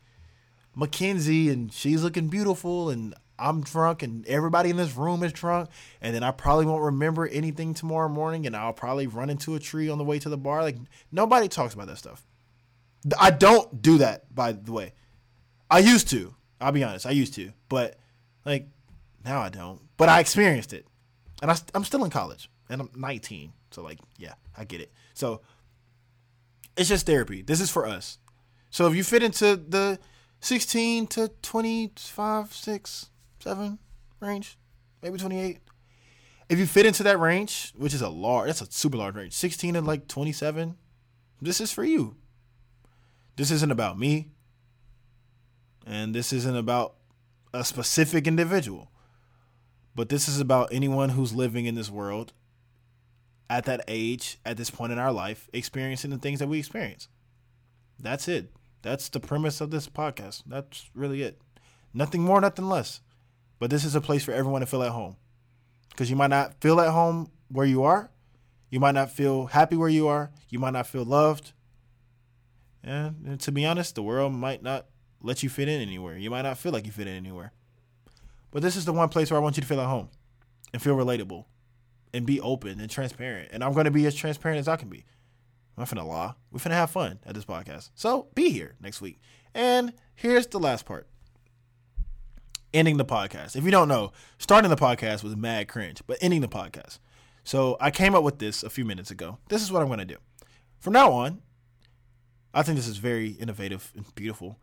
Mackenzie 0.75 1.49
and 1.49 1.73
she's 1.73 2.03
looking 2.03 2.27
beautiful 2.27 2.91
and 2.91 3.15
I'm 3.39 3.61
drunk 3.61 4.03
and 4.03 4.25
everybody 4.27 4.69
in 4.69 4.77
this 4.77 4.95
room 4.95 5.23
is 5.23 5.33
drunk 5.33 5.69
and 6.01 6.15
then 6.15 6.23
I 6.23 6.31
probably 6.31 6.65
won't 6.65 6.83
remember 6.83 7.27
anything 7.27 7.73
tomorrow 7.73 8.09
morning 8.09 8.45
and 8.45 8.55
I'll 8.55 8.73
probably 8.73 9.07
run 9.07 9.29
into 9.29 9.55
a 9.55 9.59
tree 9.59 9.89
on 9.89 9.97
the 9.97 10.03
way 10.03 10.19
to 10.19 10.29
the 10.29 10.38
bar. 10.38 10.61
Like 10.61 10.77
nobody 11.11 11.47
talks 11.47 11.73
about 11.73 11.88
that 11.88 11.97
stuff. 11.97 12.25
I 13.19 13.31
don't 13.31 13.81
do 13.81 13.99
that 13.99 14.33
by 14.33 14.53
the 14.53 14.71
way. 14.71 14.93
I 15.69 15.79
used 15.79 16.09
to. 16.09 16.33
I'll 16.59 16.71
be 16.71 16.83
honest. 16.83 17.05
I 17.05 17.11
used 17.11 17.33
to. 17.35 17.51
But 17.69 17.97
like 18.45 18.67
now 19.23 19.41
I 19.41 19.49
don't. 19.49 19.81
But 19.97 20.09
I 20.09 20.19
experienced 20.19 20.73
it. 20.73 20.85
And 21.41 21.51
I, 21.51 21.57
I'm 21.75 21.83
still 21.83 22.03
in 22.03 22.09
college 22.09 22.49
and 22.69 22.81
I'm 22.81 22.89
19. 22.95 23.53
So 23.71 23.83
like, 23.83 23.99
yeah, 24.17 24.33
I 24.57 24.63
get 24.63 24.81
it. 24.81 24.91
So 25.13 25.41
it's 26.75 26.89
just 26.89 27.05
therapy. 27.05 27.41
This 27.41 27.61
is 27.61 27.69
for 27.69 27.85
us. 27.85 28.17
So 28.69 28.88
if 28.88 28.95
you 28.95 29.03
fit 29.03 29.23
into 29.23 29.55
the 29.55 29.99
16 30.39 31.07
to 31.07 31.31
25, 31.41 32.53
6, 32.53 33.09
7 33.47 33.79
range, 34.19 34.57
maybe 35.01 35.17
28. 35.17 35.59
If 36.49 36.59
you 36.59 36.65
fit 36.65 36.85
into 36.85 37.01
that 37.03 37.17
range, 37.17 37.71
which 37.77 37.93
is 37.93 38.01
a 38.01 38.09
large, 38.09 38.47
that's 38.47 38.59
a 38.59 38.69
super 38.69 38.97
large 38.97 39.15
range, 39.15 39.31
16 39.31 39.75
to 39.75 39.81
like 39.81 40.09
27, 40.09 40.75
this 41.41 41.61
is 41.61 41.71
for 41.71 41.85
you. 41.85 42.17
This 43.37 43.49
isn't 43.51 43.71
about 43.71 43.97
me. 43.97 44.31
And 45.85 46.13
this 46.13 46.33
isn't 46.33 46.57
about 46.57 46.95
a 47.53 47.63
specific 47.63 48.27
individual. 48.27 48.91
But 49.95 50.09
this 50.09 50.27
is 50.27 50.41
about 50.41 50.73
anyone 50.73 51.09
who's 51.09 51.33
living 51.33 51.67
in 51.67 51.75
this 51.75 51.89
world 51.89 52.33
at 53.49 53.63
that 53.63 53.85
age, 53.87 54.39
at 54.45 54.57
this 54.57 54.69
point 54.69 54.91
in 54.91 54.99
our 54.99 55.13
life, 55.13 55.47
experiencing 55.53 56.11
the 56.11 56.17
things 56.17 56.39
that 56.39 56.49
we 56.49 56.59
experience. 56.59 57.07
That's 57.97 58.27
it. 58.27 58.51
That's 58.81 59.07
the 59.07 59.21
premise 59.21 59.61
of 59.61 59.71
this 59.71 59.87
podcast. 59.87 60.43
That's 60.45 60.89
really 60.93 61.21
it. 61.21 61.39
Nothing 61.93 62.23
more, 62.23 62.41
nothing 62.41 62.67
less. 62.67 62.99
But 63.59 63.69
this 63.69 63.83
is 63.83 63.95
a 63.95 64.01
place 64.01 64.23
for 64.23 64.31
everyone 64.31 64.61
to 64.61 64.67
feel 64.67 64.83
at 64.83 64.91
home. 64.91 65.15
Because 65.89 66.09
you 66.09 66.15
might 66.15 66.29
not 66.29 66.61
feel 66.61 66.79
at 66.79 66.91
home 66.91 67.31
where 67.49 67.65
you 67.65 67.83
are. 67.83 68.11
You 68.69 68.79
might 68.79 68.93
not 68.93 69.11
feel 69.11 69.47
happy 69.47 69.75
where 69.75 69.89
you 69.89 70.07
are. 70.07 70.31
You 70.49 70.59
might 70.59 70.73
not 70.73 70.87
feel 70.87 71.03
loved. 71.03 71.53
And, 72.83 73.15
and 73.25 73.39
to 73.41 73.51
be 73.51 73.65
honest, 73.65 73.95
the 73.95 74.03
world 74.03 74.33
might 74.33 74.61
not 74.61 74.85
let 75.21 75.41
you 75.41 75.49
fit 75.49 75.67
in 75.67 75.81
anywhere. 75.81 76.17
You 76.17 76.29
might 76.29 76.43
not 76.43 76.57
feel 76.57 76.71
like 76.71 76.85
you 76.85 76.91
fit 76.91 77.07
in 77.07 77.15
anywhere. 77.15 77.51
But 78.51 78.61
this 78.61 78.75
is 78.75 78.85
the 78.85 78.93
one 78.93 79.09
place 79.09 79.31
where 79.31 79.39
I 79.39 79.43
want 79.43 79.57
you 79.57 79.61
to 79.61 79.67
feel 79.67 79.81
at 79.81 79.87
home 79.87 80.09
and 80.73 80.81
feel 80.81 80.95
relatable 80.95 81.45
and 82.13 82.25
be 82.25 82.39
open 82.39 82.79
and 82.79 82.89
transparent. 82.89 83.49
And 83.51 83.63
I'm 83.63 83.73
going 83.73 83.85
to 83.85 83.91
be 83.91 84.05
as 84.05 84.15
transparent 84.15 84.59
as 84.59 84.67
I 84.67 84.75
can 84.75 84.89
be. 84.89 85.05
I'm 85.77 85.81
not 85.81 85.89
finna 85.89 86.07
lie. 86.07 86.33
We're 86.51 86.59
finna 86.59 86.71
have 86.71 86.89
fun 86.89 87.19
at 87.25 87.35
this 87.35 87.45
podcast. 87.45 87.91
So 87.95 88.27
be 88.33 88.49
here 88.49 88.75
next 88.81 89.01
week. 89.01 89.19
And 89.53 89.93
here's 90.15 90.47
the 90.47 90.59
last 90.59 90.85
part. 90.85 91.07
Ending 92.74 92.97
the 92.97 93.05
podcast. 93.05 93.55
If 93.55 93.63
you 93.63 93.72
don't 93.72 93.88
know, 93.88 94.11
starting 94.38 94.70
the 94.70 94.76
podcast 94.76 95.24
was 95.24 95.36
mad 95.36 95.68
cringe, 95.68 96.01
but 96.05 96.18
ending 96.22 96.41
the 96.41 96.47
podcast. 96.47 96.99
So 97.43 97.78
I 97.80 97.91
came 97.91 98.13
up 98.13 98.24
with 98.24 98.39
this 98.39 98.63
a 98.63 98.70
few 98.70 98.86
minutes 98.86 99.09
ago. 99.09 99.38
This 99.49 99.61
is 99.61 99.72
what 99.72 99.82
I'm 99.82 99.89
gonna 99.89 100.05
do. 100.05 100.18
From 100.80 100.93
now 100.93 101.11
on, 101.11 101.41
I 102.53 102.63
think 102.63 102.76
this 102.76 102.88
is 102.88 102.97
very 102.97 103.30
innovative 103.32 103.91
and 103.95 104.13
beautiful. 104.15 104.59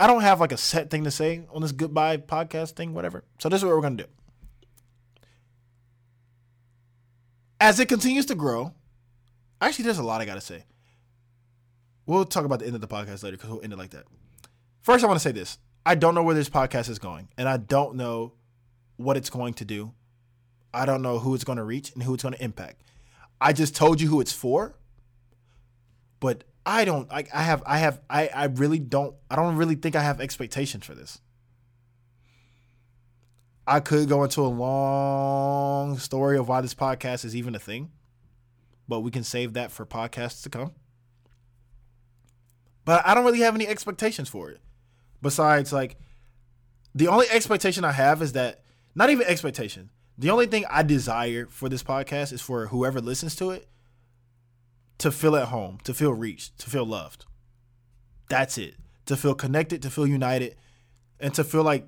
I 0.00 0.06
don't 0.06 0.22
have 0.22 0.40
like 0.40 0.52
a 0.52 0.56
set 0.56 0.90
thing 0.90 1.04
to 1.04 1.10
say 1.10 1.46
on 1.52 1.62
this 1.62 1.72
goodbye 1.72 2.18
podcast 2.18 2.72
thing, 2.72 2.94
whatever. 2.94 3.24
So 3.38 3.48
this 3.48 3.60
is 3.60 3.64
what 3.64 3.74
we're 3.74 3.82
gonna 3.82 3.96
do. 3.96 4.06
As 7.60 7.80
it 7.80 7.88
continues 7.88 8.26
to 8.26 8.36
grow, 8.36 8.72
Actually, 9.60 9.84
there's 9.84 9.98
a 9.98 10.04
lot 10.04 10.20
I 10.20 10.24
gotta 10.24 10.40
say. 10.40 10.64
We'll 12.06 12.24
talk 12.24 12.44
about 12.44 12.60
the 12.60 12.66
end 12.66 12.74
of 12.74 12.80
the 12.80 12.88
podcast 12.88 13.22
later 13.22 13.36
because 13.36 13.50
we'll 13.50 13.62
end 13.62 13.72
it 13.72 13.78
like 13.78 13.90
that. 13.90 14.04
First, 14.82 15.04
I 15.04 15.08
want 15.08 15.18
to 15.18 15.22
say 15.22 15.32
this: 15.32 15.58
I 15.88 15.94
don't 15.94 16.14
know 16.14 16.22
where 16.22 16.34
this 16.34 16.50
podcast 16.50 16.90
is 16.90 16.98
going, 16.98 17.28
and 17.38 17.48
I 17.48 17.56
don't 17.56 17.94
know 17.96 18.34
what 18.96 19.16
it's 19.16 19.30
going 19.30 19.54
to 19.54 19.64
do. 19.64 19.94
I 20.74 20.84
don't 20.84 21.00
know 21.00 21.18
who 21.18 21.34
it's 21.34 21.44
going 21.44 21.56
to 21.56 21.64
reach 21.64 21.92
and 21.94 22.02
who 22.02 22.12
it's 22.12 22.22
going 22.22 22.34
to 22.34 22.44
impact. 22.44 22.82
I 23.40 23.52
just 23.52 23.74
told 23.74 24.00
you 24.00 24.08
who 24.08 24.20
it's 24.20 24.32
for, 24.32 24.76
but 26.20 26.44
I 26.66 26.84
don't. 26.84 27.10
I, 27.10 27.24
I 27.32 27.42
have. 27.42 27.62
I 27.64 27.78
have. 27.78 28.00
I. 28.10 28.28
I 28.28 28.44
really 28.44 28.78
don't. 28.78 29.14
I 29.30 29.36
don't 29.36 29.56
really 29.56 29.76
think 29.76 29.96
I 29.96 30.02
have 30.02 30.20
expectations 30.20 30.84
for 30.84 30.94
this. 30.94 31.20
I 33.66 33.80
could 33.80 34.08
go 34.08 34.24
into 34.24 34.42
a 34.42 34.48
long 34.48 35.98
story 35.98 36.36
of 36.36 36.48
why 36.48 36.60
this 36.60 36.74
podcast 36.74 37.24
is 37.24 37.34
even 37.34 37.54
a 37.54 37.58
thing 37.58 37.90
but 38.88 39.00
we 39.00 39.10
can 39.10 39.22
save 39.22 39.52
that 39.52 39.70
for 39.70 39.84
podcasts 39.84 40.42
to 40.42 40.48
come. 40.48 40.72
But 42.84 43.06
I 43.06 43.14
don't 43.14 43.24
really 43.24 43.40
have 43.40 43.54
any 43.54 43.68
expectations 43.68 44.30
for 44.30 44.50
it. 44.50 44.60
Besides, 45.20 45.72
like, 45.72 45.96
the 46.94 47.08
only 47.08 47.26
expectation 47.30 47.84
I 47.84 47.92
have 47.92 48.22
is 48.22 48.32
that, 48.32 48.62
not 48.94 49.10
even 49.10 49.26
expectation, 49.26 49.90
the 50.16 50.30
only 50.30 50.46
thing 50.46 50.64
I 50.68 50.82
desire 50.82 51.46
for 51.50 51.68
this 51.68 51.82
podcast 51.82 52.32
is 52.32 52.40
for 52.40 52.66
whoever 52.66 53.00
listens 53.00 53.36
to 53.36 53.50
it 53.50 53.68
to 54.98 55.12
feel 55.12 55.36
at 55.36 55.48
home, 55.48 55.78
to 55.84 55.94
feel 55.94 56.12
reached, 56.12 56.58
to 56.58 56.70
feel 56.70 56.84
loved. 56.84 57.24
That's 58.28 58.58
it. 58.58 58.74
To 59.06 59.16
feel 59.16 59.34
connected, 59.34 59.80
to 59.82 59.90
feel 59.90 60.06
united, 60.06 60.56
and 61.20 61.32
to 61.34 61.44
feel 61.44 61.62
like 61.62 61.86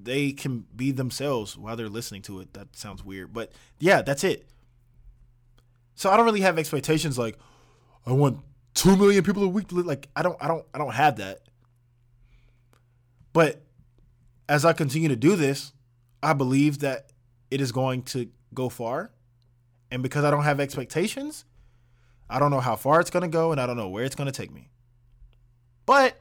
they 0.00 0.32
can 0.32 0.64
be 0.74 0.90
themselves 0.90 1.56
while 1.56 1.76
they're 1.76 1.88
listening 1.88 2.22
to 2.22 2.40
it. 2.40 2.54
That 2.54 2.74
sounds 2.74 3.04
weird, 3.04 3.32
but 3.32 3.52
yeah, 3.78 4.02
that's 4.02 4.24
it. 4.24 4.46
So 5.94 6.10
I 6.10 6.16
don't 6.16 6.24
really 6.24 6.40
have 6.40 6.58
expectations 6.58 7.18
like 7.18 7.38
I 8.06 8.12
want 8.12 8.38
two 8.74 8.96
million 8.96 9.22
people 9.22 9.42
a 9.44 9.48
week. 9.48 9.66
Like 9.70 10.08
I 10.16 10.22
don't, 10.22 10.36
I 10.40 10.48
don't, 10.48 10.64
I 10.72 10.78
don't 10.78 10.94
have 10.94 11.16
that. 11.16 11.42
But 13.32 13.62
as 14.48 14.64
I 14.64 14.72
continue 14.72 15.08
to 15.08 15.16
do 15.16 15.36
this, 15.36 15.72
I 16.22 16.32
believe 16.32 16.80
that 16.80 17.10
it 17.50 17.60
is 17.60 17.72
going 17.72 18.02
to 18.02 18.28
go 18.54 18.68
far. 18.68 19.10
And 19.90 20.02
because 20.02 20.24
I 20.24 20.30
don't 20.30 20.44
have 20.44 20.60
expectations, 20.60 21.44
I 22.28 22.38
don't 22.38 22.50
know 22.50 22.60
how 22.60 22.76
far 22.76 23.00
it's 23.00 23.10
going 23.10 23.22
to 23.22 23.28
go 23.28 23.52
and 23.52 23.60
I 23.60 23.66
don't 23.66 23.76
know 23.76 23.88
where 23.88 24.04
it's 24.04 24.14
going 24.14 24.30
to 24.30 24.32
take 24.32 24.52
me. 24.52 24.70
But 25.86 26.20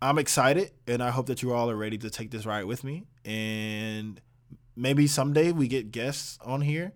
I'm 0.00 0.18
excited 0.18 0.70
and 0.86 1.02
I 1.02 1.10
hope 1.10 1.26
that 1.26 1.42
you 1.42 1.52
all 1.52 1.70
are 1.70 1.76
ready 1.76 1.98
to 1.98 2.10
take 2.10 2.30
this 2.30 2.46
ride 2.46 2.64
with 2.64 2.84
me. 2.84 3.06
And 3.24 4.20
maybe 4.76 5.06
someday 5.08 5.50
we 5.50 5.66
get 5.66 5.90
guests 5.90 6.38
on 6.44 6.60
here 6.60 6.92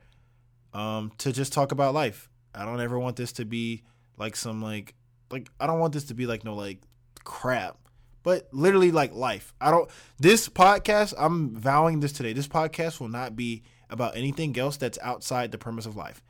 um, 0.72 1.12
to 1.18 1.32
just 1.32 1.52
talk 1.52 1.72
about 1.72 1.94
life. 1.94 2.30
I 2.54 2.64
don't 2.64 2.80
ever 2.80 2.98
want 2.98 3.16
this 3.16 3.32
to 3.32 3.44
be 3.44 3.82
like 4.18 4.36
some 4.36 4.62
like 4.62 4.94
like 5.30 5.50
I 5.58 5.66
don't 5.66 5.80
want 5.80 5.94
this 5.94 6.04
to 6.04 6.14
be 6.14 6.26
like 6.26 6.44
no 6.44 6.54
like 6.54 6.78
crap, 7.24 7.78
but 8.22 8.48
literally 8.52 8.90
like 8.90 9.14
life. 9.14 9.52
I 9.60 9.70
don't 9.70 9.90
this 10.18 10.48
podcast, 10.48 11.14
I'm 11.16 11.54
vowing 11.56 12.00
this 12.00 12.12
today. 12.12 12.32
This 12.32 12.48
podcast 12.48 13.00
will 13.00 13.08
not 13.08 13.36
be 13.36 13.62
about 13.90 14.16
anything 14.16 14.58
else 14.58 14.76
that's 14.76 14.98
outside 15.02 15.52
the 15.52 15.58
premise 15.58 15.86
of 15.86 15.96
life. 15.96 16.22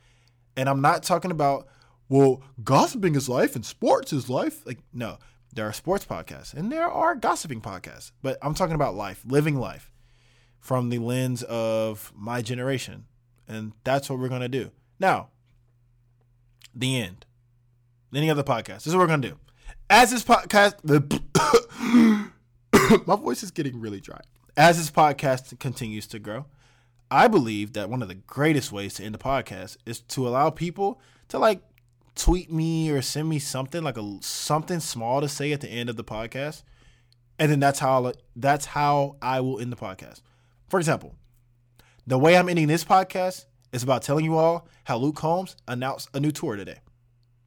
And 0.55 0.69
I'm 0.69 0.81
not 0.81 1.03
talking 1.03 1.31
about 1.31 1.67
well, 2.09 2.43
gossiping 2.63 3.15
is 3.15 3.29
life 3.29 3.55
and 3.55 3.65
sports 3.65 4.13
is 4.13 4.29
life. 4.29 4.65
Like 4.65 4.79
no, 4.93 5.17
there 5.53 5.67
are 5.67 5.73
sports 5.73 6.05
podcasts 6.05 6.53
and 6.53 6.71
there 6.71 6.89
are 6.89 7.15
gossiping 7.15 7.61
podcasts, 7.61 8.11
but 8.21 8.37
I'm 8.41 8.53
talking 8.53 8.75
about 8.75 8.95
life, 8.95 9.23
living 9.25 9.57
life 9.57 9.91
from 10.59 10.89
the 10.89 10.99
lens 10.99 11.43
of 11.43 12.11
my 12.15 12.41
generation 12.41 13.05
and 13.47 13.73
that's 13.83 14.09
what 14.09 14.19
we're 14.19 14.29
going 14.29 14.41
to 14.41 14.49
do. 14.49 14.71
Now, 14.99 15.29
the 16.73 16.99
end. 16.99 17.25
Any 18.13 18.29
other 18.29 18.43
podcast. 18.43 18.83
This 18.83 18.87
is 18.87 18.95
what 18.95 19.01
we're 19.01 19.07
going 19.07 19.21
to 19.23 19.29
do. 19.29 19.37
As 19.89 20.11
this 20.11 20.23
podcast, 20.23 20.75
my 23.05 23.15
voice 23.15 23.43
is 23.43 23.51
getting 23.51 23.79
really 23.79 23.99
dry. 23.99 24.21
As 24.55 24.77
this 24.77 24.91
podcast 24.91 25.59
continues 25.59 26.07
to 26.07 26.19
grow, 26.19 26.45
I 27.09 27.27
believe 27.27 27.73
that 27.73 27.89
one 27.89 28.01
of 28.01 28.07
the 28.07 28.15
greatest 28.15 28.71
ways 28.71 28.95
to 28.95 29.03
end 29.03 29.13
the 29.13 29.19
podcast 29.19 29.77
is 29.85 30.01
to 30.01 30.27
allow 30.27 30.49
people 30.49 30.99
to 31.29 31.39
like 31.39 31.61
tweet 32.15 32.51
me 32.51 32.91
or 32.91 33.01
send 33.01 33.27
me 33.29 33.39
something 33.39 33.83
like 33.83 33.97
a 33.97 34.17
something 34.21 34.79
small 34.79 35.21
to 35.21 35.27
say 35.27 35.51
at 35.51 35.61
the 35.61 35.67
end 35.69 35.89
of 35.89 35.95
the 35.95 36.03
podcast 36.03 36.63
and 37.39 37.51
then 37.51 37.59
that's 37.59 37.79
how 37.79 38.05
I'll, 38.05 38.13
that's 38.35 38.65
how 38.65 39.15
I 39.21 39.41
will 39.41 39.59
end 39.59 39.71
the 39.71 39.77
podcast. 39.77 40.21
For 40.69 40.79
example, 40.79 41.15
the 42.05 42.17
way 42.17 42.37
I'm 42.37 42.49
ending 42.49 42.67
this 42.67 42.83
podcast 42.83 43.45
is 43.71 43.83
about 43.83 44.03
telling 44.03 44.25
you 44.25 44.37
all 44.37 44.67
how 44.85 44.97
Luke 44.97 45.15
Combs 45.15 45.55
announced 45.67 46.09
a 46.13 46.19
new 46.19 46.31
tour 46.31 46.55
today. 46.55 46.79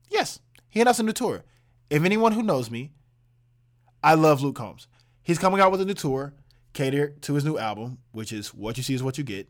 Yes, 0.09 0.41
he 0.69 0.81
announced 0.81 1.01
a 1.01 1.05
new 1.05 1.13
tour. 1.13 1.45
If 1.89 2.05
anyone 2.05 2.33
who 2.33 2.43
knows 2.43 2.71
me, 2.71 2.93
I 4.03 4.15
love 4.15 4.43
Luke 4.43 4.57
Combs. 4.57 4.89
He's 5.27 5.41
coming 5.41 5.61
out 5.61 5.73
with 5.73 5.81
a 5.81 5.85
new 5.85 5.93
tour 5.93 6.35
catered 6.73 7.21
to 7.23 7.35
his 7.35 7.45
new 7.45 7.59
album, 7.59 7.99
which 8.13 8.33
is 8.33 8.55
What 8.55 8.77
You 8.77 8.85
See 8.85 8.95
Is 8.95 9.03
What 9.03 9.19
You 9.19 9.25
Get. 9.25 9.49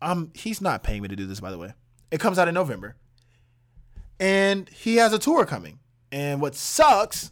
Um, 0.00 0.32
he's 0.34 0.60
not 0.60 0.82
paying 0.82 1.02
me 1.02 1.08
to 1.08 1.14
do 1.14 1.24
this, 1.24 1.38
by 1.38 1.52
the 1.52 1.58
way. 1.58 1.74
It 2.10 2.18
comes 2.18 2.36
out 2.36 2.48
in 2.48 2.54
November. 2.54 2.96
And 4.18 4.68
he 4.70 4.96
has 4.96 5.12
a 5.12 5.20
tour 5.20 5.46
coming. 5.46 5.78
And 6.10 6.40
what 6.40 6.56
sucks 6.56 7.30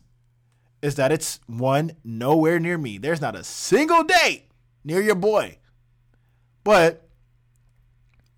is 0.80 0.94
that 0.94 1.10
it's 1.10 1.40
one 1.48 1.96
nowhere 2.04 2.60
near 2.60 2.78
me. 2.78 2.98
There's 2.98 3.20
not 3.20 3.34
a 3.34 3.42
single 3.42 4.04
date 4.04 4.44
near 4.84 5.00
your 5.00 5.16
boy. 5.16 5.58
But 6.62 7.08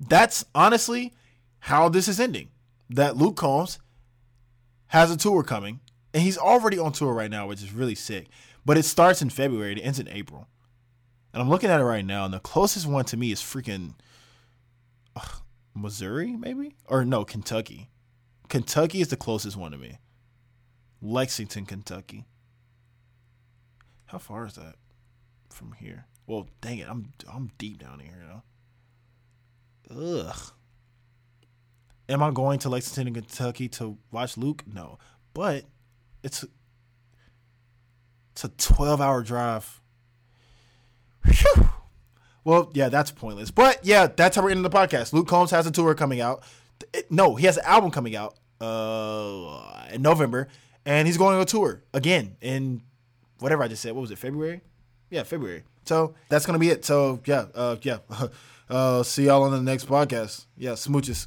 that's 0.01 0.47
honestly 0.55 1.13
how 1.59 1.91
this 1.91 2.09
is 2.09 2.19
ending. 2.19 2.49
That 2.89 3.19
Luke 3.19 3.37
Combs 3.37 3.79
has 4.87 5.11
a 5.11 5.19
tour 5.19 5.43
coming, 5.43 5.81
and 6.15 6.23
he's 6.23 6.39
already 6.39 6.79
on 6.79 6.93
tour 6.93 7.13
right 7.13 7.31
now, 7.31 7.49
which 7.49 7.63
is 7.63 7.75
really 7.75 7.95
sick. 7.95 8.29
But 8.65 8.79
it 8.79 8.85
starts 8.85 9.23
in 9.23 9.31
February, 9.31 9.73
it 9.73 9.81
ends 9.81 9.99
in 9.99 10.09
April. 10.09 10.49
And 11.33 11.43
I'm 11.43 11.49
looking 11.49 11.71
at 11.71 11.81
it 11.81 11.85
right 11.85 12.05
now, 12.05 12.25
and 12.25 12.35
the 12.35 12.41
closest 12.41 12.87
one 12.87 13.05
to 13.07 13.17
me 13.17 13.33
is 13.33 13.41
freaking 13.41 13.95
Missouri, 15.75 16.37
maybe? 16.37 16.77
Or 16.87 17.05
no, 17.05 17.25
Kentucky. 17.25 17.91
Kentucky 18.49 19.01
is 19.01 19.09
the 19.09 19.17
closest 19.17 19.57
one 19.57 19.73
to 19.73 19.79
me. 19.79 19.99
Lexington, 21.01 21.67
Kentucky. 21.67 22.27
How 24.07 24.19
far 24.19 24.47
is 24.47 24.55
that 24.55 24.75
from 25.49 25.73
here? 25.73 26.07
Well, 26.27 26.49
dang 26.61 26.79
it, 26.79 26.89
I'm 26.89 27.13
I'm 27.33 27.51
deep 27.59 27.79
down 27.79 27.99
here, 27.99 28.25
know. 28.29 28.43
Ugh. 30.29 30.53
Am 32.09 32.23
I 32.23 32.31
going 32.31 32.59
to 32.61 32.69
Lexington, 32.69 33.15
Kentucky 33.15 33.69
to 33.71 33.97
watch 34.11 34.37
Luke? 34.37 34.65
No, 34.67 34.99
but 35.35 35.65
it's 36.23 36.45
it's 38.33 38.45
a 38.45 38.49
12 38.49 39.01
hour 39.01 39.23
drive. 39.23 39.81
Whew. 41.25 41.69
Well, 42.45 42.71
yeah, 42.75 42.89
that's 42.89 43.11
pointless. 43.11 43.51
But 43.51 43.85
yeah, 43.85 44.09
that's 44.09 44.37
how 44.37 44.43
we're 44.43 44.51
ending 44.51 44.65
the 44.65 44.71
podcast. 44.71 45.13
Luke 45.13 45.29
Combs 45.29 45.51
has 45.53 45.67
a 45.67 45.71
tour 45.71 45.95
coming 45.95 46.21
out. 46.21 46.43
It, 46.93 47.11
no, 47.11 47.37
he 47.37 47.47
has 47.47 47.57
an 47.57 47.65
album 47.65 47.91
coming 47.91 48.17
out 48.17 48.37
uh, 48.61 49.87
in 49.93 50.03
November, 50.03 50.49
and 50.85 51.07
he's 51.07 51.17
going 51.17 51.37
on 51.37 51.43
a 51.43 51.45
tour 51.45 51.83
again 51.95 52.37
in 52.41 52.83
whatever 53.39 53.63
I 53.63 53.69
just 53.69 53.83
said. 53.83 53.93
What 53.93 54.01
was 54.01 54.11
it? 54.11 54.19
February? 54.19 54.63
Yeah, 55.11 55.23
February. 55.23 55.63
So 55.85 56.15
that's 56.29 56.47
gonna 56.47 56.59
be 56.59 56.71
it. 56.71 56.85
So 56.85 57.21
yeah, 57.27 57.47
uh, 57.55 57.77
yeah. 57.83 57.99
Uh, 58.71 59.03
see 59.03 59.27
y'all 59.27 59.43
on 59.43 59.51
the 59.51 59.61
next 59.61 59.87
podcast. 59.87 60.47
Yeah, 60.57 60.71
smooches. 60.71 61.27